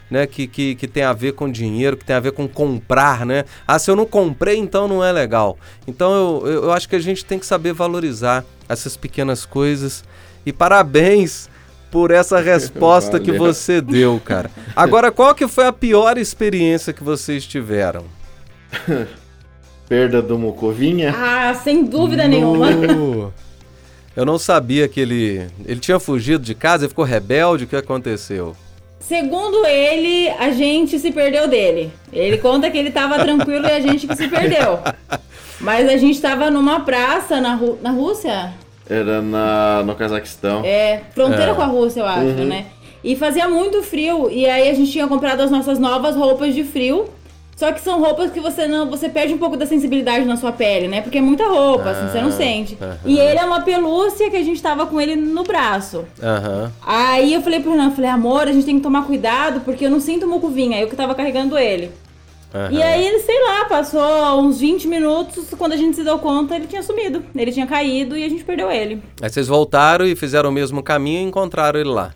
né, 0.09 0.27
que, 0.27 0.47
que, 0.47 0.75
que 0.75 0.87
tem 0.87 1.03
a 1.03 1.13
ver 1.13 1.33
com 1.33 1.49
dinheiro, 1.49 1.97
que 1.97 2.05
tem 2.05 2.15
a 2.15 2.19
ver 2.19 2.31
com 2.31 2.47
comprar, 2.47 3.25
né? 3.25 3.45
Ah, 3.67 3.79
se 3.79 3.89
eu 3.89 3.95
não 3.95 4.05
comprei, 4.05 4.57
então 4.57 4.87
não 4.87 5.03
é 5.03 5.11
legal. 5.11 5.57
Então 5.87 6.41
eu, 6.45 6.63
eu 6.65 6.71
acho 6.71 6.87
que 6.87 6.95
a 6.95 6.99
gente 6.99 7.25
tem 7.25 7.39
que 7.39 7.45
saber 7.45 7.73
valorizar 7.73 8.45
essas 8.69 8.95
pequenas 8.95 9.45
coisas. 9.45 10.03
E 10.45 10.53
parabéns 10.53 11.49
por 11.91 12.11
essa 12.11 12.39
resposta 12.41 13.19
que 13.19 13.31
você 13.31 13.81
deu, 13.81 14.21
cara. 14.23 14.49
Agora, 14.75 15.11
qual 15.11 15.33
que 15.33 15.47
foi 15.47 15.65
a 15.65 15.73
pior 15.73 16.17
experiência 16.17 16.93
que 16.93 17.03
vocês 17.03 17.45
tiveram? 17.45 18.05
Perda 19.87 20.21
do 20.21 20.37
Mucovinha? 20.39 21.13
Ah, 21.15 21.53
sem 21.53 21.85
dúvida 21.85 22.23
no... 22.23 22.29
nenhuma. 22.29 23.33
Eu 24.15 24.25
não 24.25 24.37
sabia 24.37 24.87
que 24.87 24.99
ele. 24.99 25.47
Ele 25.65 25.79
tinha 25.79 25.99
fugido 25.99 26.43
de 26.43 26.53
casa, 26.55 26.83
ele 26.83 26.89
ficou 26.89 27.05
rebelde, 27.05 27.63
o 27.63 27.67
que 27.67 27.75
aconteceu? 27.75 28.55
Segundo 29.07 29.65
ele, 29.65 30.29
a 30.29 30.51
gente 30.51 30.97
se 30.97 31.11
perdeu 31.11 31.47
dele. 31.47 31.91
Ele 32.11 32.37
conta 32.37 32.71
que 32.71 32.77
ele 32.77 32.89
tava 32.89 33.19
tranquilo 33.19 33.65
e 33.65 33.71
a 33.71 33.79
gente 33.81 34.07
que 34.07 34.15
se 34.15 34.29
perdeu. 34.29 34.79
Mas 35.59 35.89
a 35.89 35.97
gente 35.97 36.21
tava 36.21 36.49
numa 36.49 36.79
praça 36.79 37.41
na, 37.41 37.53
Ru 37.53 37.77
na 37.81 37.91
Rússia. 37.91 38.53
Era 38.89 39.21
na, 39.21 39.83
no 39.83 39.93
Cazaquistão. 39.95 40.61
É, 40.63 41.01
fronteira 41.13 41.51
é. 41.51 41.53
com 41.53 41.61
a 41.61 41.65
Rússia, 41.65 41.99
eu 41.99 42.05
acho, 42.05 42.21
uhum. 42.21 42.45
né? 42.45 42.65
E 43.03 43.15
fazia 43.17 43.47
muito 43.49 43.83
frio. 43.83 44.29
E 44.31 44.45
aí 44.45 44.69
a 44.69 44.73
gente 44.73 44.91
tinha 44.91 45.07
comprado 45.07 45.41
as 45.41 45.51
nossas 45.51 45.79
novas 45.79 46.15
roupas 46.15 46.55
de 46.55 46.63
frio. 46.63 47.05
Só 47.63 47.71
que 47.71 47.79
são 47.79 48.01
roupas 48.01 48.29
que 48.29 48.41
você 48.41 48.67
não. 48.67 48.89
Você 48.89 49.07
perde 49.07 49.33
um 49.33 49.37
pouco 49.37 49.55
da 49.55 49.65
sensibilidade 49.65 50.25
na 50.25 50.35
sua 50.35 50.51
pele, 50.51 50.89
né? 50.89 50.99
Porque 50.99 51.19
é 51.19 51.21
muita 51.21 51.47
roupa, 51.47 51.85
ah, 51.85 51.91
assim, 51.91 52.11
você 52.11 52.19
não 52.19 52.27
ah, 52.27 52.31
sente. 52.31 52.73
Uh 52.73 52.83
-huh. 52.83 52.97
E 53.05 53.17
ele 53.17 53.39
é 53.39 53.45
uma 53.45 53.61
pelúcia 53.61 54.29
que 54.29 54.35
a 54.35 54.43
gente 54.43 54.61
tava 54.61 54.85
com 54.85 54.99
ele 54.99 55.15
no 55.15 55.43
braço. 55.43 55.99
Uh 55.99 56.65
-huh. 56.65 56.69
Aí 56.85 57.33
eu 57.33 57.41
falei 57.41 57.61
pro 57.61 57.71
Renan, 57.71 57.91
falei, 57.91 58.09
amor, 58.09 58.49
a 58.49 58.51
gente 58.51 58.65
tem 58.65 58.75
que 58.75 58.83
tomar 58.83 59.05
cuidado, 59.05 59.61
porque 59.61 59.85
eu 59.85 59.89
não 59.89 60.01
sinto 60.01 60.27
mucuvinha, 60.27 60.77
eu 60.81 60.89
que 60.89 60.95
tava 60.97 61.15
carregando 61.15 61.57
ele. 61.57 61.85
Uh 62.53 62.57
-huh. 62.57 62.73
E 62.73 62.83
aí, 62.83 63.17
sei 63.21 63.41
lá, 63.41 63.63
passou 63.63 64.41
uns 64.41 64.59
20 64.59 64.85
minutos, 64.89 65.45
quando 65.57 65.71
a 65.71 65.77
gente 65.77 65.95
se 65.95 66.03
deu 66.03 66.19
conta, 66.19 66.57
ele 66.57 66.67
tinha 66.67 66.83
sumido. 66.83 67.23
Ele 67.33 67.51
tinha 67.53 67.65
caído 67.65 68.17
e 68.17 68.25
a 68.25 68.29
gente 68.29 68.43
perdeu 68.43 68.69
ele. 68.69 69.01
Aí 69.21 69.29
vocês 69.29 69.47
voltaram 69.47 70.05
e 70.05 70.17
fizeram 70.17 70.49
o 70.49 70.51
mesmo 70.51 70.83
caminho 70.83 71.21
e 71.21 71.23
encontraram 71.23 71.79
ele 71.79 71.87
lá. 71.87 72.11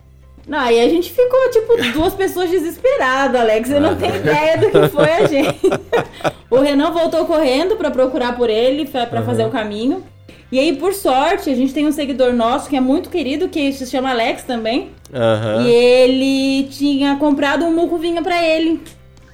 Não, 0.48 0.58
aí 0.58 0.80
a 0.80 0.88
gente 0.88 1.12
ficou, 1.12 1.50
tipo, 1.50 1.92
duas 1.92 2.14
pessoas 2.14 2.48
desesperadas, 2.50 3.38
Alex. 3.38 3.68
Você 3.68 3.78
não 3.78 3.94
tem 3.94 4.16
ideia 4.16 4.56
do 4.56 4.70
que 4.70 4.88
foi 4.88 5.12
a 5.12 5.26
gente. 5.26 5.60
o 6.50 6.58
Renan 6.58 6.90
voltou 6.90 7.26
correndo 7.26 7.76
para 7.76 7.90
procurar 7.90 8.34
por 8.34 8.48
ele, 8.48 8.86
para 8.86 9.20
uhum. 9.20 9.26
fazer 9.26 9.44
o 9.44 9.50
caminho. 9.50 10.02
E 10.50 10.58
aí, 10.58 10.74
por 10.74 10.94
sorte, 10.94 11.50
a 11.50 11.54
gente 11.54 11.74
tem 11.74 11.86
um 11.86 11.92
seguidor 11.92 12.32
nosso 12.32 12.70
que 12.70 12.76
é 12.76 12.80
muito 12.80 13.10
querido, 13.10 13.50
que 13.50 13.70
se 13.74 13.86
chama 13.86 14.10
Alex 14.10 14.42
também. 14.44 14.90
Uhum. 15.12 15.66
E 15.66 15.70
ele 15.70 16.68
tinha 16.70 17.16
comprado 17.16 17.66
um 17.66 17.74
mucuvinha 17.74 18.22
para 18.22 18.42
ele. 18.42 18.80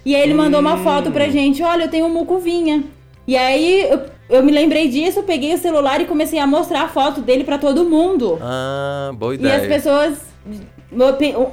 E 0.05 0.16
aí 0.16 0.22
ele 0.22 0.35
mandou 0.35 0.59
uma 0.59 0.79
foto 0.79 1.12
pra 1.12 1.27
hum. 1.27 1.31
gente: 1.31 1.62
olha, 1.62 1.85
eu 1.85 1.88
tenho 1.88 2.07
um 2.07 2.12
mucuvinha. 2.12 2.83
E 3.27 3.37
aí 3.37 3.88
eu, 3.88 4.03
eu 4.29 4.42
me 4.42 4.50
lembrei 4.53 4.88
disso, 4.88 5.22
peguei 5.22 5.55
o 5.55 5.59
celular 5.59 6.00
e 6.00 6.05
comecei 6.05 6.38
a 6.40 6.46
mostrar 6.46 6.83
a 6.83 6.88
foto 6.88 7.20
dele 7.20 7.44
para 7.44 7.57
todo 7.57 7.85
mundo. 7.85 8.38
Ah, 8.42 9.12
boa 9.14 9.35
ideia. 9.35 9.55
E 9.55 9.61
as 9.61 9.66
pessoas 9.66 10.18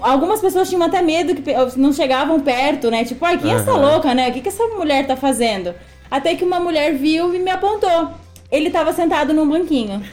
Algumas 0.01 0.39
pessoas 0.39 0.69
tinham 0.69 0.83
até 0.83 1.01
medo 1.01 1.35
que 1.35 1.53
não 1.77 1.91
chegavam 1.91 2.39
perto, 2.39 2.91
né? 2.91 3.03
Tipo, 3.03 3.25
ai, 3.25 3.37
quem 3.37 3.51
é 3.51 3.55
essa 3.55 3.73
louca, 3.73 4.13
né? 4.13 4.29
O 4.29 4.33
que, 4.33 4.41
que 4.41 4.49
essa 4.49 4.65
mulher 4.67 5.07
tá 5.07 5.15
fazendo? 5.15 5.73
Até 6.09 6.35
que 6.35 6.43
uma 6.43 6.59
mulher 6.59 6.93
viu 6.93 7.33
e 7.33 7.39
me 7.39 7.49
apontou. 7.49 8.11
Ele 8.51 8.69
tava 8.69 8.93
sentado 8.93 9.33
num 9.33 9.47
banquinho. 9.47 10.03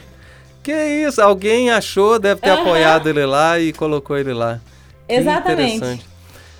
Que 0.63 0.71
isso? 1.07 1.21
Alguém 1.21 1.69
achou, 1.69 2.17
deve 2.19 2.41
ter 2.41 2.51
uhum. 2.51 2.61
apoiado 2.61 3.09
ele 3.09 3.25
lá 3.25 3.59
e 3.59 3.73
colocou 3.73 4.17
ele 4.17 4.33
lá. 4.33 4.59
Exatamente. 5.07 6.05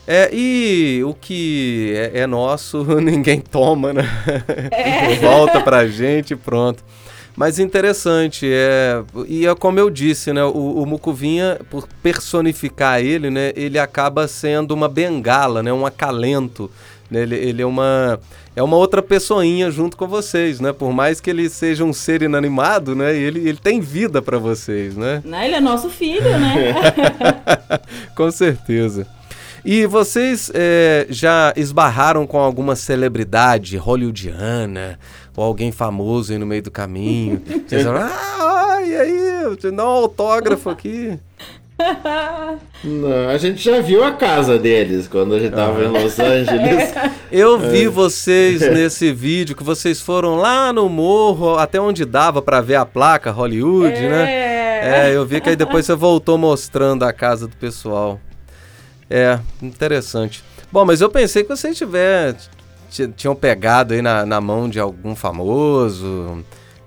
É, 0.08 0.30
e 0.34 1.04
o 1.06 1.14
que 1.14 1.94
é, 1.96 2.22
é 2.22 2.28
nosso, 2.28 2.84
ninguém 3.00 3.40
toma, 3.40 3.94
né? 3.94 4.04
É. 4.72 5.16
Volta 5.16 5.62
pra 5.62 5.88
gente 5.88 6.34
e 6.34 6.36
pronto. 6.36 6.84
Mas 7.40 7.58
interessante, 7.58 8.46
é, 8.52 9.02
e 9.26 9.48
é 9.48 9.56
como 9.56 9.80
eu 9.80 9.90
disse, 9.90 10.34
né, 10.34 10.44
o, 10.44 10.84
o 10.84 10.86
Mucuvinha, 10.86 11.58
por 11.70 11.88
personificar 12.04 13.00
ele, 13.00 13.30
né, 13.30 13.54
ele 13.56 13.80
acaba 13.80 14.28
sendo 14.28 14.74
uma 14.74 14.90
bengala, 14.90 15.64
né, 15.64 15.72
um 15.72 15.86
acalento, 15.86 16.70
né, 17.10 17.22
ele, 17.22 17.38
ele 17.38 17.62
é 17.62 17.66
uma 17.66 18.20
é 18.58 18.62
uma 18.62 18.76
outra 18.76 19.02
pessoinha 19.02 19.72
junto 19.72 19.96
com 19.96 20.06
vocês, 20.06 20.60
né, 20.60 20.74
por 20.74 20.92
mais 20.92 21.22
que 21.22 21.30
ele 21.30 21.50
seja 21.50 21.86
um 21.86 21.94
ser 21.94 22.24
inanimado, 22.24 22.94
né, 22.94 23.16
ele, 23.16 23.48
ele 23.48 23.58
tem 23.58 23.80
vida 23.80 24.22
para 24.22 24.38
vocês, 24.38 24.98
né? 24.98 25.22
Não, 25.24 25.42
ele 25.42 25.56
é 25.56 25.62
nosso 25.62 25.90
filho, 25.90 26.38
né? 26.38 26.76
com 28.18 28.30
certeza. 28.32 29.08
E 29.64 29.86
vocês 29.86 30.52
é, 30.54 31.06
já 31.10 31.54
esbarraram 31.56 32.26
com 32.28 32.40
alguma 32.40 32.76
celebridade 32.76 33.78
hollywoodiana 33.78 35.00
ou 35.40 35.46
alguém 35.46 35.72
famoso 35.72 36.32
aí 36.34 36.38
no 36.38 36.46
meio 36.46 36.62
do 36.62 36.70
caminho? 36.72 37.42
Vocês 37.68 37.84
falam, 37.84 38.02
ah, 38.04 38.82
e 38.86 38.96
aí, 38.96 39.56
dou 39.72 39.72
um 39.72 39.82
autógrafo 39.82 40.70
aqui. 40.70 41.18
Não, 42.84 43.30
a 43.30 43.38
gente 43.38 43.64
já 43.64 43.80
viu 43.80 44.04
a 44.04 44.12
casa 44.12 44.58
deles 44.60 45.08
quando 45.08 45.36
a 45.36 45.40
gente 45.40 45.54
tava 45.54 45.82
em 45.84 45.88
Los 45.88 46.20
Angeles. 46.20 46.94
Eu 47.32 47.58
vi 47.58 47.88
vocês 47.88 48.60
nesse 48.74 49.14
vídeo 49.14 49.56
que 49.56 49.64
vocês 49.64 50.02
foram 50.02 50.36
lá 50.36 50.74
no 50.74 50.90
morro, 50.90 51.58
até 51.58 51.80
onde 51.80 52.04
dava 52.04 52.42
para 52.42 52.60
ver 52.60 52.76
a 52.76 52.86
placa 52.86 53.32
Hollywood, 53.32 53.94
É. 53.96 54.10
né? 54.10 54.50
É, 54.82 55.14
eu 55.14 55.26
vi 55.26 55.42
que 55.42 55.50
aí 55.50 55.58
depois 55.58 55.86
você 55.86 55.94
voltou 55.94 56.38
mostrando 56.38 57.04
a 57.04 57.12
casa 57.12 57.48
do 57.48 57.56
pessoal. 57.58 58.18
É, 59.10 59.38
interessante. 59.62 60.42
Bom, 60.72 60.86
mas 60.86 61.02
eu 61.02 61.10
pensei 61.10 61.44
que 61.44 61.50
vocês 61.50 61.78
tiver, 61.78 62.34
t- 62.34 62.48
tinham 63.16 63.36
pegado 63.36 63.94
aí 63.94 64.02
na, 64.02 64.26
na 64.26 64.42
mão 64.42 64.70
de 64.70 64.80
algum 64.80 65.16
famoso 65.16 66.44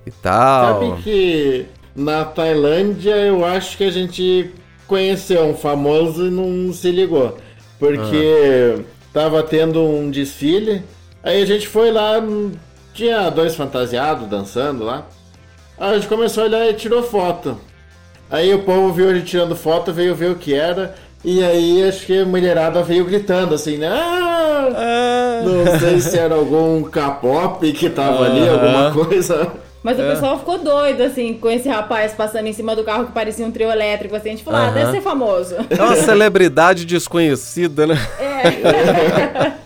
e 0.06 0.10
tal. 0.10 0.80
Sabe 0.80 1.02
que 1.02 1.66
na 1.94 2.24
Tailândia 2.24 3.14
eu 3.16 3.44
acho 3.44 3.76
que 3.76 3.84
a 3.84 3.90
gente 3.90 4.50
conheceu 4.86 5.44
um 5.44 5.54
famoso 5.54 6.26
e 6.26 6.30
não 6.30 6.72
se 6.72 6.90
ligou. 6.90 7.38
Porque 7.78 8.76
tava 9.12 9.42
tendo 9.42 9.80
um 9.80 10.10
desfile, 10.10 10.82
aí 11.22 11.42
a 11.42 11.46
gente 11.46 11.66
foi 11.66 11.90
lá, 11.90 12.22
tinha 12.94 13.30
dois 13.30 13.54
fantasiados 13.54 14.28
dançando 14.28 14.84
lá. 14.84 15.06
Aí 15.78 15.92
a 15.92 15.94
gente 15.94 16.08
começou 16.08 16.44
a 16.44 16.46
olhar 16.46 16.68
e 16.68 16.74
tirou 16.74 17.02
foto. 17.02 17.58
Aí 18.30 18.54
o 18.54 18.60
povo 18.60 18.92
viu 18.92 19.10
a 19.10 19.14
gente 19.14 19.26
tirando 19.26 19.56
foto, 19.56 19.92
veio 19.92 20.14
ver 20.14 20.30
o 20.30 20.36
que 20.36 20.54
era. 20.54 20.94
E 21.24 21.42
aí 21.42 21.86
acho 21.88 22.06
que 22.06 22.20
a 22.20 22.24
mulherada 22.24 22.82
veio 22.82 23.04
gritando 23.04 23.54
assim, 23.54 23.76
né? 23.76 23.88
"Ah!" 23.88 24.32
Ah, 24.74 25.21
Não 25.42 25.78
sei 25.78 26.00
se 26.00 26.18
era 26.18 26.34
algum 26.34 26.82
K-pop 26.84 27.72
que 27.72 27.88
tava 27.90 28.24
ali, 28.26 28.40
Aham. 28.40 28.52
alguma 28.88 29.06
coisa. 29.06 29.48
Mas 29.82 29.98
É. 29.98 30.06
o 30.06 30.12
pessoal 30.14 30.38
ficou 30.38 30.58
doido, 30.58 31.02
assim, 31.02 31.34
com 31.34 31.50
esse 31.50 31.68
rapaz 31.68 32.12
passando 32.12 32.46
em 32.46 32.52
cima 32.52 32.76
do 32.76 32.84
carro 32.84 33.06
que 33.06 33.12
parecia 33.12 33.44
um 33.44 33.50
trio 33.50 33.70
elétrico, 33.70 34.14
assim. 34.14 34.28
A 34.28 34.32
gente 34.32 34.44
falou, 34.44 34.60
ah, 34.60 34.64
Aham. 34.66 34.74
deve 34.74 34.90
ser 34.92 35.00
famoso. 35.00 35.56
é 35.70 35.82
uma 35.82 35.96
celebridade 35.96 36.84
desconhecida, 36.84 37.86
né? 37.86 37.96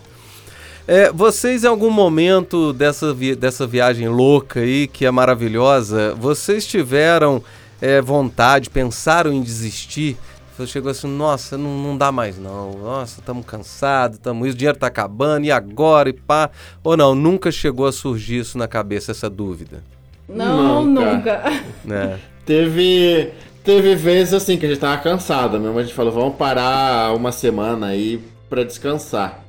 É, 0.89 1.11
vocês 1.12 1.64
em 1.64 1.67
algum 1.67 1.91
momento 1.91 2.73
dessa, 2.73 3.12
vi- 3.12 3.35
dessa 3.35 3.67
viagem 3.67 4.09
louca 4.09 4.61
aí, 4.61 4.87
que 4.87 5.05
é 5.05 5.11
maravilhosa, 5.11 6.14
vocês 6.14 6.64
tiveram 6.64 7.43
é, 7.83 8.01
vontade, 8.01 8.71
pensaram 8.71 9.33
em 9.33 9.43
desistir? 9.43 10.17
Você 10.57 10.67
chegou 10.67 10.91
assim, 10.91 11.07
nossa, 11.07 11.59
não, 11.59 11.77
não 11.79 11.99
dá 11.99 12.11
mais 12.11 12.39
não, 12.39 12.73
nossa, 12.79 13.21
estamos 13.21 13.45
cansados, 13.45 14.19
tamo, 14.19 14.45
o 14.45 14.55
dinheiro 14.55 14.79
tá 14.79 14.87
acabando, 14.87 15.45
e 15.45 15.51
agora, 15.53 16.09
e 16.09 16.15
pá? 16.15 16.51
Ou 16.83 16.97
não, 16.97 17.15
nunca 17.15 17.53
chegou 17.53 17.87
a 17.87 17.93
surgir 17.93 18.39
isso 18.39 18.57
na 18.57 18.67
cabeça, 18.67 19.11
essa 19.11 19.29
dúvida? 19.29 19.83
Não, 20.29 20.85
Nunca. 20.85 21.13
nunca. 21.13 21.63
Né? 21.85 22.19
Teve, 22.45 23.33
teve 23.63 23.95
vezes 23.95 24.33
assim 24.35 24.57
que 24.57 24.65
a 24.67 24.69
gente 24.69 24.79
tava 24.81 25.01
cansado 25.03 25.59
mesmo. 25.61 25.79
A 25.79 25.83
gente 25.83 25.95
falou, 25.95 26.13
vamos 26.13 26.37
parar 26.37 27.15
uma 27.15 27.33
semana 27.33 27.89
aí 27.89 28.21
pra 28.49 28.65
descansar. 28.65 29.45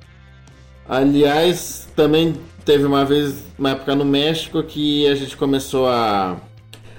Aliás, 0.87 1.87
também 1.95 2.35
teve 2.65 2.85
uma 2.85 3.05
vez, 3.05 3.35
uma 3.57 3.71
época 3.71 3.95
no 3.95 4.05
México, 4.05 4.61
que 4.63 5.07
a 5.07 5.15
gente 5.15 5.37
começou 5.37 5.87
a 5.87 6.37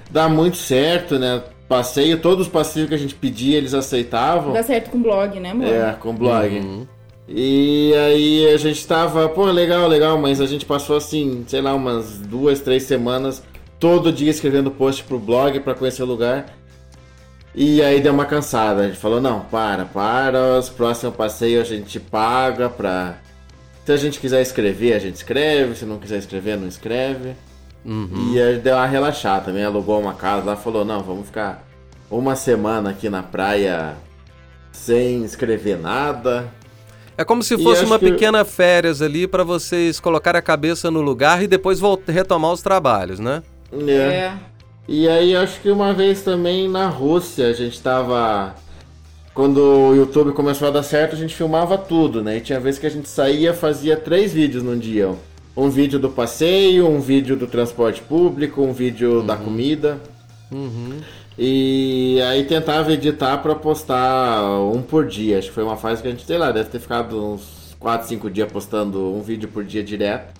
dar 0.09 0.29
muito 0.29 0.57
certo, 0.57 1.17
né? 1.19 1.41
Passeio, 1.69 2.19
todos 2.19 2.47
os 2.47 2.51
passeios 2.51 2.89
que 2.89 2.95
a 2.95 2.97
gente 2.97 3.13
pedia, 3.13 3.55
eles 3.55 3.75
aceitavam. 3.75 4.53
Dá 4.53 4.63
certo 4.63 4.89
com 4.89 4.99
blog, 4.99 5.39
né, 5.39 5.51
amor? 5.51 5.67
É, 5.67 5.95
com 5.99 6.15
blog. 6.15 6.57
Uhum. 6.57 6.87
E 7.27 7.93
aí 7.93 8.51
a 8.51 8.57
gente 8.57 8.87
tava, 8.87 9.29
pô, 9.29 9.45
legal, 9.45 9.87
legal, 9.87 10.17
mas 10.17 10.41
a 10.41 10.47
gente 10.47 10.65
passou 10.65 10.97
assim, 10.97 11.43
sei 11.47 11.61
lá, 11.61 11.75
umas 11.75 12.17
duas, 12.17 12.59
três 12.59 12.83
semanas, 12.83 13.43
todo 13.79 14.11
dia 14.11 14.31
escrevendo 14.31 14.71
post 14.71 15.03
pro 15.03 15.19
blog 15.19 15.59
pra 15.59 15.75
conhecer 15.75 16.01
o 16.01 16.07
lugar. 16.07 16.47
E 17.53 17.83
aí 17.83 18.01
deu 18.01 18.13
uma 18.13 18.25
cansada. 18.25 18.81
A 18.81 18.87
gente 18.87 18.97
falou, 18.97 19.21
não, 19.21 19.41
para, 19.41 19.85
para, 19.85 20.57
os 20.57 20.69
próximos 20.69 21.15
passeios 21.15 21.69
a 21.69 21.75
gente 21.75 21.99
paga 21.99 22.67
pra. 22.67 23.19
Se 23.85 23.91
a 23.91 23.97
gente 23.97 24.19
quiser 24.19 24.41
escrever, 24.41 24.93
a 24.93 24.99
gente 24.99 25.15
escreve, 25.17 25.75
se 25.75 25.85
não 25.85 25.99
quiser 25.99 26.17
escrever, 26.17 26.57
não 26.57 26.67
escreve. 26.67 27.35
Uhum. 27.85 28.31
E 28.33 28.41
aí 28.41 28.57
deu 28.57 28.75
uma 28.75 28.85
relaxada 28.85 29.45
também, 29.45 29.63
alugou 29.63 29.99
uma 29.99 30.13
casa 30.13 30.45
lá, 30.45 30.55
falou, 30.55 30.83
não, 30.83 31.01
vamos 31.01 31.27
ficar 31.27 31.65
uma 32.11 32.35
semana 32.35 32.89
aqui 32.89 33.09
na 33.09 33.23
praia 33.23 33.95
sem 34.71 35.23
escrever 35.23 35.77
nada. 35.79 36.47
É 37.17 37.25
como 37.25 37.43
se 37.43 37.57
fosse 37.61 37.83
uma 37.83 37.99
que- 37.99 38.11
pequena 38.11 38.45
férias 38.45 39.01
ali 39.01 39.27
para 39.27 39.43
vocês 39.43 39.99
colocarem 39.99 40.39
a 40.39 40.41
cabeça 40.41 40.89
no 40.89 41.01
lugar 41.01 41.43
e 41.43 41.47
depois 41.47 41.79
voltar, 41.79 42.13
retomar 42.13 42.51
os 42.51 42.61
trabalhos, 42.61 43.19
né? 43.19 43.43
É. 43.87 44.33
E 44.87 45.07
aí 45.07 45.35
acho 45.35 45.59
que 45.59 45.69
uma 45.69 45.93
vez 45.93 46.21
também 46.21 46.67
na 46.69 46.87
Rússia 46.87 47.47
a 47.47 47.53
gente 47.53 47.79
tava. 47.81 48.55
Quando 49.33 49.57
o 49.59 49.95
YouTube 49.95 50.31
começou 50.31 50.67
a 50.67 50.71
dar 50.71 50.81
certo, 50.83 51.13
a 51.13 51.17
gente 51.17 51.35
filmava 51.35 51.77
tudo, 51.77 52.23
né? 52.23 52.37
E 52.37 52.41
tinha 52.41 52.59
vez 52.59 52.79
que 52.79 52.87
a 52.87 52.89
gente 52.89 53.07
saía 53.07 53.53
fazia 53.53 53.95
três 53.95 54.33
vídeos 54.33 54.63
num 54.63 54.77
dia. 54.77 55.13
Um 55.55 55.69
vídeo 55.69 55.99
do 55.99 56.09
passeio, 56.09 56.87
um 56.87 57.01
vídeo 57.01 57.35
do 57.35 57.47
transporte 57.47 58.01
público, 58.01 58.61
um 58.61 58.71
vídeo 58.71 59.21
da 59.21 59.35
comida. 59.35 59.99
Uhum. 60.51 60.99
E 61.37 62.19
aí 62.21 62.43
tentava 62.43 62.91
editar 62.91 63.37
pra 63.37 63.55
postar 63.55 64.41
um 64.61 64.81
por 64.81 65.07
dia. 65.07 65.39
Acho 65.39 65.49
que 65.49 65.53
foi 65.53 65.63
uma 65.63 65.77
fase 65.77 66.01
que 66.01 66.07
a 66.07 66.11
gente, 66.11 66.25
sei 66.25 66.37
lá, 66.37 66.51
deve 66.51 66.69
ter 66.69 66.79
ficado 66.79 67.33
uns 67.33 67.75
4, 67.79 68.07
5 68.07 68.29
dias 68.29 68.51
postando 68.51 69.13
um 69.13 69.21
vídeo 69.21 69.49
por 69.49 69.63
dia 69.63 69.83
direto. 69.83 70.38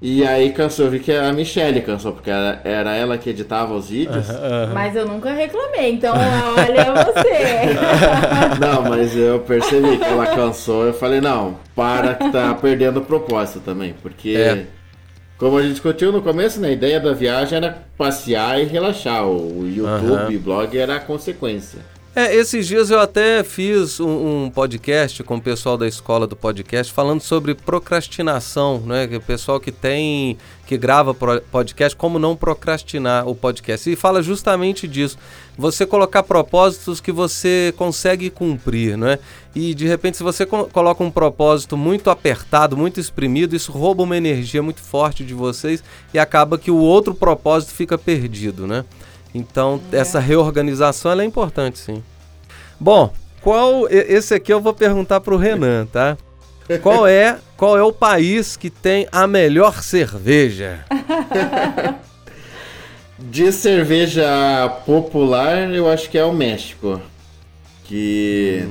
E 0.00 0.24
aí 0.24 0.52
cansou, 0.52 0.84
eu 0.84 0.90
vi 0.92 1.00
que 1.00 1.12
a 1.12 1.32
Michelle 1.32 1.80
cansou, 1.82 2.12
porque 2.12 2.30
era, 2.30 2.60
era 2.62 2.94
ela 2.94 3.18
que 3.18 3.30
editava 3.30 3.74
os 3.74 3.90
vídeos. 3.90 4.26
Mas 4.72 4.94
eu 4.94 5.04
nunca 5.06 5.32
reclamei, 5.32 5.90
então 5.92 6.14
olha 6.14 7.04
você. 7.04 7.74
Não, 8.60 8.82
mas 8.88 9.16
eu 9.16 9.40
percebi 9.40 9.98
que 9.98 10.04
ela 10.04 10.26
cansou. 10.26 10.86
Eu 10.86 10.94
falei, 10.94 11.20
não, 11.20 11.56
para 11.74 12.14
que 12.14 12.30
tá 12.30 12.54
perdendo 12.54 12.98
o 13.00 13.04
propósito 13.04 13.58
também. 13.60 13.92
Porque, 14.00 14.36
É. 14.36 14.66
como 15.36 15.58
a 15.58 15.62
gente 15.62 15.72
discutiu 15.72 16.12
no 16.12 16.22
começo, 16.22 16.60
né, 16.60 16.68
a 16.68 16.72
ideia 16.72 17.00
da 17.00 17.12
viagem 17.12 17.56
era 17.56 17.78
passear 17.96 18.60
e 18.60 18.64
relaxar. 18.66 19.26
O 19.26 19.66
YouTube 19.66 20.32
e 20.32 20.38
blog 20.38 20.78
era 20.78 20.94
a 20.94 21.00
consequência. 21.00 21.80
É, 22.18 22.34
esses 22.34 22.66
dias 22.66 22.90
eu 22.90 22.98
até 22.98 23.44
fiz 23.44 24.00
um, 24.00 24.46
um 24.46 24.50
podcast 24.50 25.22
com 25.22 25.36
o 25.36 25.40
pessoal 25.40 25.78
da 25.78 25.86
escola 25.86 26.26
do 26.26 26.34
podcast 26.34 26.92
falando 26.92 27.20
sobre 27.20 27.54
procrastinação, 27.54 28.80
né? 28.80 29.08
O 29.16 29.20
pessoal 29.20 29.60
que 29.60 29.70
tem, 29.70 30.36
que 30.66 30.76
grava 30.76 31.14
podcast, 31.14 31.96
como 31.96 32.18
não 32.18 32.34
procrastinar 32.34 33.28
o 33.28 33.36
podcast. 33.36 33.88
E 33.88 33.94
fala 33.94 34.20
justamente 34.20 34.88
disso. 34.88 35.16
Você 35.56 35.86
colocar 35.86 36.24
propósitos 36.24 37.00
que 37.00 37.12
você 37.12 37.72
consegue 37.76 38.30
cumprir, 38.30 38.98
né? 38.98 39.20
E 39.54 39.72
de 39.72 39.86
repente, 39.86 40.16
se 40.16 40.24
você 40.24 40.44
co- 40.44 40.64
coloca 40.72 41.04
um 41.04 41.12
propósito 41.12 41.76
muito 41.76 42.10
apertado, 42.10 42.76
muito 42.76 42.98
exprimido, 42.98 43.54
isso 43.54 43.70
rouba 43.70 44.02
uma 44.02 44.16
energia 44.16 44.60
muito 44.60 44.80
forte 44.80 45.24
de 45.24 45.34
vocês 45.34 45.84
e 46.12 46.18
acaba 46.18 46.58
que 46.58 46.70
o 46.72 46.78
outro 46.78 47.14
propósito 47.14 47.74
fica 47.74 47.96
perdido, 47.96 48.66
né? 48.66 48.84
Então, 49.38 49.80
essa 49.92 50.18
reorganização 50.18 51.12
ela 51.12 51.22
é 51.22 51.24
importante, 51.26 51.78
sim. 51.78 52.02
Bom, 52.78 53.12
qual 53.40 53.88
esse 53.88 54.34
aqui 54.34 54.52
eu 54.52 54.60
vou 54.60 54.74
perguntar 54.74 55.20
pro 55.20 55.36
Renan, 55.36 55.86
tá? 55.86 56.16
Qual 56.82 57.06
é, 57.06 57.38
qual 57.56 57.78
é 57.78 57.82
o 57.82 57.92
país 57.92 58.56
que 58.56 58.68
tem 58.68 59.08
a 59.10 59.26
melhor 59.26 59.82
cerveja? 59.82 60.80
De 63.18 63.50
cerveja 63.50 64.26
popular, 64.86 65.70
eu 65.70 65.90
acho 65.90 66.08
que 66.08 66.16
é 66.16 66.24
o 66.24 66.32
México. 66.32 67.00
Que. 67.84 68.64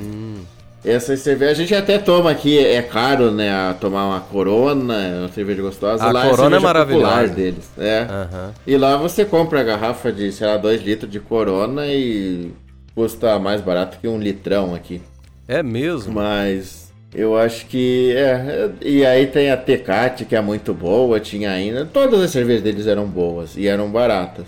Essa 0.86 1.18
cerveja 1.18 1.52
a 1.52 1.56
gente 1.56 1.76
até 1.76 1.98
toma 1.98 2.32
aqui, 2.32 2.60
é 2.60 2.82
caro, 2.82 3.32
né? 3.32 3.76
Tomar 3.82 4.06
uma 4.08 4.20
corona, 4.22 4.96
é 4.96 5.20
uma 5.20 5.28
cerveja 5.30 5.62
gostosa. 5.62 6.04
A 6.04 6.12
lá 6.12 6.22
Corona 6.30 6.58
é 6.58 6.60
cerveja 6.60 6.60
maravilhosa. 6.62 7.28
deles. 7.34 7.70
É. 7.78 8.08
Aham. 8.10 8.54
E 8.66 8.78
lá 8.78 8.96
você 8.96 9.26
compra 9.26 9.60
a 9.62 9.64
garrafa 9.64 10.12
de, 10.12 10.32
sei 10.32 10.48
lá, 10.48 10.56
2 10.58 10.82
litros 10.84 11.12
de 11.12 11.20
corona 11.20 11.86
e 11.88 12.52
custa 12.96 13.38
mais 13.40 13.60
barato 13.62 13.98
que 14.00 14.08
um 14.08 14.20
litrão 14.20 14.74
aqui. 14.74 15.02
É 15.48 15.62
mesmo? 15.62 16.14
Mas 16.14 16.92
eu 17.14 17.38
acho 17.38 17.66
que. 17.66 18.14
É, 18.16 18.22
é, 18.22 18.70
e 18.82 19.06
aí 19.06 19.28
tem 19.28 19.52
a 19.52 19.58
Tecate, 19.58 20.26
que 20.26 20.36
é 20.36 20.42
muito 20.42 20.74
boa, 20.74 21.20
tinha 21.20 21.52
ainda. 21.52 21.86
Todas 21.86 22.22
as 22.22 22.32
cervejas 22.32 22.62
deles 22.64 22.88
eram 22.88 23.06
boas 23.06 23.58
e 23.58 23.68
eram 23.68 23.90
baratas. 23.90 24.46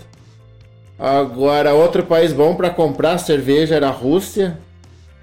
Agora, 0.98 1.72
outro 1.74 2.02
país 2.02 2.32
bom 2.32 2.54
para 2.54 2.70
comprar 2.70 3.18
cerveja 3.18 3.74
era 3.74 3.88
a 3.88 3.92
Rússia. 3.92 4.58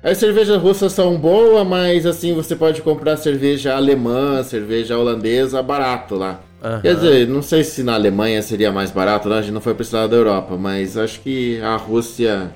As 0.03 0.17
cervejas 0.19 0.61
russas 0.61 0.93
são 0.93 1.17
boas, 1.17 1.67
mas 1.67 2.05
assim 2.05 2.33
você 2.33 2.55
pode 2.55 2.81
comprar 2.81 3.17
cerveja 3.17 3.75
alemã, 3.75 4.43
cerveja 4.43 4.97
holandesa 4.97 5.61
barato 5.61 6.15
lá. 6.15 6.39
Aham. 6.63 6.81
Quer 6.81 6.95
dizer, 6.95 7.27
não 7.27 7.41
sei 7.41 7.63
se 7.63 7.83
na 7.83 7.93
Alemanha 7.95 8.41
seria 8.41 8.71
mais 8.71 8.91
barato, 8.91 9.27
né? 9.29 9.37
a 9.37 9.41
gente 9.41 9.53
não 9.53 9.61
foi 9.61 9.73
para 9.73 9.83
esse 9.83 9.93
lado 9.95 10.09
da 10.11 10.15
Europa, 10.15 10.55
mas 10.57 10.97
acho 10.97 11.19
que 11.21 11.59
a 11.61 11.75
Rússia 11.75 12.51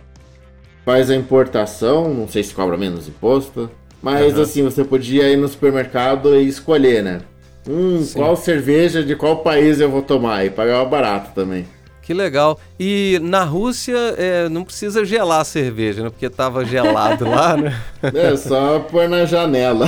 faz 0.85 1.09
a 1.09 1.15
importação, 1.15 2.13
não 2.13 2.27
sei 2.27 2.43
se 2.43 2.53
cobra 2.53 2.77
menos 2.77 3.07
imposto, 3.07 3.69
mas 4.01 4.33
Aham. 4.33 4.41
assim 4.41 4.63
você 4.63 4.83
podia 4.83 5.29
ir 5.29 5.37
no 5.37 5.47
supermercado 5.47 6.35
e 6.35 6.47
escolher, 6.47 7.03
né? 7.03 7.21
Hum, 7.67 8.01
Sim. 8.01 8.17
qual 8.17 8.35
cerveja 8.35 9.03
de 9.03 9.15
qual 9.15 9.37
país 9.37 9.79
eu 9.79 9.89
vou 9.89 10.01
tomar 10.01 10.45
e 10.45 10.49
pagava 10.49 10.83
barato 10.85 11.31
também. 11.35 11.65
Que 12.11 12.15
legal. 12.15 12.59
E 12.77 13.19
na 13.23 13.45
Rússia 13.45 13.95
é, 14.17 14.49
não 14.49 14.65
precisa 14.65 15.05
gelar 15.05 15.39
a 15.39 15.45
cerveja, 15.45 16.03
né? 16.03 16.09
Porque 16.09 16.29
tava 16.29 16.65
gelado 16.65 17.23
lá, 17.23 17.55
né? 17.55 17.73
É 18.13 18.35
só 18.35 18.79
pôr 18.79 19.07
na 19.07 19.23
janela. 19.23 19.87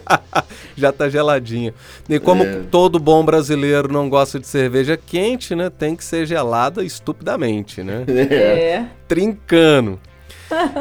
Já 0.74 0.90
tá 0.90 1.10
geladinho. 1.10 1.74
E 2.08 2.18
como 2.18 2.42
É. 2.42 2.60
todo 2.70 2.98
bom 2.98 3.22
brasileiro 3.22 3.92
não 3.92 4.08
gosta 4.08 4.40
de 4.40 4.46
cerveja 4.46 4.96
quente, 4.96 5.54
né? 5.54 5.68
Tem 5.68 5.94
que 5.94 6.02
ser 6.02 6.24
gelada 6.24 6.82
estupidamente, 6.82 7.82
né? 7.82 8.04
é. 8.08 8.34
É. 8.34 8.86
Trincando. 9.06 10.00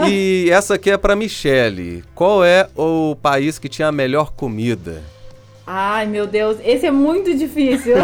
E 0.07 0.47
essa 0.53 0.75
aqui 0.75 0.89
é 0.89 0.95
pra 0.97 1.17
Michele. 1.17 2.01
Qual 2.15 2.45
é 2.45 2.69
o 2.77 3.13
país 3.21 3.59
que 3.59 3.67
tinha 3.67 3.89
a 3.89 3.91
melhor 3.91 4.31
comida? 4.31 5.01
Ai, 5.67 6.05
meu 6.05 6.25
Deus, 6.25 6.57
esse 6.63 6.85
é 6.85 6.91
muito 6.91 7.37
difícil. 7.37 7.95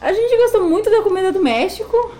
A 0.00 0.12
gente 0.12 0.36
gostou 0.36 0.68
muito 0.68 0.90
da 0.90 1.02
comida 1.02 1.30
do 1.32 1.40
México. 1.42 2.12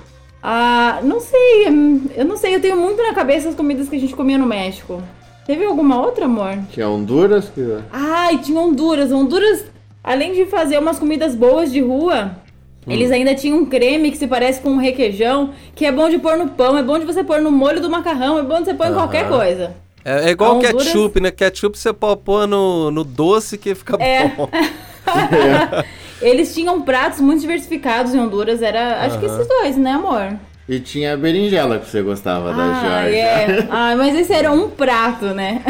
Ah, 0.42 1.00
não 1.02 1.20
sei, 1.20 1.68
hum, 1.68 2.06
eu 2.16 2.24
não 2.24 2.36
sei, 2.36 2.54
eu 2.54 2.60
tenho 2.60 2.76
muito 2.76 3.02
na 3.02 3.12
cabeça 3.14 3.48
as 3.50 3.54
comidas 3.54 3.88
que 3.88 3.96
a 3.96 4.00
gente 4.00 4.14
comia 4.14 4.38
no 4.38 4.46
México. 4.46 5.02
Teve 5.46 5.64
alguma 5.64 6.00
outra, 6.00 6.24
amor? 6.26 6.58
Tinha 6.70 6.88
Honduras 6.88 7.48
que. 7.48 7.60
Ai, 7.92 8.38
tinha 8.38 8.58
Honduras. 8.60 9.10
Honduras, 9.12 9.64
além 10.02 10.32
de 10.32 10.46
fazer 10.46 10.78
umas 10.78 10.98
comidas 10.98 11.34
boas 11.34 11.70
de 11.72 11.80
rua, 11.80 12.36
eles 12.86 13.10
ainda 13.10 13.34
tinham 13.34 13.58
um 13.58 13.66
creme 13.66 14.10
que 14.10 14.16
se 14.16 14.26
parece 14.26 14.60
com 14.60 14.70
um 14.70 14.76
requeijão, 14.78 15.50
que 15.74 15.84
é 15.84 15.92
bom 15.92 16.08
de 16.08 16.18
pôr 16.18 16.36
no 16.38 16.48
pão, 16.50 16.78
é 16.78 16.82
bom 16.82 16.98
de 16.98 17.04
você 17.04 17.22
pôr 17.24 17.40
no 17.40 17.50
molho 17.50 17.80
do 17.80 17.90
macarrão, 17.90 18.38
é 18.38 18.42
bom 18.42 18.58
de 18.60 18.66
você 18.66 18.74
pôr 18.74 18.86
em 18.86 18.94
qualquer 18.94 19.28
coisa. 19.28 19.74
É, 20.04 20.28
é 20.28 20.30
igual 20.30 20.52
A 20.52 20.54
Honduras- 20.54 20.84
ketchup, 20.84 21.20
né? 21.20 21.30
Ketchup 21.30 21.76
você 21.78 21.92
pode 21.92 22.20
pôr 22.22 22.46
no, 22.46 22.90
no 22.90 23.04
doce 23.04 23.58
que 23.58 23.74
fica 23.74 23.96
É. 24.02 24.28
bom. 24.28 24.48
Eles 26.20 26.54
tinham 26.54 26.82
pratos 26.82 27.20
muito 27.20 27.40
diversificados 27.40 28.14
em 28.14 28.20
Honduras, 28.20 28.60
era 28.62 29.04
acho 29.04 29.18
que 29.18 29.26
esses 29.26 29.46
dois, 29.48 29.76
né, 29.76 29.92
amor? 29.92 30.34
E 30.68 30.78
tinha 30.78 31.14
a 31.14 31.16
berinjela 31.16 31.78
que 31.78 31.88
você 31.90 32.00
gostava 32.02 32.52
da 32.52 32.62
Ah, 32.62 32.80
Georgia. 33.02 33.18
é. 33.18 33.66
Ah, 33.70 33.94
mas 33.96 34.14
esse 34.14 34.32
era 34.32 34.52
um 34.52 34.68
prato, 34.70 35.26
né? 35.26 35.62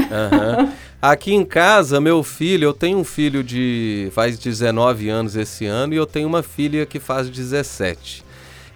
Aqui 1.01 1.33
em 1.33 1.45
casa, 1.45 2.01
meu 2.01 2.23
filho, 2.23 2.65
eu 2.67 2.75
tenho 2.75 2.99
um 2.99 3.05
filho 3.05 3.43
de 3.43 4.11
faz 4.13 4.39
19 4.39 5.09
anos 5.09 5.37
esse 5.37 5.65
ano 5.65 5.95
e 5.95 5.97
eu 5.97 6.05
tenho 6.05 6.29
uma 6.29 6.43
filha 6.43 6.85
que 6.85 7.01
faz 7.01 7.31
17. 7.31 8.23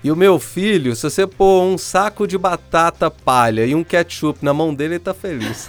E 0.03 0.11
o 0.11 0.17
meu 0.17 0.39
filho, 0.39 0.95
se 0.97 1.03
você 1.03 1.27
pôr 1.27 1.63
um 1.63 1.77
saco 1.77 2.27
de 2.27 2.39
batata 2.39 3.11
palha 3.11 3.67
e 3.67 3.75
um 3.75 3.85
ketchup 3.85 4.39
na 4.43 4.55
mão 4.55 4.75
dele, 4.75 4.95
ele 4.95 5.01
tá 5.01 5.13
feliz. 5.13 5.69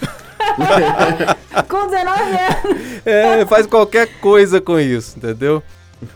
Com 1.68 1.86
19 1.88 2.20
anos. 2.20 3.00
É, 3.04 3.44
faz 3.46 3.66
qualquer 3.66 4.08
coisa 4.20 4.60
com 4.60 4.78
isso, 4.78 5.18
entendeu? 5.18 5.62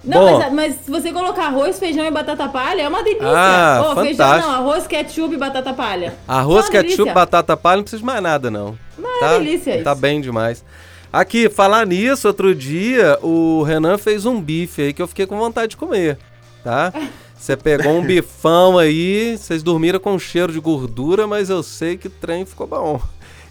Não, 0.05 0.21
Bom. 0.21 0.39
mas, 0.39 0.53
mas 0.53 0.75
se 0.85 0.91
você 0.91 1.11
colocar 1.13 1.47
arroz, 1.47 1.79
feijão 1.79 2.05
e 2.05 2.11
batata 2.11 2.49
palha, 2.49 2.83
é 2.83 2.89
uma 2.89 3.03
delícia. 3.03 3.27
Ah, 3.29 3.83
feijão 3.95 4.05
fantástico. 4.17 4.49
não, 4.49 4.55
arroz, 4.57 4.87
ketchup 4.87 5.35
e 5.35 5.39
batata 5.39 5.73
palha. 5.73 6.15
Arroz, 6.29 6.67
Uma 6.67 6.73
ketchup, 6.73 6.97
delícia. 6.97 7.15
batata 7.15 7.57
palha, 7.57 7.77
não 7.77 7.83
precisa 7.85 8.01
de 8.01 8.07
mais 8.07 8.23
nada, 8.23 8.51
não. 8.51 8.79
Uma 8.99 9.09
tá? 9.21 9.39
delícia 9.39 9.83
Tá 9.83 9.93
isso. 9.93 10.01
bem 10.01 10.21
demais. 10.21 10.65
Aqui, 11.13 11.49
falar 11.49 11.87
nisso, 11.87 12.29
outro 12.29 12.55
dia 12.55 13.19
o 13.23 13.63
Renan 13.63 13.97
fez 13.99 14.27
um 14.27 14.41
bife 14.41 14.83
aí 14.83 14.93
que 14.93 15.01
eu 15.03 15.09
fiquei 15.09 15.27
com 15.27 15.37
vontade 15.39 15.71
de 15.71 15.77
comer, 15.77 16.19
tá? 16.63 16.93
Você 17.37 17.57
pegou 17.57 17.93
um 17.93 18.03
bifão 18.03 18.77
aí, 18.77 19.35
vocês 19.39 19.63
dormiram 19.63 19.99
com 19.99 20.19
cheiro 20.19 20.53
de 20.53 20.61
gordura, 20.61 21.27
mas 21.27 21.49
eu 21.49 21.63
sei 21.63 21.97
que 21.97 22.07
o 22.07 22.11
trem 22.11 22.45
ficou 22.45 22.67
bom. 22.67 23.01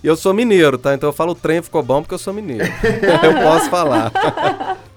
E 0.04 0.08
eu 0.08 0.16
sou 0.16 0.32
mineiro, 0.32 0.78
tá? 0.78 0.94
Então 0.94 1.10
eu 1.10 1.14
falo 1.14 1.32
o 1.32 1.36
trem 1.36 1.60
ficou 1.64 1.82
bom 1.82 2.04
porque 2.04 2.14
eu 2.14 2.20
sou 2.20 2.32
mineiro. 2.32 2.64
eu 3.24 3.34
posso 3.42 3.68
falar. 3.68 4.12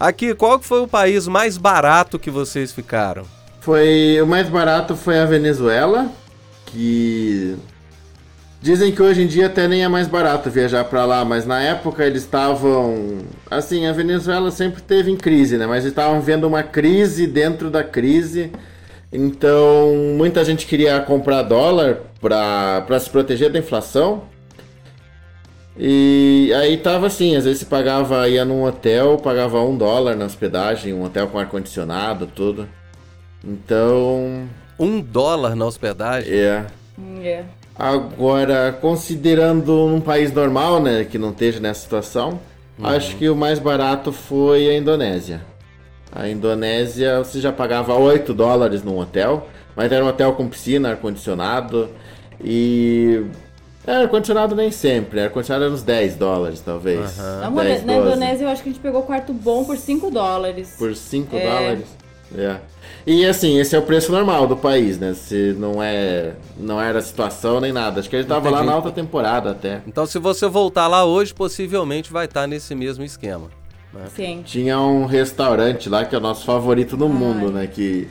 Aqui, 0.00 0.32
qual 0.32 0.60
foi 0.60 0.80
o 0.80 0.86
país 0.86 1.26
mais 1.26 1.58
barato 1.58 2.20
que 2.20 2.30
vocês 2.30 2.70
ficaram? 2.70 3.24
Foi 3.60 4.20
o 4.22 4.26
mais 4.26 4.48
barato 4.48 4.94
foi 4.94 5.18
a 5.18 5.24
Venezuela, 5.24 6.06
que 6.66 7.56
dizem 8.62 8.92
que 8.92 9.02
hoje 9.02 9.22
em 9.22 9.26
dia 9.26 9.46
até 9.46 9.66
nem 9.66 9.82
é 9.82 9.88
mais 9.88 10.06
barato 10.06 10.50
viajar 10.50 10.84
pra 10.84 11.04
lá, 11.04 11.24
mas 11.24 11.44
na 11.44 11.60
época 11.60 12.04
eles 12.04 12.22
estavam 12.22 13.18
assim, 13.50 13.86
a 13.86 13.92
Venezuela 13.92 14.52
sempre 14.52 14.80
teve 14.80 15.10
em 15.10 15.16
crise, 15.16 15.58
né? 15.58 15.66
Mas 15.66 15.78
eles 15.78 15.92
estavam 15.92 16.20
vendo 16.20 16.46
uma 16.46 16.62
crise 16.62 17.26
dentro 17.26 17.68
da 17.68 17.82
crise. 17.82 18.52
Então, 19.12 19.94
muita 20.16 20.44
gente 20.44 20.66
queria 20.66 21.00
comprar 21.00 21.42
dólar 21.42 21.98
para 22.20 23.00
se 23.00 23.10
proteger 23.10 23.50
da 23.50 23.58
inflação. 23.58 24.22
E 25.78 26.52
aí 26.56 26.76
tava 26.76 27.06
assim, 27.06 27.36
às 27.36 27.44
vezes 27.44 27.60
você 27.60 27.66
pagava, 27.66 28.28
ia 28.28 28.44
num 28.44 28.64
hotel, 28.64 29.16
pagava 29.16 29.62
um 29.62 29.76
dólar 29.76 30.16
na 30.16 30.24
hospedagem, 30.24 30.92
um 30.92 31.04
hotel 31.04 31.28
com 31.28 31.38
ar-condicionado, 31.38 32.26
tudo. 32.26 32.68
Então, 33.44 34.48
Um 34.78 35.00
dólar 35.00 35.54
na 35.54 35.64
hospedagem? 35.64 36.32
é. 36.32 36.66
É. 37.22 37.44
Agora, 37.78 38.76
considerando 38.80 39.86
um 39.86 40.00
país 40.00 40.32
normal, 40.32 40.82
né, 40.82 41.04
que 41.04 41.16
não 41.16 41.30
esteja 41.30 41.60
nessa 41.60 41.80
situação, 41.80 42.40
acho 42.82 43.14
que 43.16 43.28
o 43.28 43.36
mais 43.36 43.60
barato 43.60 44.10
foi 44.10 44.68
a 44.68 44.76
Indonésia. 44.76 45.40
A 46.10 46.28
Indonésia, 46.28 47.18
você 47.18 47.40
já 47.40 47.52
pagava 47.52 47.94
8 47.94 48.34
dólares 48.34 48.82
num 48.82 48.98
hotel, 48.98 49.46
mas 49.76 49.92
era 49.92 50.04
um 50.04 50.08
hotel 50.08 50.32
com 50.32 50.48
piscina, 50.48 50.90
ar-condicionado 50.90 51.88
e... 52.42 53.22
É, 53.88 54.02
ar-condicionado 54.02 54.54
nem 54.54 54.70
sempre, 54.70 55.18
ar-condicionado 55.20 55.64
era 55.64 55.72
uns 55.72 55.82
10 55.82 56.14
dólares, 56.16 56.60
talvez. 56.60 57.16
10, 57.16 57.84
na 57.86 57.94
12. 57.94 58.06
Indonésia 58.06 58.44
eu 58.44 58.48
acho 58.50 58.62
que 58.62 58.68
a 58.68 58.72
gente 58.72 58.82
pegou 58.82 59.02
quarto 59.02 59.32
bom 59.32 59.64
por 59.64 59.78
5 59.78 60.10
dólares. 60.10 60.74
Por 60.76 60.94
5 60.94 61.34
É. 61.34 61.40
dólares. 61.50 61.86
É. 62.36 62.56
E 63.06 63.24
assim, 63.24 63.58
esse 63.58 63.74
é 63.74 63.78
o 63.78 63.82
preço 63.82 64.12
normal 64.12 64.46
do 64.46 64.54
país, 64.54 64.98
né? 64.98 65.14
Se 65.14 65.56
não 65.58 65.82
é. 65.82 66.34
Não 66.58 66.78
era 66.78 67.00
situação 67.00 67.58
nem 67.60 67.72
nada. 67.72 68.00
Acho 68.00 68.10
que 68.10 68.16
ele 68.16 68.24
tava 68.26 68.50
lá 68.50 68.58
Entendi. 68.58 68.66
na 68.70 68.76
alta 68.76 68.90
temporada 68.90 69.52
até. 69.52 69.80
Então, 69.86 70.04
se 70.04 70.18
você 70.18 70.46
voltar 70.46 70.86
lá 70.88 71.06
hoje, 71.06 71.32
possivelmente 71.32 72.12
vai 72.12 72.26
estar 72.26 72.46
nesse 72.46 72.74
mesmo 72.74 73.02
esquema. 73.02 73.48
Sim. 74.14 74.42
Tinha 74.44 74.78
um 74.78 75.06
restaurante 75.06 75.88
lá 75.88 76.04
que 76.04 76.14
é 76.14 76.18
o 76.18 76.20
nosso 76.20 76.44
favorito 76.44 76.94
no 76.98 77.08
mundo, 77.08 77.50
né? 77.50 77.66
Que 77.66 78.06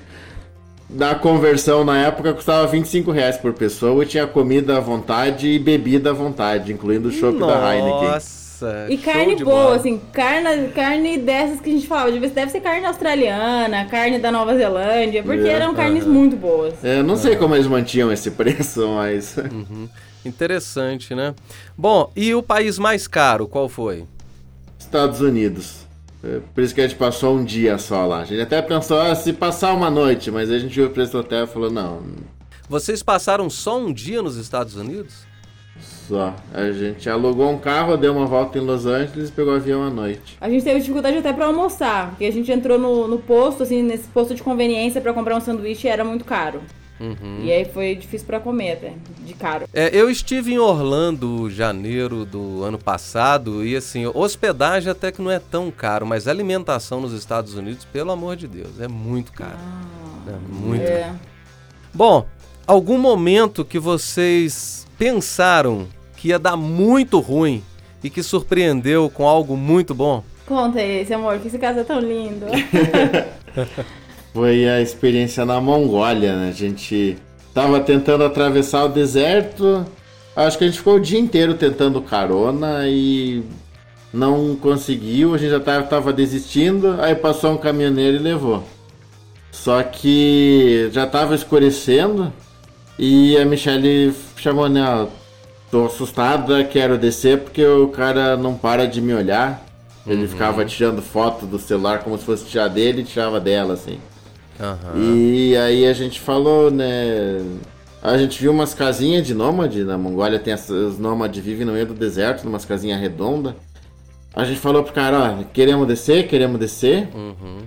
na 0.90 1.16
conversão 1.16 1.84
na 1.84 1.98
época 1.98 2.34
custava 2.34 2.66
25 2.68 3.12
reais 3.12 3.38
por 3.38 3.54
pessoa 3.54 4.04
e 4.04 4.08
tinha 4.08 4.26
comida 4.26 4.78
à 4.78 4.80
vontade 4.80 5.48
e 5.48 5.60
bebida 5.60 6.12
à 6.12 6.14
vontade, 6.14 6.72
incluindo 6.72 7.10
o 7.10 7.12
chopp 7.12 7.40
da 7.40 7.76
Heineken. 7.76 8.10
Nossa! 8.10 8.88
E 8.90 8.98
carne 8.98 9.36
boa, 9.36 9.64
bola. 9.66 9.76
assim, 9.76 10.02
carne, 10.12 10.70
carne 10.70 11.18
dessas 11.20 11.62
que 11.62 11.70
a 11.70 11.74
gente 11.74 11.86
falava. 11.88 12.10
Deve 12.12 12.52
ser 12.52 12.60
carne 12.62 12.86
australiana, 12.88 13.86
carne 13.86 14.18
da 14.18 14.32
Nova 14.32 14.56
Zelândia, 14.58 15.22
porque 15.22 15.48
É, 15.48 15.52
eram 15.52 15.76
carnes 15.76 16.06
muito 16.06 16.36
boas. 16.36 16.74
É, 16.84 17.04
não 17.04 17.16
sei 17.16 17.36
como 17.36 17.54
eles 17.54 17.68
mantinham 17.68 18.12
esse 18.12 18.32
preço, 18.32 18.88
mas. 18.96 19.36
Interessante, 20.26 21.14
né? 21.14 21.36
Bom, 21.78 22.12
e 22.16 22.34
o 22.34 22.42
país 22.42 22.80
mais 22.80 23.08
caro, 23.08 23.48
qual 23.48 23.70
foi? 23.70 24.06
Estados 24.80 25.22
Unidos. 25.22 25.87
É, 26.24 26.40
Por 26.54 26.64
isso 26.64 26.74
que 26.74 26.82
a 26.82 26.88
gente 26.88 26.98
passou 26.98 27.36
um 27.36 27.44
dia 27.44 27.78
só 27.78 28.06
lá. 28.06 28.22
A 28.22 28.26
gente 28.26 28.42
até 28.42 28.62
pensou, 28.62 29.00
ah, 29.00 29.14
se 29.16 29.34
passar 29.34 29.74
uma 29.74 29.90
noite, 29.90 30.32
mas 30.32 30.50
a 30.50 30.58
gente 30.58 30.74
viu 30.74 30.88
o 30.88 30.90
preço 30.90 31.12
do 31.14 31.20
hotel 31.20 31.44
e 31.46 31.48
falou, 31.48 31.70
não, 31.70 32.02
Vocês 32.70 33.02
passaram 33.04 33.50
só 33.50 33.80
um 33.80 33.94
dia 33.94 34.22
nos 34.22 34.38
Estados 34.38 34.76
Unidos? 34.76 35.28
só. 36.08 36.34
A 36.54 36.72
gente 36.72 37.10
alugou 37.10 37.52
um 37.52 37.58
carro, 37.58 37.98
deu 37.98 38.14
uma 38.14 38.26
volta 38.26 38.58
em 38.58 38.62
Los 38.62 38.86
Angeles 38.86 39.30
e 39.30 39.32
pegou 39.32 39.54
o 39.54 39.56
avião 39.58 39.84
à 39.84 39.90
noite. 39.90 40.38
A 40.40 40.50
gente 40.50 40.64
teve 40.64 40.80
dificuldade 40.80 41.18
até 41.18 41.34
pra 41.34 41.46
almoçar, 41.48 42.10
porque 42.10 42.26
a 42.26 42.32
gente 42.32 42.52
entrou 42.52 42.80
no, 42.80 43.08
no 43.08 43.20
posto, 43.20 43.64
assim, 43.64 43.84
nesse 43.84 44.08
posto 44.08 44.34
de 44.34 44.42
conveniência 44.42 45.02
pra 45.02 45.14
comprar 45.14 45.36
um 45.36 45.42
sanduíche 45.42 45.88
e 45.88 45.90
era 45.90 46.04
muito 46.04 46.24
caro. 46.26 46.62
Uhum. 47.00 47.42
E 47.44 47.52
aí 47.52 47.66
foi 47.66 47.96
difícil 47.96 48.26
pra 48.26 48.40
comer 48.40 48.74
até, 48.74 48.94
de 49.26 49.34
caro. 49.34 49.68
É, 49.74 49.90
eu 49.94 50.10
estive 50.10 50.54
em 50.54 50.58
Orlando, 50.58 51.50
janeiro 51.50 52.26
do 52.26 52.64
ano 52.64 52.78
passado, 52.78 53.66
e 53.66 53.76
assim, 53.76 54.06
hospedagem 54.08 54.92
até 54.92 55.12
que 55.12 55.22
não 55.22 55.32
é 55.32 55.40
tão 55.40 55.70
caro, 55.70 56.06
mas 56.06 56.28
alimentação 56.28 57.00
nos 57.02 57.14
Estados 57.14 57.54
Unidos, 57.56 57.86
pelo 57.86 58.12
amor 58.12 58.36
de 58.36 58.48
Deus, 58.48 58.80
é 58.80 58.88
muito 58.88 59.32
caro. 59.32 59.58
É 60.28 60.54
muito 60.54 60.84
caro. 60.84 60.94
É. 60.94 61.14
Bom, 61.94 62.26
algum 62.66 62.98
momento 62.98 63.64
que 63.64 63.80
vocês 63.80 64.88
pensaram 64.98 65.88
que 66.16 66.30
ia 66.30 66.40
dar 66.40 66.58
muito 66.58 67.20
ruim 67.20 67.64
e 68.04 68.10
que 68.10 68.24
surpreendeu 68.24 69.10
com 69.10 69.28
algo 69.28 69.56
muito 69.56 69.94
bom? 69.94 70.24
Conta 70.46 70.82
esse, 70.82 71.14
amor, 71.14 71.40
que 71.40 71.48
esse 71.48 71.60
caso 71.60 71.80
é 71.80 71.84
tão 71.84 72.00
lindo. 72.00 72.46
foi 74.38 74.70
a 74.70 74.80
experiência 74.80 75.44
na 75.44 75.60
Mongólia, 75.60 76.36
né? 76.36 76.50
A 76.50 76.52
gente 76.52 77.18
tava 77.56 77.80
tentando 77.80 78.24
atravessar 78.24 78.86
o 78.86 78.88
deserto. 78.88 79.84
Acho 80.36 80.60
que 80.60 80.64
a 80.64 80.68
gente 80.68 80.78
ficou 80.78 80.98
o 80.98 81.00
dia 81.00 81.20
inteiro 81.20 81.56
tentando 81.56 82.00
carona 82.04 82.88
e 82.88 83.42
não 84.14 84.56
conseguiu. 84.56 85.34
A 85.34 85.40
gente 85.40 85.50
já 85.50 85.60
tava, 85.60 85.88
tava 85.88 86.14
desistindo. 86.14 87.02
Aí 87.02 87.16
passou 87.16 87.54
um 87.54 87.58
caminhoneiro 87.58 88.18
e 88.18 88.20
levou. 88.20 88.64
Só 89.52 89.82
que 89.82 90.88
já 90.92 91.08
tava 91.08 91.34
escurecendo 91.34 92.32
e 93.00 93.36
a 93.40 93.44
Michelle 93.44 94.14
chamou, 94.36 94.70
né? 94.70 95.08
Tô 95.72 95.88
assustada, 95.88 96.64
quero 96.64 96.96
descer 96.96 97.40
porque 97.40 97.66
o 97.66 97.88
cara 97.88 98.38
não 98.38 98.54
para 98.54 98.88
de 98.88 99.02
me 99.02 99.16
olhar. 99.16 99.66
Ele 100.06 100.22
uhum. 100.22 100.28
ficava 100.28 100.64
tirando 100.64 101.02
foto 101.02 101.48
do 101.48 101.58
celular 101.58 102.04
como 102.04 102.16
se 102.20 102.24
fosse 102.24 102.46
tirar 102.46 102.68
dele 102.68 103.02
e 103.02 103.04
tirava 103.04 103.40
dela, 103.40 103.74
assim. 103.74 103.98
Uhum. 104.60 105.16
E 105.16 105.56
aí 105.58 105.86
a 105.86 105.94
gente 105.94 106.20
falou, 106.20 106.72
né? 106.72 107.42
A 108.02 108.18
gente 108.18 108.40
viu 108.42 108.52
umas 108.52 108.74
casinhas 108.74 109.26
de 109.26 109.34
nômade, 109.34 109.84
na 109.84 109.98
Mongólia 109.98 110.40
tem 110.40 110.54
as, 110.54 110.70
os 110.70 110.98
nômades 110.98 111.44
vivem 111.44 111.66
no 111.66 111.74
meio 111.74 111.86
do 111.86 111.94
deserto, 111.94 112.48
umas 112.48 112.66
casinhas 112.66 113.00
redondas. 113.00 113.54
A 114.36 114.46
gente 114.46 114.60
falou 114.60 114.84
pro 114.84 114.94
cara, 114.94 115.40
ó, 115.40 115.44
queremos 115.52 115.88
descer, 115.88 116.28
queremos 116.28 116.60
descer. 116.60 117.10
Uhum. 117.14 117.60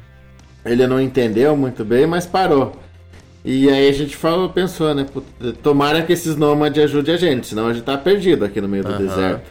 Ele 0.64 0.86
não 0.86 1.01
entendeu 1.01 1.57
muito 1.57 1.84
bem, 1.84 2.07
mas 2.07 2.26
parou. 2.26 2.72
E 3.45 3.68
aí 3.70 3.88
a 3.88 3.93
gente 3.93 4.16
falou, 4.16 4.51
pensou, 4.51 4.95
né? 4.95 5.07
Tomara 5.62 6.03
que 6.03 6.12
esses 6.12 6.36
nômades 6.36 6.82
ajudem 6.84 7.14
a 7.14 7.18
gente, 7.18 7.47
senão 7.47 7.66
a 7.68 7.72
gente 7.72 7.84
tá 7.84 7.97
perdido 7.97 8.45
aqui 8.45 8.61
no 8.61 8.68
meio 8.68 8.84
do 8.84 8.93
uhum. 8.93 8.99
deserto. 8.99 9.51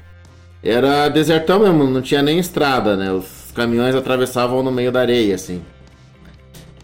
Era 0.63 1.09
desertão 1.09 1.59
mesmo, 1.59 1.85
não 1.85 2.01
tinha 2.01 2.21
nem 2.21 2.37
estrada, 2.37 2.95
né? 2.95 3.11
Os 3.11 3.51
caminhões 3.55 3.95
atravessavam 3.95 4.61
no 4.61 4.71
meio 4.71 4.91
da 4.91 5.01
areia, 5.01 5.35
assim. 5.35 5.61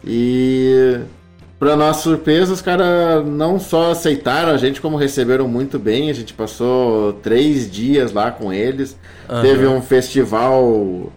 E 0.05 0.99
para 1.57 1.75
nossa 1.75 2.01
surpresa, 2.01 2.53
os 2.53 2.61
caras 2.61 3.25
não 3.25 3.59
só 3.59 3.91
aceitaram 3.91 4.51
a 4.51 4.57
gente, 4.57 4.81
como 4.81 4.97
receberam 4.97 5.47
muito 5.47 5.79
bem. 5.79 6.09
A 6.09 6.13
gente 6.13 6.33
passou 6.33 7.13
três 7.13 7.71
dias 7.71 8.11
lá 8.11 8.29
com 8.29 8.53
eles. 8.53 8.97
Uhum. 9.29 9.41
Teve 9.41 9.67
um 9.67 9.81
festival 9.81 11.11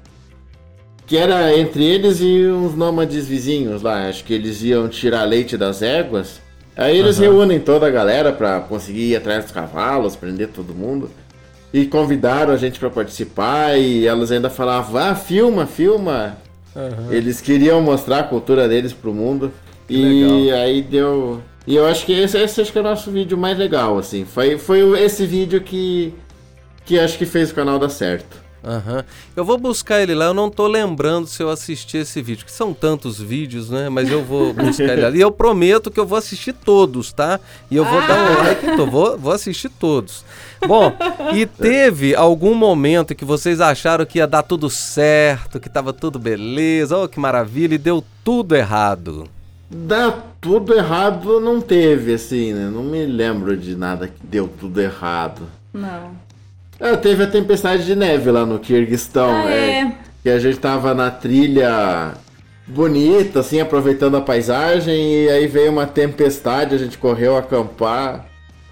que 1.07 1.16
era 1.16 1.57
entre 1.57 1.84
eles 1.84 2.20
e 2.20 2.47
uns 2.47 2.74
nômades 2.74 3.26
vizinhos 3.26 3.82
lá. 3.82 4.09
Acho 4.09 4.24
que 4.24 4.32
eles 4.32 4.62
iam 4.62 4.89
tirar 4.89 5.24
leite 5.24 5.57
das 5.57 5.82
éguas. 5.82 6.41
Aí 6.76 6.97
eles 6.97 7.18
uhum. 7.18 7.24
reúnem 7.24 7.59
toda 7.59 7.86
a 7.86 7.91
galera 7.91 8.32
para 8.32 8.61
conseguir 8.61 9.11
ir 9.11 9.16
atrás 9.16 9.45
dos 9.45 9.53
cavalos, 9.53 10.14
prender 10.14 10.49
todo 10.49 10.72
mundo. 10.72 11.11
E 11.74 11.84
convidaram 11.84 12.53
a 12.53 12.57
gente 12.57 12.78
para 12.78 12.89
participar 12.89 13.76
e 13.76 14.07
elas 14.07 14.30
ainda 14.30 14.49
falavam, 14.49 15.03
ah, 15.03 15.14
filma, 15.14 15.66
filma. 15.66 16.39
Uhum. 16.79 17.12
Eles 17.12 17.41
queriam 17.41 17.83
mostrar 17.83 18.20
a 18.20 18.22
cultura 18.22 18.68
deles 18.68 18.93
pro 18.93 19.12
mundo. 19.12 19.53
Que 19.89 19.95
e 19.95 20.45
legal. 20.45 20.61
aí 20.61 20.83
deu. 20.83 21.43
E 21.66 21.74
eu 21.74 21.87
acho 21.87 22.07
que 22.07 22.12
esse, 22.12 22.39
esse 22.39 22.61
acho 22.61 22.70
que 22.70 22.79
é 22.79 22.81
o 22.81 22.85
nosso 22.85 23.11
vídeo 23.11 23.37
mais 23.37 23.59
legal, 23.59 23.99
assim. 23.99 24.24
Foi, 24.24 24.57
foi 24.57 24.81
esse 25.03 25.26
vídeo 25.26 25.61
que, 25.61 26.14
que 26.85 26.99
acho 26.99 27.18
que 27.18 27.26
fez 27.26 27.51
o 27.51 27.55
canal 27.55 27.79
dar 27.79 27.89
certo. 27.89 28.49
Uhum. 28.62 29.03
Eu 29.37 29.45
vou 29.45 29.57
buscar 29.57 30.01
ele 30.03 30.14
lá, 30.14 30.26
eu 30.26 30.35
não 30.35 30.51
tô 30.51 30.66
lembrando 30.66 31.26
se 31.26 31.43
eu 31.43 31.49
assisti 31.49 31.99
esse 31.99 32.20
vídeo, 32.20 32.45
que 32.45 32.53
são 32.53 32.74
tantos 32.74 33.20
vídeos, 33.20 33.70
né? 33.70 33.89
Mas 33.89 34.11
eu 34.11 34.22
vou 34.24 34.53
buscar 34.55 34.93
ele 34.93 35.05
ali. 35.05 35.18
E 35.18 35.22
eu 35.22 35.31
prometo 35.31 35.91
que 35.91 35.99
eu 35.99 36.07
vou 36.07 36.18
assistir 36.18 36.53
todos, 36.53 37.12
tá? 37.12 37.41
E 37.70 37.76
eu 37.76 37.85
vou 37.85 37.99
ah. 37.99 38.07
dar 38.07 38.18
um 38.18 38.39
like, 38.39 38.66
então, 38.66 38.91
vou, 38.91 39.18
vou 39.18 39.33
assistir 39.33 39.68
todos. 39.68 40.24
Bom, 40.67 40.93
e 41.35 41.47
teve 41.47 42.15
algum 42.15 42.55
momento 42.55 43.15
que 43.15 43.25
vocês 43.25 43.61
acharam 43.61 44.05
que 44.05 44.19
ia 44.19 44.27
dar 44.27 44.43
tudo 44.43 44.69
certo, 44.69 45.61
que 45.61 45.69
tava 45.69 45.93
tudo 45.93 46.19
beleza, 46.19 46.97
oh 46.97 47.09
que 47.09 47.21
maravilha, 47.21 47.75
e 47.75 47.79
deu 47.79 48.03
tudo 48.25 48.57
errado? 48.57 49.29
Dá 49.71 50.15
tudo 50.41 50.75
errado 50.75 51.41
não 51.41 51.61
teve, 51.61 52.15
assim, 52.15 52.55
né? 52.55 52.71
Não 52.73 52.83
me 52.83 53.05
lembro 53.05 53.57
de 53.57 53.77
nada 53.77 54.09
que 54.09 54.27
deu 54.27 54.49
tudo 54.49 54.81
errado. 54.81 55.43
Não. 55.73 56.13
É, 56.81 56.97
teve 56.97 57.25
a 57.25 57.27
tempestade 57.27 57.85
de 57.85 57.95
neve 57.95 58.31
lá 58.31 58.47
no 58.47 58.59
Kirguistão, 58.59 59.31
ah, 59.31 59.45
né? 59.45 59.81
É. 59.81 59.93
Que 60.23 60.31
a 60.31 60.39
gente 60.39 60.59
tava 60.59 60.95
na 60.95 61.11
trilha 61.11 62.15
bonita, 62.67 63.41
assim, 63.41 63.61
aproveitando 63.61 64.17
a 64.17 64.21
paisagem, 64.21 65.25
e 65.25 65.29
aí 65.29 65.47
veio 65.47 65.73
uma 65.73 65.87
tempestade, 65.87 66.75
a 66.75 66.79
gente 66.79 66.97
correu 66.97 67.37
acampar. 67.37 68.27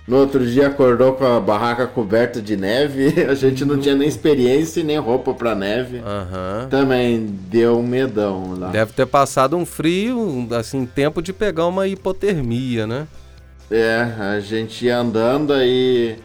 No 0.07 0.19
outro 0.19 0.47
dia 0.47 0.69
acordou 0.69 1.15
com 1.15 1.27
a 1.27 1.41
barraca 1.41 1.85
coberta 1.87 2.41
de 2.41 2.57
neve. 2.57 3.23
A 3.29 3.35
gente 3.35 3.65
não 3.65 3.79
tinha 3.79 3.95
nem 3.95 4.07
experiência 4.07 4.81
e 4.81 4.85
nem 4.85 4.99
roupa 4.99 5.35
pra 5.35 5.55
neve. 5.55 5.97
Uhum. 5.97 6.69
Também 6.69 7.27
deu 7.27 7.79
um 7.79 7.87
medão 7.87 8.55
lá. 8.57 8.69
Deve 8.69 8.93
ter 8.93 9.07
passado 9.07 9.57
um 9.57 9.67
frio, 9.67 10.47
assim, 10.53 10.87
tempo 10.87 11.21
de 11.21 11.33
pegar 11.33 11.67
uma 11.67 11.89
hipotermia, 11.89 12.87
né? 12.87 13.09
É, 13.69 14.09
a 14.19 14.39
gente 14.39 14.87
ia 14.87 14.99
andando 14.99 15.53
aí. 15.53 16.17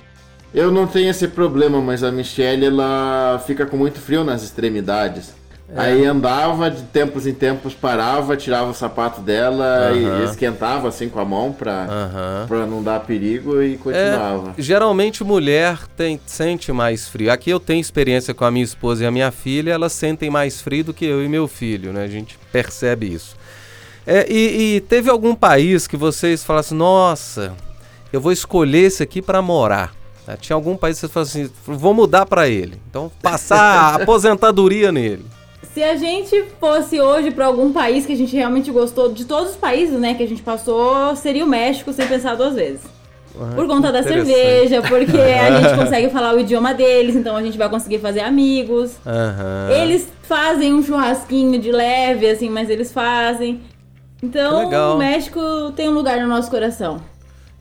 Eu 0.54 0.70
não 0.70 0.86
tenho 0.86 1.10
esse 1.10 1.28
problema, 1.28 1.82
mas 1.82 2.04
a 2.04 2.12
Michelle 2.12 2.66
ela 2.66 3.42
fica 3.48 3.66
com 3.66 3.78
muito 3.78 4.00
frio 4.00 4.24
nas 4.24 4.44
extremidades. 4.44 5.34
É. 5.74 5.80
Aí 5.80 6.06
andava 6.06 6.70
de 6.70 6.82
tempos 6.84 7.26
em 7.26 7.34
tempos, 7.34 7.74
parava, 7.74 8.36
tirava 8.36 8.72
o 8.72 8.74
sapato 8.74 9.22
dela 9.22 9.92
e 9.94 10.26
esquentava 10.26 10.90
assim 10.90 11.08
com 11.08 11.20
a 11.20 11.26
mão 11.26 11.54
pra, 11.54 12.46
pra 12.48 12.66
não 12.66 12.84
dar 12.84 13.00
perigo 13.00 13.62
e 13.62 13.78
continuava. 13.78 14.54
É, 14.58 14.62
geralmente 14.62 15.24
mulher 15.24 15.80
tem, 15.96 16.20
sente 16.26 16.74
mais 16.74 17.08
frio. 17.08 17.32
Aqui 17.32 17.50
eu 17.50 17.60
tenho 17.60 17.80
experiência 17.80 18.34
com 18.34 18.44
a 18.44 18.52
minha 18.52 18.66
esposa 18.66 19.04
e 19.04 19.08
a 19.08 19.12
minha 19.12 19.32
filha, 19.32 19.72
elas 19.72 19.94
sentem 19.94 20.30
mais 20.30 20.60
frio 20.62 20.84
do 20.84 20.94
que 20.94 21.06
eu 21.06 21.24
e 21.24 21.30
meu 21.30 21.48
filho, 21.48 21.94
né? 21.94 22.04
A 22.04 22.08
gente 22.08 22.38
percebe 22.52 23.14
isso. 23.14 23.38
É, 24.06 24.26
e, 24.30 24.76
e 24.76 24.82
teve 24.82 25.10
algum 25.10 25.34
país 25.34 25.88
que 25.88 25.96
vocês 25.96 26.44
falassem, 26.44 26.78
nossa, 26.78 27.54
eu 28.12 28.20
vou 28.20 28.32
escolher 28.32 28.88
esse 28.88 29.02
aqui 29.04 29.22
para 29.22 29.42
morar? 29.42 29.94
Tinha 30.40 30.56
algum 30.56 30.78
país 30.78 30.98
que 30.98 31.02
você 31.02 31.12
falou 31.12 31.28
assim, 31.28 31.50
vou 31.66 31.94
mudar 31.94 32.26
para 32.26 32.48
ele. 32.48 32.80
Então, 32.90 33.12
passar 33.22 33.60
a 33.96 33.96
aposentadoria 33.96 34.92
nele. 34.92 35.26
Se 35.74 35.84
a 35.84 35.96
gente 35.96 36.44
fosse 36.60 37.00
hoje 37.00 37.32
para 37.32 37.46
algum 37.46 37.72
país 37.72 38.06
que 38.06 38.14
a 38.14 38.18
gente 38.18 38.36
realmente 38.36 38.70
gostou, 38.72 39.12
de 39.14 39.26
todos 39.26 39.52
os 39.52 39.58
países, 39.58 40.00
né, 40.00 40.14
que 40.14 40.24
a 40.24 40.28
gente 40.28 40.42
passou, 40.42 41.16
seria 41.16 41.46
o 41.46 41.48
México 41.48 41.94
sem 41.94 42.08
pensar 42.08 42.36
duas 42.36 42.56
vezes. 42.56 42.82
Ah, 43.40 43.54
Por 43.56 43.66
conta 43.68 43.92
da 43.92 44.04
cerveja, 44.04 44.82
porque 44.82 45.18
a 45.18 45.62
gente 45.62 45.76
consegue 45.76 46.10
falar 46.10 46.36
o 46.36 46.40
idioma 46.40 46.74
deles, 46.74 47.16
então 47.16 47.38
a 47.38 47.42
gente 47.42 47.58
vai 47.58 47.70
conseguir 47.70 48.00
fazer 48.00 48.20
amigos. 48.22 48.98
Uhum. 49.06 49.76
Eles 49.76 50.08
fazem 50.24 50.74
um 50.74 50.84
churrasquinho 50.84 51.60
de 51.60 51.72
leve, 51.72 52.30
assim, 52.30 52.50
mas 52.50 52.70
eles 52.70 52.92
fazem. 52.92 53.62
Então, 54.22 54.96
o 54.96 54.98
México 54.98 55.40
tem 55.76 55.90
um 55.90 55.94
lugar 55.94 56.20
no 56.20 56.28
nosso 56.28 56.52
coração. 56.52 57.02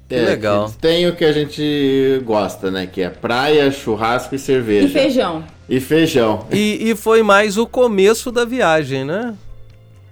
Que 0.08 0.16
é, 0.16 0.22
legal. 0.22 0.66
Que 0.66 0.76
tem 0.78 1.08
o 1.08 1.14
que 1.14 1.24
a 1.24 1.32
gente 1.32 2.20
gosta, 2.24 2.70
né? 2.70 2.86
Que 2.86 3.02
é 3.02 3.08
praia, 3.08 3.70
churrasco 3.70 4.34
e 4.34 4.38
cerveja. 4.38 4.88
E 4.88 4.90
feijão. 4.90 5.44
E 5.70 5.78
feijão. 5.78 6.46
E, 6.50 6.90
e 6.90 6.96
foi 6.96 7.22
mais 7.22 7.56
o 7.56 7.64
começo 7.64 8.32
da 8.32 8.44
viagem, 8.44 9.04
né? 9.04 9.36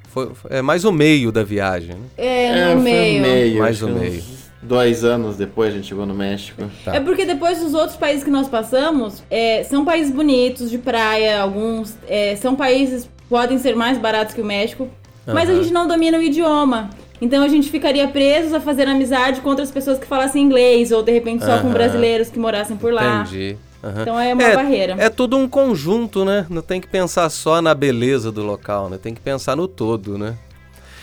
Foi, 0.08 0.30
é 0.48 0.62
mais 0.62 0.84
o 0.84 0.92
meio 0.92 1.32
da 1.32 1.42
viagem. 1.42 1.96
Né? 1.96 2.06
É, 2.16 2.46
é 2.46 2.74
no 2.74 2.80
meio. 2.80 3.20
meio. 3.20 3.58
Mais 3.58 3.82
o 3.82 3.88
meio. 3.88 4.22
Dois 4.62 5.04
anos 5.04 5.36
depois 5.36 5.74
a 5.74 5.76
gente 5.76 5.88
chegou 5.88 6.06
no 6.06 6.14
México. 6.14 6.62
Tá. 6.84 6.94
É 6.94 7.00
porque 7.00 7.24
depois 7.24 7.58
dos 7.58 7.74
outros 7.74 7.96
países 7.96 8.22
que 8.22 8.30
nós 8.30 8.48
passamos, 8.48 9.22
é, 9.28 9.64
são 9.64 9.84
países 9.84 10.14
bonitos, 10.14 10.70
de 10.70 10.78
praia, 10.78 11.40
alguns. 11.40 11.96
É, 12.06 12.36
são 12.36 12.54
países 12.54 13.08
podem 13.28 13.58
ser 13.58 13.74
mais 13.74 13.98
baratos 13.98 14.34
que 14.34 14.40
o 14.40 14.44
México, 14.44 14.84
uhum. 14.84 15.34
mas 15.34 15.50
a 15.50 15.54
gente 15.54 15.72
não 15.72 15.88
domina 15.88 16.18
o 16.18 16.22
idioma. 16.22 16.88
Então 17.20 17.42
a 17.42 17.48
gente 17.48 17.68
ficaria 17.68 18.06
presos 18.06 18.54
a 18.54 18.60
fazer 18.60 18.86
amizade 18.86 19.40
com 19.40 19.48
outras 19.48 19.72
pessoas 19.72 19.98
que 19.98 20.06
falassem 20.06 20.40
inglês, 20.40 20.92
ou 20.92 21.02
de 21.02 21.10
repente 21.10 21.44
só 21.44 21.58
com 21.58 21.68
brasileiros 21.70 22.28
que 22.28 22.38
morassem 22.38 22.76
por 22.76 22.92
lá. 22.92 23.22
Entendi. 23.22 23.56
Uhum. 23.82 24.02
Então 24.02 24.20
é 24.20 24.34
uma 24.34 24.42
é, 24.42 24.54
barreira. 24.54 24.96
É 24.98 25.08
tudo 25.08 25.36
um 25.36 25.48
conjunto, 25.48 26.24
né? 26.24 26.46
Não 26.50 26.62
tem 26.62 26.80
que 26.80 26.88
pensar 26.88 27.28
só 27.30 27.62
na 27.62 27.74
beleza 27.74 28.32
do 28.32 28.42
local, 28.42 28.88
né? 28.90 28.98
Tem 29.00 29.14
que 29.14 29.20
pensar 29.20 29.56
no 29.56 29.68
todo, 29.68 30.18
né? 30.18 30.34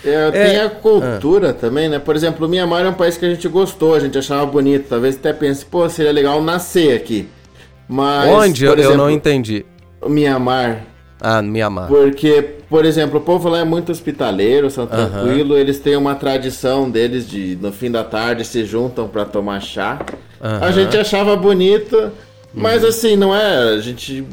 É, 0.04 0.32
tem 0.32 0.56
é, 0.58 0.66
a 0.66 0.70
cultura 0.70 1.50
ah. 1.50 1.54
também, 1.54 1.90
né? 1.90 1.98
Por 1.98 2.16
exemplo, 2.16 2.46
o 2.46 2.50
Mianmar 2.50 2.86
é 2.86 2.90
um 2.90 2.94
país 2.94 3.18
que 3.18 3.26
a 3.26 3.30
gente 3.30 3.48
gostou, 3.48 3.96
a 3.96 4.00
gente 4.00 4.18
achava 4.18 4.46
bonito. 4.46 4.88
Talvez 4.90 5.16
até 5.16 5.34
pense, 5.34 5.66
pô, 5.66 5.88
seria 5.90 6.12
legal 6.12 6.42
nascer 6.44 6.96
aqui. 6.96 7.28
Mas. 7.88 8.30
Onde? 8.30 8.66
Por 8.66 8.74
eu, 8.74 8.80
exemplo, 8.80 8.94
eu 8.94 8.98
não 8.98 9.10
entendi. 9.10 9.66
O 10.02 10.10
Mianmar. 10.10 10.84
Ah, 11.20 11.42
Mianmar. 11.42 11.88
Porque, 11.88 12.58
por 12.70 12.86
exemplo, 12.86 13.20
o 13.20 13.22
povo 13.22 13.50
lá 13.50 13.60
é 13.60 13.64
muito 13.64 13.92
hospitaleiro, 13.92 14.70
são 14.70 14.86
tranquilo, 14.86 15.54
uhum. 15.54 15.60
eles 15.60 15.80
têm 15.80 15.96
uma 15.96 16.14
tradição 16.14 16.90
deles 16.90 17.28
de 17.28 17.58
no 17.60 17.72
fim 17.72 17.90
da 17.90 18.04
tarde 18.04 18.46
se 18.46 18.64
juntam 18.66 19.08
para 19.08 19.26
tomar 19.26 19.60
chá. 19.62 20.00
Uhum. 20.42 20.64
A 20.64 20.72
gente 20.72 20.96
achava 20.98 21.36
bonito, 21.36 22.12
mas 22.56 22.84
uhum. 22.84 22.90
assim, 22.90 23.16
não 23.16 23.36
é, 23.36 23.76
a 23.76 23.80
gente 23.80 24.26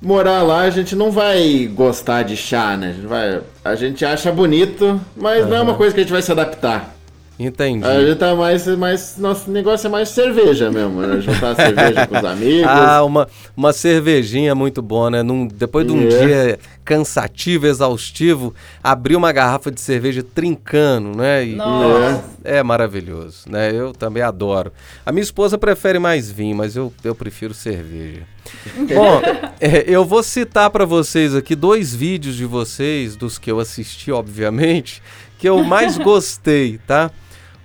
morar 0.00 0.42
lá, 0.42 0.60
a 0.60 0.70
gente 0.70 0.96
não 0.96 1.10
vai 1.10 1.66
gostar 1.66 2.22
de 2.22 2.36
chá, 2.36 2.76
né? 2.76 2.88
A 2.88 2.92
gente, 2.92 3.06
vai, 3.06 3.40
a 3.64 3.74
gente 3.74 4.04
acha 4.04 4.32
bonito, 4.32 5.00
mas 5.16 5.46
não 5.46 5.56
é 5.56 5.60
uma 5.60 5.74
coisa 5.74 5.94
que 5.94 6.00
a 6.00 6.02
gente 6.02 6.12
vai 6.12 6.22
se 6.22 6.32
adaptar. 6.32 6.94
Entendi. 7.42 7.86
A 7.86 8.04
gente 8.04 8.18
tá 8.18 8.34
mais, 8.34 8.66
mais. 8.76 9.14
Nosso 9.16 9.50
negócio 9.50 9.86
é 9.86 9.90
mais 9.90 10.10
cerveja 10.10 10.70
mesmo, 10.70 11.00
né? 11.00 11.22
Juntar 11.22 11.54
cerveja 11.56 12.06
com 12.06 12.18
os 12.18 12.24
amigos. 12.24 12.68
Ah, 12.70 13.02
uma, 13.02 13.26
uma 13.56 13.72
cervejinha 13.72 14.54
muito 14.54 14.82
boa, 14.82 15.10
né? 15.10 15.22
Num, 15.22 15.46
depois 15.46 15.86
de 15.86 15.92
um 15.92 16.02
É. 16.02 16.06
dia 16.08 16.58
cansativo, 16.84 17.66
exaustivo, 17.66 18.54
abrir 18.84 19.16
uma 19.16 19.32
garrafa 19.32 19.70
de 19.70 19.80
cerveja 19.80 20.22
trincando, 20.22 21.16
né? 21.16 21.46
E- 21.46 21.54
Nossa. 21.54 22.24
É 22.44 22.62
maravilhoso, 22.62 23.44
né? 23.48 23.70
Eu 23.74 23.92
também 23.94 24.22
adoro. 24.22 24.70
A 25.06 25.10
minha 25.10 25.22
esposa 25.22 25.56
prefere 25.56 25.98
mais 25.98 26.30
vinho, 26.30 26.54
mas 26.56 26.76
eu, 26.76 26.92
eu 27.02 27.14
prefiro 27.14 27.54
cerveja. 27.54 28.20
Bom, 28.94 29.22
é, 29.60 29.84
eu 29.86 30.04
vou 30.04 30.22
citar 30.22 30.68
para 30.68 30.84
vocês 30.84 31.34
aqui 31.34 31.54
dois 31.54 31.94
vídeos 31.94 32.36
de 32.36 32.44
vocês, 32.44 33.16
dos 33.16 33.38
que 33.38 33.50
eu 33.50 33.58
assisti, 33.60 34.12
obviamente, 34.12 35.02
que 35.38 35.48
eu 35.48 35.62
mais 35.64 35.96
gostei, 35.98 36.78
tá? 36.86 37.10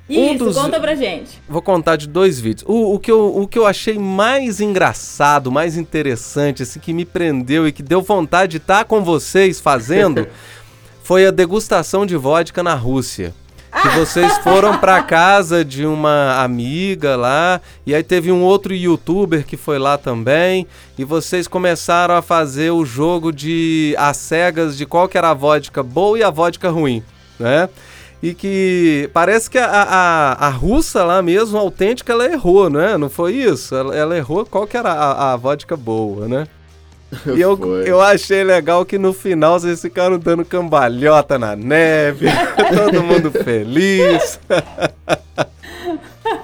Um 0.08 0.34
Isso, 0.36 0.45
dos- 0.45 0.56
conta 0.56 0.80
pra 0.80 0.93
gente. 0.93 1.41
Vou 1.49 1.62
contar 1.62 1.95
de 1.95 2.08
dois 2.08 2.39
vídeos. 2.39 2.64
O, 2.70 2.93
o 2.93 2.99
que 2.99 3.10
eu, 3.12 3.38
o 3.41 3.47
que 3.47 3.58
eu 3.58 3.66
achei 3.66 3.97
mais 3.97 4.62
engraçado, 4.62 5.51
mais 5.51 5.78
interessante, 5.78 6.62
assim, 6.64 6.80
que 6.80 6.93
me 6.93 7.06
prendeu 7.06 7.68
e 7.68 7.72
que 7.72 7.82
deu 7.82 8.01
vontade 8.03 8.51
de 8.51 8.58
estar 8.58 8.86
com 8.86 9.03
vocês 9.03 9.60
fazendo, 9.60 10.28
foi 11.03 11.26
a 11.26 11.32
degustação 11.32 12.06
de 12.06 12.16
vodka 12.16 12.62
na 12.62 12.76
Rússia. 12.76 13.34
Que 13.82 13.89
vocês 13.89 14.38
foram 14.38 14.78
pra 14.78 15.01
casa 15.03 15.66
de 15.66 15.86
uma 15.86 16.41
amiga 16.41 17.18
lá, 17.18 17.60
e 17.86 17.93
aí 17.93 18.03
teve 18.03 18.32
um 18.32 18.41
outro 18.41 18.74
youtuber 18.74 19.45
que 19.45 19.58
foi 19.58 19.78
lá 19.78 19.97
também, 19.97 20.66
e 20.97 21.03
vocês 21.03 21.45
começaram 21.47 22.16
a 22.16 22.22
fazer 22.22 22.72
o 22.72 22.86
jogo 22.86 23.34
de 23.34 23.93
as 23.97 24.16
cegas 24.16 24.78
de 24.78 24.86
qual 24.86 25.10
que 25.10 25.18
era 25.18 25.32
a 25.32 25.34
vodka 25.34 25.84
boa 25.84 26.18
e 26.18 26.24
a 26.24 26.30
vodka 26.30 26.70
ruim, 26.70 27.03
né? 27.38 27.68
E 28.26 28.34
que 28.34 29.07
parece 29.13 29.47
que 29.47 29.59
a, 29.59 29.67
a, 29.67 30.47
a 30.47 30.49
russa 30.49 31.03
lá 31.03 31.21
mesmo, 31.21 31.59
autêntica, 31.59 32.11
ela 32.11 32.26
errou, 32.26 32.71
né? 32.71 32.97
Não 32.97 33.07
foi 33.07 33.34
isso? 33.34 33.76
Ela, 33.76 33.95
ela 33.95 34.17
errou 34.17 34.43
qual 34.43 34.65
que 34.65 34.76
era 34.76 34.91
a, 34.91 35.34
a 35.34 35.36
vodka 35.38 35.78
boa, 35.78 36.28
né? 36.28 36.47
E 37.36 37.39
eu, 37.39 37.55
Foi. 37.55 37.88
eu 37.88 38.01
achei 38.01 38.43
legal 38.43 38.84
que 38.84 38.97
no 38.97 39.13
final 39.13 39.59
vocês 39.59 39.80
ficaram 39.80 40.17
dando 40.17 40.43
cambalhota 40.43 41.38
na 41.38 41.55
neve, 41.55 42.26
todo 42.76 43.03
mundo 43.03 43.30
feliz. 43.30 44.39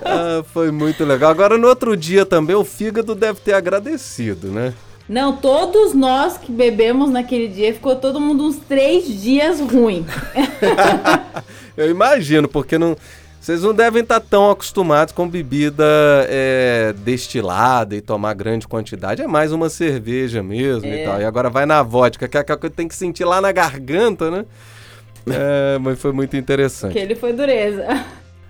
Ah, 0.03 0.43
foi 0.53 0.71
muito 0.71 1.03
legal. 1.03 1.31
Agora, 1.31 1.57
no 1.57 1.67
outro 1.67 1.97
dia 1.97 2.25
também, 2.25 2.55
o 2.55 2.63
fígado 2.63 3.15
deve 3.15 3.39
ter 3.39 3.53
agradecido, 3.53 4.47
né? 4.47 4.73
Não, 5.09 5.35
todos 5.35 5.93
nós 5.93 6.37
que 6.37 6.51
bebemos 6.51 7.09
naquele 7.09 7.47
dia, 7.47 7.73
ficou 7.73 7.95
todo 7.95 8.19
mundo 8.19 8.45
uns 8.45 8.57
três 8.57 9.05
dias 9.21 9.59
ruim. 9.59 10.05
Eu 11.75 11.89
imagino, 11.89 12.47
porque 12.47 12.77
não, 12.77 12.95
vocês 13.41 13.63
não 13.63 13.73
devem 13.73 14.03
estar 14.03 14.19
tão 14.19 14.51
acostumados 14.51 15.13
com 15.13 15.27
bebida 15.27 15.83
é, 16.29 16.93
destilada 16.97 17.95
e 17.95 18.01
tomar 18.01 18.35
grande 18.35 18.67
quantidade. 18.67 19.23
É 19.23 19.27
mais 19.27 19.51
uma 19.51 19.67
cerveja 19.67 20.43
mesmo 20.43 20.85
e 20.87 21.03
tal. 21.03 21.19
E 21.19 21.25
agora 21.25 21.49
vai 21.49 21.65
na 21.65 21.81
vodka, 21.81 22.27
que 22.27 22.37
é 22.37 22.41
aquela 22.41 22.59
coisa 22.59 22.71
que 22.71 22.77
tem 22.77 22.87
que 22.87 22.95
sentir 22.95 23.25
lá 23.25 23.41
na 23.41 23.51
garganta, 23.51 24.29
né? 24.29 24.45
É, 25.27 25.77
mas 25.77 25.99
foi 25.99 26.11
muito 26.11 26.35
interessante. 26.35 26.93
Que 26.93 26.99
ele 26.99 27.13
foi 27.13 27.31
dureza. 27.31 27.85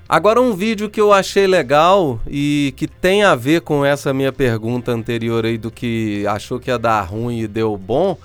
Agora 0.07 0.41
um 0.41 0.53
vídeo 0.53 0.89
que 0.89 1.01
eu 1.01 1.11
achei 1.11 1.45
legal 1.45 2.19
e 2.25 2.73
que 2.77 2.87
tem 2.87 3.23
a 3.23 3.35
ver 3.35 3.59
com 3.59 3.83
essa 3.83 4.13
minha 4.13 4.31
pergunta 4.31 4.93
anterior 4.93 5.45
aí 5.45 5.57
do 5.57 5.69
que 5.69 6.25
achou 6.27 6.61
que 6.61 6.69
ia 6.69 6.79
dar 6.79 7.01
ruim 7.01 7.39
e 7.39 7.47
deu 7.47 7.77
bom, 7.77 8.17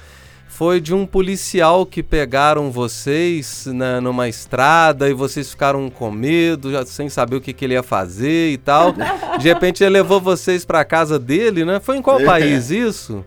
foi 0.57 0.81
de 0.81 0.95
um 0.95 1.05
policial 1.05 1.85
que 1.85 2.03
pegaram 2.03 2.71
vocês 2.71 3.67
na, 3.67 4.01
numa 4.01 4.27
estrada 4.27 5.07
e 5.07 5.13
vocês 5.13 5.51
ficaram 5.51 5.91
com 5.91 6.11
medo, 6.11 6.73
já 6.73 6.83
sem 6.87 7.11
saber 7.11 7.37
o 7.37 7.41
que, 7.43 7.53
que 7.53 7.63
ele 7.67 7.75
ia 7.75 7.83
fazer 7.83 8.53
e 8.53 8.57
tal. 8.57 8.95
De 9.39 9.47
repente 9.47 9.85
ele 9.85 9.91
levou 9.91 10.19
vocês 10.19 10.65
pra 10.65 10.83
casa 10.83 11.19
dele, 11.19 11.63
né? 11.63 11.79
Foi 11.79 11.99
em 11.99 12.03
qual 12.03 12.19
É. 12.21 12.25
país 12.25 12.71
isso? 12.71 13.23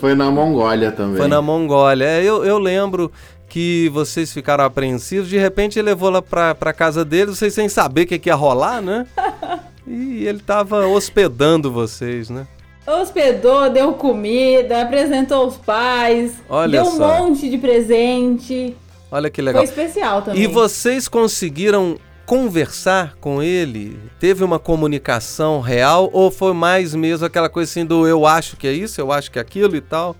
Foi 0.00 0.16
na 0.16 0.28
Mongólia 0.28 0.90
também. 0.90 1.18
Foi 1.18 1.28
na 1.28 1.40
Mongólia. 1.40 2.04
É, 2.04 2.24
eu, 2.24 2.44
eu 2.44 2.58
lembro 2.58 3.12
que 3.48 3.88
vocês 3.90 4.32
ficaram 4.32 4.64
apreensivos, 4.64 5.28
de 5.28 5.38
repente 5.38 5.78
ele 5.78 5.86
levou 5.90 6.10
lá 6.10 6.20
pra, 6.20 6.52
pra 6.52 6.72
casa 6.72 7.04
dele, 7.04 7.26
vocês 7.30 7.54
sem 7.54 7.68
saber 7.68 8.02
o 8.02 8.06
que, 8.08 8.18
que 8.18 8.28
ia 8.28 8.34
rolar, 8.34 8.82
né? 8.82 9.06
E 9.88 10.26
ele 10.26 10.40
tava 10.40 10.84
hospedando 10.84 11.70
vocês, 11.70 12.28
né? 12.28 12.44
Hospedou, 12.86 13.68
deu 13.68 13.94
comida, 13.94 14.82
apresentou 14.82 15.46
os 15.46 15.56
pais, 15.56 16.34
Olha 16.48 16.82
deu 16.82 16.90
um 16.92 16.96
só. 16.96 17.18
monte 17.18 17.50
de 17.50 17.58
presente. 17.58 18.76
Olha 19.10 19.28
que 19.28 19.42
legal. 19.42 19.62
Foi 19.62 19.68
especial 19.68 20.22
também. 20.22 20.42
E 20.42 20.46
vocês 20.46 21.08
conseguiram 21.08 21.96
conversar 22.24 23.14
com 23.20 23.42
ele? 23.42 23.98
Teve 24.18 24.42
uma 24.44 24.58
comunicação 24.58 25.60
real 25.60 26.10
ou 26.12 26.30
foi 26.30 26.52
mais 26.52 26.94
mesmo 26.94 27.26
aquela 27.26 27.48
coisa 27.48 27.70
assim 27.70 27.84
do 27.84 28.06
eu 28.06 28.26
acho 28.26 28.56
que 28.56 28.66
é 28.66 28.72
isso, 28.72 29.00
eu 29.00 29.12
acho 29.12 29.30
que 29.30 29.38
é 29.38 29.42
aquilo 29.42 29.76
e 29.76 29.80
tal? 29.80 30.14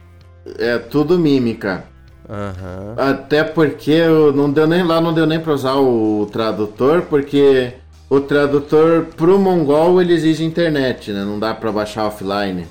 É 0.59 0.79
tudo 0.79 1.19
mímica. 1.19 1.85
Aham. 2.29 2.95
Até 2.97 3.45
porque 3.45 3.91
eu 3.91 4.33
não 4.33 4.51
deu 4.51 4.67
nem 4.67 4.83
lá, 4.83 5.01
não 5.01 5.15
deu 5.15 5.27
nem 5.27 5.39
pra 5.39 5.53
usar 5.53 5.77
o 5.77 6.27
tradutor, 6.33 7.03
porque 7.03 7.73
o 8.09 8.21
tradutor 8.21 9.07
pro 9.17 9.39
mongol 9.39 10.01
ele 10.01 10.13
exige 10.15 10.45
internet, 10.45 11.11
né? 11.13 11.25
Não 11.25 11.39
dá 11.39 11.55
pra 11.55 11.73
baixar 11.73 12.07
offline. 12.07 12.67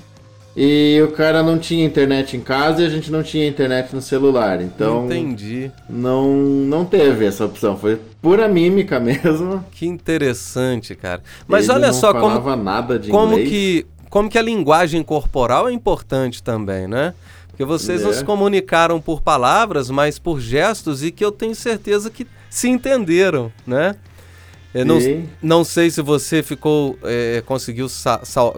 E 0.58 0.98
o 1.06 1.12
cara 1.12 1.42
não 1.42 1.58
tinha 1.58 1.84
internet 1.84 2.34
em 2.34 2.40
casa 2.40 2.82
e 2.82 2.86
a 2.86 2.88
gente 2.88 3.12
não 3.12 3.22
tinha 3.22 3.46
internet 3.46 3.94
no 3.94 4.00
celular. 4.00 4.62
Então 4.62 5.04
Entendi. 5.04 5.70
não, 5.88 6.32
não 6.34 6.82
teve 6.86 7.26
essa 7.26 7.44
opção. 7.44 7.76
Foi 7.76 8.00
pura 8.22 8.48
mímica 8.48 8.98
mesmo. 9.00 9.62
Que 9.70 9.86
interessante, 9.86 10.94
cara. 10.94 11.22
Mas 11.46 11.64
Ele 11.68 11.74
olha 11.74 11.86
não 11.88 11.94
só 11.94 12.14
como 12.14 12.56
nada 12.56 12.98
de 12.98 13.10
como 13.10 13.32
inglês. 13.34 13.48
que 13.50 13.86
como 14.08 14.30
que 14.30 14.38
a 14.38 14.42
linguagem 14.42 15.02
corporal 15.02 15.68
é 15.68 15.72
importante 15.72 16.42
também, 16.42 16.86
né? 16.86 17.12
Porque 17.48 17.64
vocês 17.64 18.02
não 18.02 18.10
É. 18.10 18.14
se 18.14 18.24
comunicaram 18.24 18.98
por 18.98 19.20
palavras, 19.20 19.90
mas 19.90 20.18
por 20.18 20.40
gestos 20.40 21.02
e 21.04 21.10
que 21.10 21.22
eu 21.24 21.30
tenho 21.32 21.54
certeza 21.54 22.08
que 22.08 22.26
se 22.48 22.66
entenderam, 22.68 23.52
né? 23.66 23.94
Eu 24.80 24.84
não, 24.84 24.98
não 25.42 25.64
sei 25.64 25.90
se 25.90 26.02
você 26.02 26.42
ficou 26.42 26.98
é, 27.02 27.42
conseguiu 27.46 27.86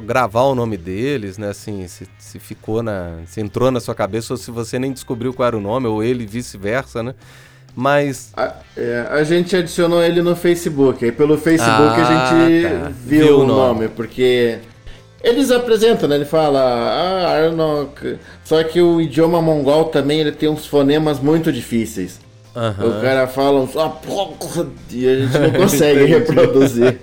gravar 0.04 0.42
o 0.42 0.54
nome 0.54 0.76
deles, 0.76 1.38
né? 1.38 1.48
Assim, 1.50 1.86
se, 1.86 2.06
se 2.18 2.38
ficou 2.38 2.82
na, 2.82 3.18
se 3.26 3.40
entrou 3.40 3.70
na 3.70 3.78
sua 3.80 3.94
cabeça 3.94 4.32
ou 4.32 4.36
se 4.36 4.50
você 4.50 4.78
nem 4.78 4.92
descobriu 4.92 5.32
qual 5.32 5.46
era 5.46 5.56
o 5.56 5.60
nome 5.60 5.86
ou 5.86 6.02
ele 6.02 6.26
vice-versa, 6.26 7.02
né? 7.02 7.14
Mas 7.76 8.32
A, 8.36 8.54
é, 8.76 9.06
a 9.10 9.22
gente 9.22 9.54
adicionou 9.54 10.02
ele 10.02 10.20
no 10.20 10.34
Facebook. 10.34 11.04
Aí 11.04 11.12
pelo 11.12 11.38
Facebook 11.38 11.70
Ah, 11.70 11.94
a 11.94 12.04
gente 12.04 12.68
tá. 12.68 12.92
viu, 13.04 13.24
Viu 13.26 13.38
o 13.38 13.44
o 13.44 13.46
nome. 13.46 13.80
nome, 13.80 13.88
porque 13.88 14.58
eles 15.22 15.50
apresentam, 15.50 16.08
né? 16.08 16.16
Ele 16.16 16.24
fala 16.24 16.60
ah, 16.60 17.44
Arnok. 17.44 18.18
Só 18.44 18.62
que 18.64 18.80
o 18.80 19.00
idioma 19.00 19.40
mongol 19.40 19.84
também 19.86 20.20
ele 20.20 20.32
tem 20.32 20.48
uns 20.48 20.66
fonemas 20.66 21.20
muito 21.20 21.52
difíceis. 21.52 22.18
Aham. 22.58 22.98
O 22.98 23.00
cara 23.00 23.26
fala 23.26 23.60
uns 23.60 23.76
ah, 23.76 23.88
porra", 23.88 24.66
e 24.90 25.08
a 25.08 25.20
gente 25.20 25.38
não 25.38 25.52
consegue 25.52 26.04
reproduzir. 26.06 27.00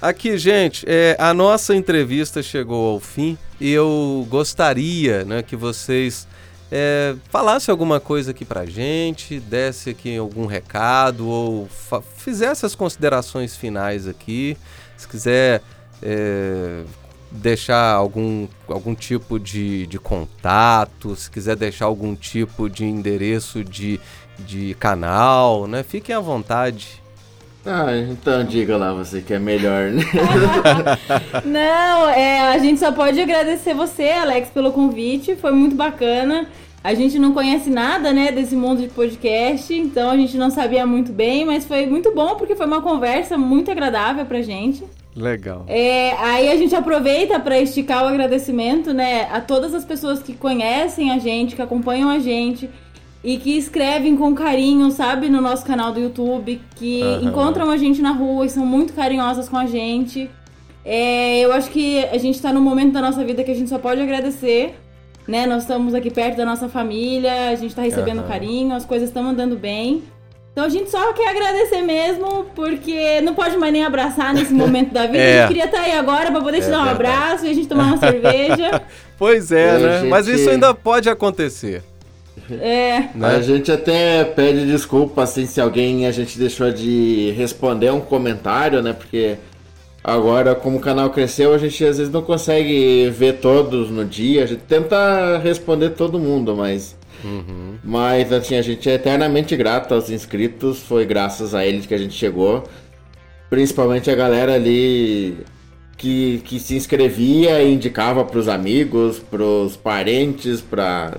Aqui, 0.00 0.38
gente, 0.38 0.84
é, 0.88 1.16
a 1.18 1.34
nossa 1.34 1.74
entrevista 1.74 2.42
chegou 2.42 2.94
ao 2.94 3.00
fim 3.00 3.36
e 3.60 3.72
eu 3.72 4.26
gostaria 4.30 5.24
né, 5.24 5.42
que 5.42 5.56
vocês 5.56 6.26
é, 6.70 7.16
falassem 7.30 7.72
alguma 7.72 7.98
coisa 7.98 8.30
aqui 8.30 8.44
pra 8.44 8.64
gente, 8.66 9.40
desse 9.40 9.90
aqui 9.90 10.16
algum 10.16 10.46
recado 10.46 11.26
ou 11.26 11.68
fizesse 12.16 12.64
as 12.64 12.74
considerações 12.74 13.56
finais 13.56 14.06
aqui. 14.06 14.56
Se 14.96 15.08
quiser 15.08 15.62
é, 16.02 16.84
deixar 17.30 17.92
algum, 17.92 18.46
algum 18.66 18.94
tipo 18.94 19.38
de, 19.38 19.86
de 19.86 19.98
contato, 19.98 21.14
se 21.16 21.30
quiser 21.30 21.56
deixar 21.56 21.86
algum 21.86 22.14
tipo 22.14 22.68
de 22.68 22.84
endereço 22.84 23.64
de, 23.64 24.00
de 24.38 24.74
canal, 24.74 25.66
né? 25.66 25.82
Fiquem 25.82 26.14
à 26.14 26.20
vontade. 26.20 27.02
Ah, 27.66 27.94
então 27.96 28.44
diga 28.44 28.76
lá 28.76 28.94
você 28.94 29.20
que 29.20 29.34
é 29.34 29.38
melhor, 29.38 29.90
né? 29.90 30.02
Não, 31.44 32.08
é, 32.08 32.40
a 32.52 32.58
gente 32.58 32.80
só 32.80 32.92
pode 32.92 33.20
agradecer 33.20 33.74
você, 33.74 34.10
Alex, 34.10 34.48
pelo 34.48 34.72
convite. 34.72 35.36
Foi 35.36 35.52
muito 35.52 35.76
bacana. 35.76 36.46
A 36.82 36.94
gente 36.94 37.18
não 37.18 37.32
conhece 37.32 37.68
nada, 37.68 38.12
né, 38.12 38.30
desse 38.30 38.54
mundo 38.54 38.80
de 38.80 38.88
podcast, 38.88 39.74
então 39.74 40.10
a 40.10 40.16
gente 40.16 40.38
não 40.38 40.48
sabia 40.48 40.86
muito 40.86 41.12
bem, 41.12 41.44
mas 41.44 41.66
foi 41.66 41.86
muito 41.86 42.14
bom 42.14 42.36
porque 42.36 42.54
foi 42.54 42.66
uma 42.66 42.80
conversa 42.80 43.36
muito 43.36 43.70
agradável 43.70 44.24
pra 44.24 44.40
gente. 44.40 44.84
Legal. 45.14 45.64
É, 45.66 46.12
aí 46.12 46.48
a 46.48 46.56
gente 46.56 46.76
aproveita 46.76 47.40
para 47.40 47.58
esticar 47.58 48.04
o 48.04 48.06
agradecimento, 48.06 48.94
né, 48.94 49.28
a 49.32 49.40
todas 49.40 49.74
as 49.74 49.84
pessoas 49.84 50.22
que 50.22 50.34
conhecem 50.34 51.10
a 51.10 51.18
gente, 51.18 51.56
que 51.56 51.62
acompanham 51.62 52.08
a 52.08 52.20
gente 52.20 52.70
e 53.22 53.36
que 53.36 53.56
escrevem 53.58 54.16
com 54.16 54.34
carinho, 54.34 54.90
sabe, 54.90 55.28
no 55.28 55.40
nosso 55.40 55.64
canal 55.64 55.92
do 55.92 55.98
YouTube, 56.00 56.60
que 56.76 57.02
Aham. 57.02 57.22
encontram 57.24 57.70
a 57.70 57.76
gente 57.76 58.00
na 58.00 58.12
rua 58.12 58.46
e 58.46 58.48
são 58.48 58.64
muito 58.64 58.92
carinhosas 58.92 59.48
com 59.48 59.56
a 59.56 59.66
gente. 59.66 60.30
É, 60.84 61.40
eu 61.40 61.52
acho 61.52 61.70
que 61.70 61.98
a 62.06 62.16
gente 62.18 62.40
tá 62.40 62.52
num 62.52 62.60
momento 62.60 62.92
da 62.92 63.00
nossa 63.02 63.22
vida 63.24 63.42
que 63.44 63.50
a 63.50 63.54
gente 63.54 63.68
só 63.68 63.78
pode 63.78 64.00
agradecer, 64.00 64.74
né? 65.26 65.46
Nós 65.46 65.62
estamos 65.62 65.94
aqui 65.94 66.10
perto 66.10 66.36
da 66.36 66.44
nossa 66.46 66.68
família, 66.68 67.50
a 67.50 67.54
gente 67.56 67.74
tá 67.74 67.82
recebendo 67.82 68.20
Aham. 68.20 68.28
carinho, 68.28 68.74
as 68.74 68.84
coisas 68.84 69.08
estão 69.08 69.28
andando 69.28 69.56
bem. 69.56 70.04
Então 70.52 70.64
a 70.64 70.68
gente 70.70 70.90
só 70.90 71.12
quer 71.12 71.28
agradecer 71.28 71.82
mesmo, 71.82 72.46
porque 72.54 73.20
não 73.20 73.34
pode 73.34 73.56
mais 73.56 73.72
nem 73.72 73.84
abraçar 73.84 74.32
nesse 74.32 74.52
momento 74.54 74.92
da 74.92 75.06
vida. 75.06 75.18
É. 75.18 75.38
A 75.38 75.40
gente 75.42 75.48
queria 75.48 75.64
estar 75.66 75.80
aí 75.82 75.92
agora 75.92 76.30
pra 76.32 76.40
poder 76.40 76.60
te 76.60 76.66
É 76.66 76.70
dar 76.70 76.80
um 76.80 76.84
verdade. 76.84 77.10
abraço 77.16 77.46
e 77.46 77.50
a 77.50 77.54
gente 77.54 77.68
tomar 77.68 77.84
uma 77.84 77.96
cerveja. 77.98 78.82
Pois 79.18 79.52
é, 79.52 79.68
É, 79.68 79.78
né? 79.78 79.98
gente- 80.00 80.08
Mas 80.10 80.26
isso 80.28 80.48
ainda 80.48 80.72
pode 80.72 81.08
acontecer. 81.10 81.82
É. 82.54 83.08
A 83.20 83.40
gente 83.40 83.70
até 83.70 84.24
pede 84.24 84.66
desculpa 84.66 85.22
assim 85.22 85.46
se 85.46 85.60
alguém 85.60 86.06
a 86.06 86.10
gente 86.10 86.38
deixou 86.38 86.70
de 86.72 87.32
responder 87.36 87.90
um 87.92 88.00
comentário, 88.00 88.82
né? 88.82 88.92
Porque 88.92 89.36
agora, 90.02 90.54
como 90.54 90.78
o 90.78 90.80
canal 90.80 91.10
cresceu, 91.10 91.52
a 91.52 91.58
gente 91.58 91.84
às 91.84 91.98
vezes 91.98 92.12
não 92.12 92.22
consegue 92.22 93.10
ver 93.10 93.34
todos 93.34 93.90
no 93.90 94.04
dia. 94.04 94.44
A 94.44 94.46
gente 94.46 94.62
tenta 94.62 95.38
responder 95.38 95.90
todo 95.90 96.18
mundo, 96.18 96.56
mas. 96.56 96.96
Mas 97.82 98.32
assim, 98.32 98.54
a 98.54 98.62
gente 98.62 98.88
é 98.88 98.94
eternamente 98.94 99.56
grato 99.56 99.92
aos 99.92 100.08
inscritos. 100.08 100.80
Foi 100.80 101.04
graças 101.04 101.54
a 101.54 101.66
eles 101.66 101.84
que 101.84 101.94
a 101.94 101.98
gente 101.98 102.14
chegou. 102.14 102.64
Principalmente 103.50 104.10
a 104.10 104.14
galera 104.14 104.54
ali 104.54 105.38
que, 105.96 106.40
que 106.44 106.60
se 106.60 106.76
inscrevia 106.76 107.62
e 107.62 107.72
indicava 107.72 108.24
pros 108.24 108.46
amigos, 108.46 109.18
pros 109.18 109.76
parentes, 109.76 110.60
pra 110.60 111.16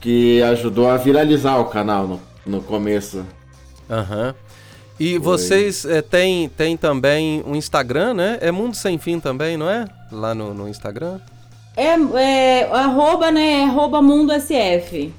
que 0.00 0.42
ajudou 0.42 0.88
a 0.88 0.96
viralizar 0.96 1.58
o 1.58 1.66
canal 1.66 2.06
no, 2.06 2.20
no 2.46 2.62
começo. 2.62 3.24
Aham. 3.90 4.34
E 5.00 5.16
vocês 5.16 5.84
eh, 5.84 6.02
têm, 6.02 6.48
têm 6.48 6.76
também 6.76 7.42
um 7.46 7.54
Instagram, 7.54 8.14
né? 8.14 8.38
É 8.40 8.50
Mundo 8.50 8.74
Sem 8.76 8.98
Fim 8.98 9.20
também, 9.20 9.56
não 9.56 9.70
é? 9.70 9.86
Lá 10.10 10.34
no, 10.34 10.52
no 10.52 10.68
Instagram? 10.68 11.20
É, 11.76 11.94
é 12.20 12.64
arroba, 12.72 13.30
né? 13.30 13.62
Arroba 13.64 14.02
Mundo 14.02 14.32
SF. 14.32 15.12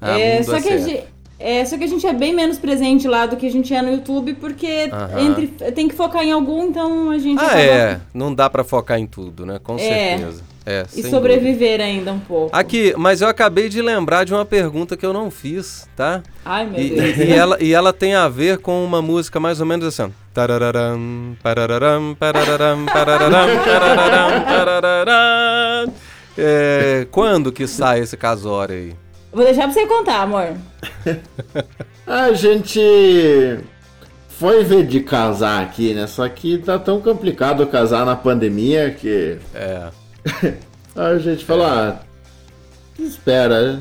Ah, 0.00 0.18
é, 0.18 0.34
Mundo 0.36 0.44
só, 0.44 0.60
que 0.60 0.68
a 0.68 0.76
SF. 0.78 0.84
gente, 0.90 1.04
é, 1.38 1.64
só 1.64 1.78
que 1.78 1.84
a 1.84 1.86
gente 1.86 2.06
é 2.06 2.12
bem 2.12 2.34
menos 2.34 2.58
presente 2.58 3.08
lá 3.08 3.24
do 3.24 3.36
que 3.36 3.46
a 3.46 3.50
gente 3.50 3.72
é 3.72 3.80
no 3.80 3.90
YouTube, 3.92 4.34
porque 4.34 4.90
entre, 5.18 5.46
tem 5.72 5.88
que 5.88 5.94
focar 5.94 6.22
em 6.22 6.30
algum, 6.32 6.64
então 6.68 7.10
a 7.10 7.18
gente 7.18 7.40
Ah, 7.40 7.46
acaba- 7.46 7.60
é. 7.62 8.00
Não 8.12 8.34
dá 8.34 8.50
pra 8.50 8.62
focar 8.62 8.98
em 8.98 9.06
tudo, 9.06 9.46
né? 9.46 9.58
Com 9.62 9.76
É. 9.76 9.78
certeza. 10.18 10.42
É, 10.64 10.84
E 10.94 11.02
sobreviver 11.02 11.80
ainda 11.80 12.12
um 12.12 12.20
pouco. 12.20 12.42
dúvida. 12.46 12.56
Aqui, 12.58 12.94
mas 12.96 13.20
eu 13.20 13.28
acabei 13.28 13.68
de 13.68 13.82
lembrar 13.82 14.24
de 14.24 14.32
uma 14.32 14.44
pergunta 14.44 14.96
que 14.96 15.04
eu 15.04 15.12
não 15.12 15.30
fiz, 15.30 15.88
tá? 15.96 16.22
Ai, 16.44 16.66
meu 16.66 16.80
E, 16.80 16.90
Deus. 16.90 17.16
e- 17.18 17.32
ela, 17.32 17.56
e 17.60 17.72
ela 17.74 17.92
tem 17.92 18.14
a 18.14 18.28
ver 18.28 18.58
com 18.58 18.84
uma 18.84 19.02
música 19.02 19.40
mais 19.40 19.58
ou 19.60 19.66
menos 19.66 19.86
assim. 19.86 20.02
ó. 20.02 20.08
Tarararam, 20.32 21.36
parararam, 21.42 22.14
parararam, 22.18 22.86
parararam, 22.86 23.58
parararam, 23.62 24.44
parararam. 24.44 25.92
É, 26.38 27.06
quando 27.10 27.50
que 27.52 27.66
sai 27.66 28.00
esse 28.00 28.16
casório 28.16 28.74
aí? 28.74 28.94
Vou 29.32 29.44
deixar 29.44 29.64
pra 29.64 29.72
você 29.72 29.86
contar, 29.86 30.22
amor. 30.22 30.48
A 32.06 32.32
gente 32.32 33.58
foi 34.28 34.64
ver 34.64 34.86
de 34.86 35.00
casar 35.00 35.62
aqui, 35.62 35.92
né? 35.94 36.06
Só 36.06 36.28
que 36.28 36.58
tá 36.58 36.78
tão 36.78 37.00
complicado 37.00 37.66
casar 37.66 38.04
na 38.06 38.16
pandemia 38.16 38.90
que 38.90 39.38
É. 39.54 39.88
a 40.96 41.18
gente 41.18 41.44
falou, 41.44 41.66
ah, 41.66 42.00
espera. 42.98 43.80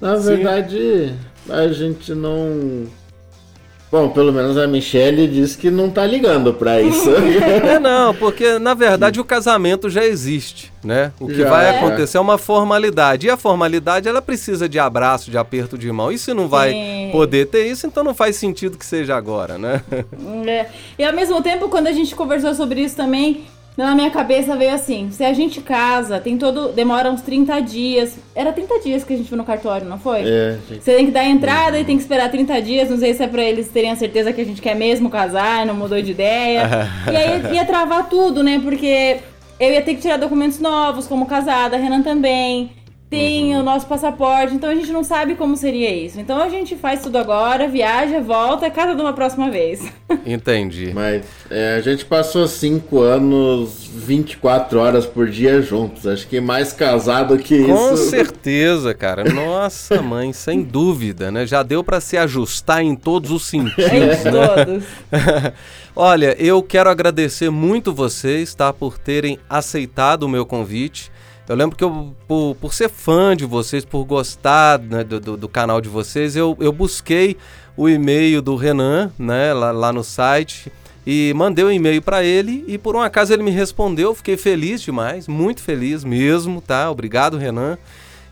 Na 0.00 0.16
Sim. 0.18 0.26
verdade, 0.26 1.14
a 1.48 1.68
gente 1.68 2.14
não. 2.14 2.86
Bom, 3.90 4.08
pelo 4.08 4.32
menos 4.32 4.58
a 4.58 4.66
Michelle 4.66 5.28
disse 5.28 5.56
que 5.56 5.70
não 5.70 5.88
tá 5.88 6.04
ligando 6.04 6.52
pra 6.52 6.80
isso. 6.82 7.08
É 7.66 7.78
não, 7.80 8.14
porque 8.14 8.58
na 8.58 8.74
verdade 8.74 9.20
o 9.20 9.24
casamento 9.24 9.88
já 9.88 10.04
existe, 10.04 10.72
né? 10.82 11.12
O 11.20 11.28
que 11.28 11.36
Já, 11.36 11.48
vai 11.48 11.66
é. 11.66 11.78
acontecer 11.78 12.18
é 12.18 12.20
uma 12.20 12.36
formalidade. 12.36 13.26
E 13.26 13.30
a 13.30 13.36
formalidade 13.36 14.08
ela 14.08 14.20
precisa 14.20 14.68
de 14.68 14.78
abraço, 14.78 15.30
de 15.30 15.38
aperto 15.38 15.78
de 15.78 15.90
mão. 15.90 16.10
E 16.10 16.18
se 16.18 16.34
não 16.34 16.48
vai 16.48 16.72
Sim. 16.72 17.10
poder 17.12 17.46
ter 17.46 17.66
isso, 17.66 17.86
então 17.86 18.02
não 18.02 18.14
faz 18.14 18.36
sentido 18.36 18.76
que 18.76 18.84
seja 18.84 19.16
agora, 19.16 19.56
né? 19.56 19.82
É. 20.46 20.66
E 20.98 21.04
ao 21.04 21.14
mesmo 21.14 21.40
tempo, 21.40 21.68
quando 21.68 21.86
a 21.86 21.92
gente 21.92 22.14
conversou 22.14 22.54
sobre 22.54 22.80
isso 22.82 22.96
também, 22.96 23.44
na 23.84 23.94
minha 23.94 24.10
cabeça 24.10 24.56
veio 24.56 24.72
assim: 24.72 25.10
se 25.10 25.22
a 25.22 25.32
gente 25.32 25.60
casa, 25.60 26.18
tem 26.18 26.38
todo. 26.38 26.68
demora 26.68 27.10
uns 27.10 27.20
30 27.20 27.60
dias. 27.60 28.16
Era 28.34 28.52
30 28.52 28.80
dias 28.80 29.04
que 29.04 29.12
a 29.12 29.16
gente 29.16 29.28
foi 29.28 29.36
no 29.36 29.44
cartório, 29.44 29.86
não 29.86 29.98
foi? 29.98 30.20
É, 30.20 30.58
gente. 30.68 30.82
Você 30.82 30.94
tem 30.94 31.06
que 31.06 31.12
dar 31.12 31.20
a 31.20 31.28
entrada 31.28 31.78
e 31.78 31.84
tem 31.84 31.96
que 31.96 32.02
esperar 32.02 32.30
30 32.30 32.62
dias. 32.62 32.88
Não 32.88 32.96
sei 32.96 33.12
se 33.12 33.22
é 33.22 33.28
pra 33.28 33.42
eles 33.42 33.68
terem 33.68 33.90
a 33.90 33.96
certeza 33.96 34.32
que 34.32 34.40
a 34.40 34.44
gente 34.44 34.62
quer 34.62 34.74
mesmo 34.74 35.10
casar, 35.10 35.66
não 35.66 35.74
mudou 35.74 36.00
de 36.00 36.10
ideia. 36.10 36.68
e 37.12 37.16
aí 37.16 37.54
ia 37.54 37.64
travar 37.64 38.08
tudo, 38.08 38.42
né? 38.42 38.58
Porque 38.62 39.18
eu 39.60 39.70
ia 39.70 39.82
ter 39.82 39.94
que 39.94 40.00
tirar 40.00 40.16
documentos 40.16 40.58
novos, 40.58 41.06
como 41.06 41.26
casada, 41.26 41.76
Renan 41.76 42.02
também. 42.02 42.70
Tem 43.08 43.54
o 43.56 43.62
nosso 43.62 43.86
passaporte, 43.86 44.52
então 44.54 44.68
a 44.68 44.74
gente 44.74 44.90
não 44.90 45.04
sabe 45.04 45.36
como 45.36 45.56
seria 45.56 45.94
isso. 45.94 46.18
Então 46.18 46.42
a 46.42 46.48
gente 46.48 46.74
faz 46.74 47.02
tudo 47.02 47.16
agora, 47.16 47.68
viaja, 47.68 48.20
volta, 48.20 48.68
casa 48.68 48.96
de 48.96 49.00
uma 49.00 49.12
próxima 49.12 49.48
vez. 49.48 49.80
Entendi. 50.26 50.90
Mas 50.92 51.24
é, 51.48 51.76
a 51.76 51.80
gente 51.80 52.04
passou 52.04 52.48
5 52.48 52.98
anos, 53.00 53.86
24 53.94 54.80
horas 54.80 55.06
por 55.06 55.28
dia 55.28 55.62
juntos. 55.62 56.04
Acho 56.04 56.26
que 56.26 56.40
mais 56.40 56.72
casado 56.72 57.38
que 57.38 57.64
Com 57.64 57.94
isso. 57.94 58.10
certeza, 58.10 58.92
cara. 58.92 59.22
Nossa, 59.32 60.02
mãe, 60.02 60.32
sem 60.32 60.62
dúvida, 60.66 61.30
né? 61.30 61.46
Já 61.46 61.62
deu 61.62 61.84
pra 61.84 62.00
se 62.00 62.16
ajustar 62.16 62.82
em 62.82 62.96
todos 62.96 63.30
os 63.30 63.54
Em 63.54 63.68
sentidos, 63.68 64.24
né? 64.24 64.30
todos. 64.32 64.84
Olha, 65.94 66.34
eu 66.38 66.60
quero 66.62 66.90
agradecer 66.90 67.50
muito 67.50 67.94
vocês, 67.94 68.52
tá? 68.52 68.72
Por 68.72 68.98
terem 68.98 69.38
aceitado 69.48 70.24
o 70.24 70.28
meu 70.28 70.44
convite. 70.44 71.10
Eu 71.48 71.54
lembro 71.54 71.76
que 71.76 71.84
eu, 71.84 72.12
por, 72.26 72.56
por 72.56 72.74
ser 72.74 72.88
fã 72.88 73.36
de 73.36 73.44
vocês, 73.44 73.84
por 73.84 74.04
gostar 74.04 74.80
né, 74.80 75.04
do, 75.04 75.20
do, 75.20 75.36
do 75.36 75.48
canal 75.48 75.80
de 75.80 75.88
vocês, 75.88 76.34
eu, 76.34 76.56
eu 76.60 76.72
busquei 76.72 77.36
o 77.76 77.88
e-mail 77.88 78.42
do 78.42 78.56
Renan, 78.56 79.12
né, 79.16 79.52
lá, 79.52 79.70
lá 79.70 79.92
no 79.92 80.02
site, 80.02 80.72
e 81.06 81.32
mandei 81.36 81.64
um 81.64 81.70
e-mail 81.70 82.02
para 82.02 82.24
ele, 82.24 82.64
e 82.66 82.76
por 82.76 82.96
um 82.96 83.00
acaso 83.00 83.32
ele 83.32 83.44
me 83.44 83.52
respondeu, 83.52 84.12
fiquei 84.12 84.36
feliz 84.36 84.82
demais, 84.82 85.28
muito 85.28 85.62
feliz 85.62 86.02
mesmo, 86.02 86.60
tá? 86.60 86.90
Obrigado, 86.90 87.36
Renan. 87.36 87.78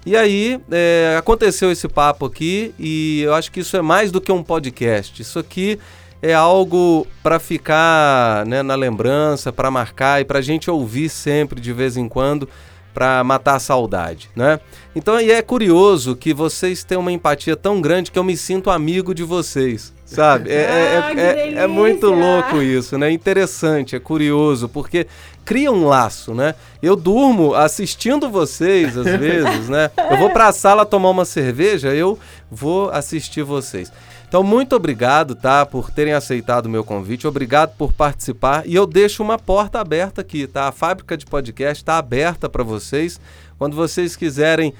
E 0.05 0.17
aí, 0.17 0.61
é, 0.71 1.15
aconteceu 1.17 1.71
esse 1.71 1.87
papo 1.87 2.27
aqui, 2.27 2.75
e 2.79 3.23
eu 3.23 3.33
acho 3.33 3.53
que 3.53 3.61
isso 3.61 3.77
é 3.77 3.83
mais 3.83 4.11
do 4.11 4.21
que 4.21 4.33
um 4.33 4.43
podcast. 4.43 5.23
Isso 5.23 5.39
aqui 5.39 5.79
é 6.21 6.35
algo 6.35 7.07
para 7.23 7.39
ficar 7.39 8.45
né, 8.45 8.61
na 8.61 8.75
lembrança, 8.75 9.53
para 9.53 9.71
marcar 9.71 10.21
e 10.21 10.25
para 10.25 10.41
gente 10.41 10.69
ouvir 10.69 11.09
sempre 11.09 11.61
de 11.61 11.73
vez 11.73 11.97
em 11.97 12.09
quando 12.09 12.49
para 12.95 13.23
matar 13.25 13.57
a 13.57 13.59
saudade, 13.59 14.31
né? 14.37 14.61
Então, 14.95 15.21
e 15.21 15.33
é 15.33 15.43
curioso 15.43 16.15
que 16.15 16.33
vocês 16.33 16.85
têm 16.85 16.97
uma 16.97 17.11
empatia 17.11 17.57
tão 17.57 17.81
grande 17.81 18.13
que 18.13 18.19
eu 18.19 18.25
me 18.25 18.37
sinto 18.37 18.71
amigo 18.71 19.13
de 19.13 19.25
vocês, 19.25 19.93
sabe? 20.15 20.51
É, 20.51 20.55
é- 20.55 20.97
Ah, 20.99 21.15
que 21.15 21.21
é- 21.21 21.53
é 21.55 21.67
muito 21.67 22.11
louco 22.11 22.63
isso, 22.63 22.97
né? 22.99 23.11
Interessante, 23.11 23.97
é 23.97 24.01
curioso, 24.01 24.69
porque 24.69 25.07
cria 25.45 25.71
um 25.71 25.87
laço, 25.87 26.35
né? 26.35 26.55
Eu 26.83 26.97
durmo 26.97 27.55
assistindo 27.55 28.29
vocês 28.31 28.97
às 28.97 29.05
vezes, 29.19 29.69
né? 29.69 29.91
Eu 30.11 30.17
vou 30.17 30.31
para 30.31 30.49
a 30.49 30.53
sala 30.53 30.85
tomar 30.87 31.11
uma 31.11 31.25
cerveja, 31.25 31.95
eu 31.95 32.19
vou 32.51 32.91
assistir 32.91 33.43
vocês. 33.43 33.93
Então, 34.27 34.43
muito 34.43 34.75
obrigado, 34.75 35.37
tá, 35.37 35.65
por 35.65 35.91
terem 35.93 36.13
aceitado 36.13 36.67
o 36.67 36.69
meu 36.69 36.83
convite. 36.83 37.25
Obrigado 37.25 37.77
por 37.79 37.93
participar. 37.93 38.65
E 38.67 38.75
eu 38.75 38.85
deixo 38.85 39.23
uma 39.23 39.39
porta 39.39 39.79
aberta 39.81 40.23
aqui, 40.23 40.47
tá? 40.49 40.67
A 40.67 40.73
fábrica 40.73 41.17
de 41.17 41.25
podcast 41.25 41.83
está 41.83 41.99
aberta 41.99 42.49
para 42.49 42.65
vocês. 42.65 43.21
Quando 43.57 43.77
vocês 43.77 44.17
quiserem 44.17 44.75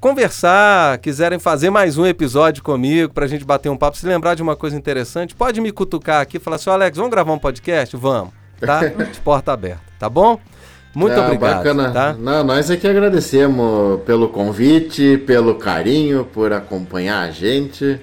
conversar, 0.00 0.96
quiserem 0.98 1.38
fazer 1.38 1.68
mais 1.70 1.98
um 1.98 2.06
episódio 2.06 2.62
comigo 2.62 3.12
pra 3.12 3.26
gente 3.26 3.44
bater 3.44 3.68
um 3.68 3.76
papo, 3.76 3.98
se 3.98 4.06
lembrar 4.06 4.34
de 4.34 4.42
uma 4.42 4.56
coisa 4.56 4.74
interessante, 4.76 5.34
pode 5.34 5.60
me 5.60 5.70
cutucar 5.70 6.22
aqui 6.22 6.38
e 6.38 6.40
falar 6.40 6.56
assim: 6.56 6.70
"Ô, 6.70 6.72
Alex, 6.72 6.96
vamos 6.96 7.10
gravar 7.12 7.32
um 7.32 7.38
podcast? 7.38 7.94
Vamos, 7.96 8.32
tá? 8.58 8.80
De 8.88 9.20
porta 9.20 9.52
aberta, 9.52 9.82
tá 9.98 10.08
bom? 10.08 10.40
Muito 10.94 11.20
Ah, 11.20 11.26
obrigado, 11.26 11.56
Bacana. 11.58 11.90
tá? 11.92 12.12
Não, 12.18 12.42
nós 12.42 12.68
é 12.70 12.76
que 12.76 12.88
agradecemos 12.88 14.00
pelo 14.04 14.28
convite, 14.30 15.18
pelo 15.26 15.54
carinho, 15.54 16.24
por 16.24 16.52
acompanhar 16.52 17.20
a 17.28 17.30
gente, 17.30 18.00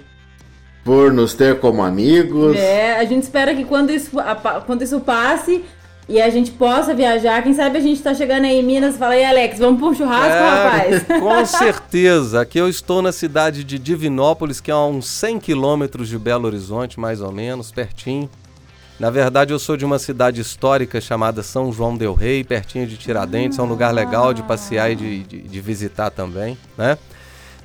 por 0.85 1.11
nos 1.11 1.33
ter 1.33 1.59
como 1.59 1.83
amigos. 1.83 2.55
É, 2.55 2.95
a 2.97 3.03
gente 3.03 3.23
espera 3.23 3.53
que 3.53 3.65
quando 3.65 3.89
isso, 3.89 4.17
a- 4.19 4.61
quando 4.65 4.83
isso 4.83 5.01
passe 5.01 5.65
e 6.09 6.21
a 6.21 6.29
gente 6.29 6.51
possa 6.51 6.93
viajar, 6.93 7.41
quem 7.43 7.53
sabe 7.53 7.77
a 7.77 7.81
gente 7.81 8.01
tá 8.01 8.13
chegando 8.13 8.45
aí 8.45 8.59
em 8.59 8.63
Minas 8.63 8.95
e 8.95 8.97
fala, 8.97 9.15
e 9.17 9.25
Alex, 9.25 9.59
vamos 9.59 9.79
pra 9.79 9.89
um 9.89 9.93
churrasco, 9.93 10.27
rapaz? 10.29 11.09
É, 11.09 11.19
com 11.19 11.45
certeza. 11.45 12.41
Aqui 12.41 12.57
eu 12.57 12.69
estou 12.69 13.01
na 13.01 13.11
cidade 13.11 13.63
de 13.63 13.77
Divinópolis, 13.77 14.61
que 14.61 14.71
é 14.71 14.73
a 14.73 14.77
uns 14.85 15.07
100 15.07 15.39
quilômetros 15.39 16.07
de 16.07 16.17
Belo 16.17 16.45
Horizonte, 16.47 16.99
mais 16.99 17.21
ou 17.21 17.31
menos, 17.31 17.71
pertinho. 17.71 18.29
Na 18.99 19.09
verdade, 19.11 19.53
eu 19.53 19.59
sou 19.59 19.77
de 19.77 19.85
uma 19.85 19.99
cidade 19.99 20.41
histórica 20.41 20.99
chamada 20.99 21.43
São 21.43 21.71
João 21.71 21.95
del 21.95 22.15
Rei, 22.15 22.43
pertinho 22.43 22.87
de 22.87 22.97
Tiradentes. 22.97 23.59
É 23.59 23.61
um 23.61 23.65
lugar 23.67 23.93
legal 23.93 24.33
de 24.33 24.41
passear 24.41 24.89
e 24.91 24.95
de, 24.95 25.23
de- 25.23 25.41
de 25.41 25.61
visitar 25.61 26.09
também, 26.09 26.57
né? 26.77 26.97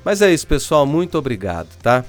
Mas 0.04 0.20
é 0.20 0.30
isso, 0.30 0.46
pessoal. 0.46 0.84
Muito 0.84 1.16
obrigado, 1.16 1.68
tá? 1.82 2.04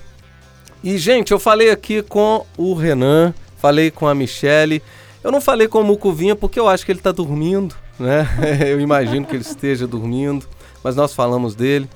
E, 0.84 0.98
gente, 0.98 1.32
eu 1.32 1.40
falei 1.40 1.70
aqui 1.70 2.02
com 2.02 2.46
o 2.58 2.74
Renan, 2.74 3.34
falei 3.58 3.90
com 3.92 4.08
a 4.08 4.14
Michele. 4.16 4.84
Eu 5.24 5.32
não 5.32 5.40
falei 5.40 5.68
com 5.68 5.80
o 5.80 5.84
Mucuvinha 5.84 6.36
porque 6.36 6.60
eu 6.60 6.68
acho 6.68 6.86
que 6.86 6.92
ele 6.92 7.00
tá 7.00 7.12
dormindo, 7.12 7.74
né? 7.98 8.28
eu 8.68 8.80
imagino 8.82 9.26
que 9.26 9.36
ele 9.36 9.44
esteja 9.44 9.88
dormindo, 9.88 10.46
mas 10.84 10.96
nós 10.96 11.14
falamos 11.14 11.56
dele. 11.56 11.88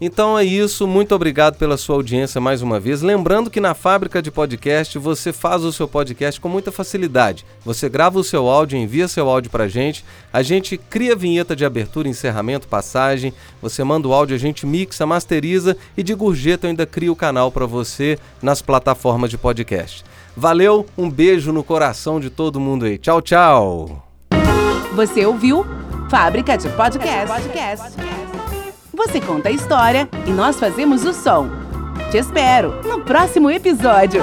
Então 0.00 0.36
é 0.36 0.44
isso, 0.44 0.88
muito 0.88 1.14
obrigado 1.14 1.56
pela 1.56 1.76
sua 1.76 1.94
audiência 1.94 2.40
mais 2.40 2.62
uma 2.62 2.80
vez. 2.80 3.00
Lembrando 3.00 3.48
que 3.48 3.60
na 3.60 3.74
fábrica 3.74 4.20
de 4.20 4.28
podcast 4.28 4.98
você 4.98 5.32
faz 5.32 5.62
o 5.62 5.72
seu 5.72 5.86
podcast 5.86 6.40
com 6.40 6.48
muita 6.48 6.72
facilidade. 6.72 7.46
Você 7.64 7.88
grava 7.88 8.18
o 8.18 8.24
seu 8.24 8.48
áudio, 8.48 8.76
envia 8.76 9.06
seu 9.06 9.30
áudio 9.30 9.52
pra 9.52 9.68
gente, 9.68 10.04
a 10.32 10.42
gente 10.42 10.76
cria 10.76 11.14
vinheta 11.14 11.54
de 11.54 11.64
abertura, 11.64 12.08
encerramento, 12.08 12.66
passagem, 12.66 13.32
você 13.62 13.84
manda 13.84 14.08
o 14.08 14.12
áudio, 14.12 14.34
a 14.34 14.38
gente 14.38 14.66
mixa, 14.66 15.06
masteriza 15.06 15.76
e 15.96 16.02
de 16.02 16.12
gorjeta 16.12 16.66
eu 16.66 16.70
ainda 16.70 16.84
crio 16.84 17.12
o 17.12 17.16
canal 17.16 17.52
para 17.52 17.64
você 17.64 18.18
nas 18.42 18.60
plataformas 18.60 19.30
de 19.30 19.38
podcast. 19.38 20.04
Valeu, 20.36 20.86
um 20.98 21.08
beijo 21.08 21.52
no 21.52 21.62
coração 21.62 22.18
de 22.18 22.28
todo 22.28 22.58
mundo 22.60 22.84
aí. 22.84 22.98
Tchau, 22.98 23.22
tchau. 23.22 24.04
Você 24.94 25.24
ouviu 25.24 25.64
Fábrica 26.10 26.56
de 26.56 26.68
Podcast. 26.70 27.96
Você 28.92 29.20
conta 29.20 29.48
a 29.48 29.52
história 29.52 30.08
e 30.26 30.30
nós 30.30 30.58
fazemos 30.58 31.04
o 31.04 31.12
som. 31.12 31.48
Te 32.10 32.18
espero 32.18 32.80
no 32.84 33.00
próximo 33.00 33.50
episódio. 33.50 34.22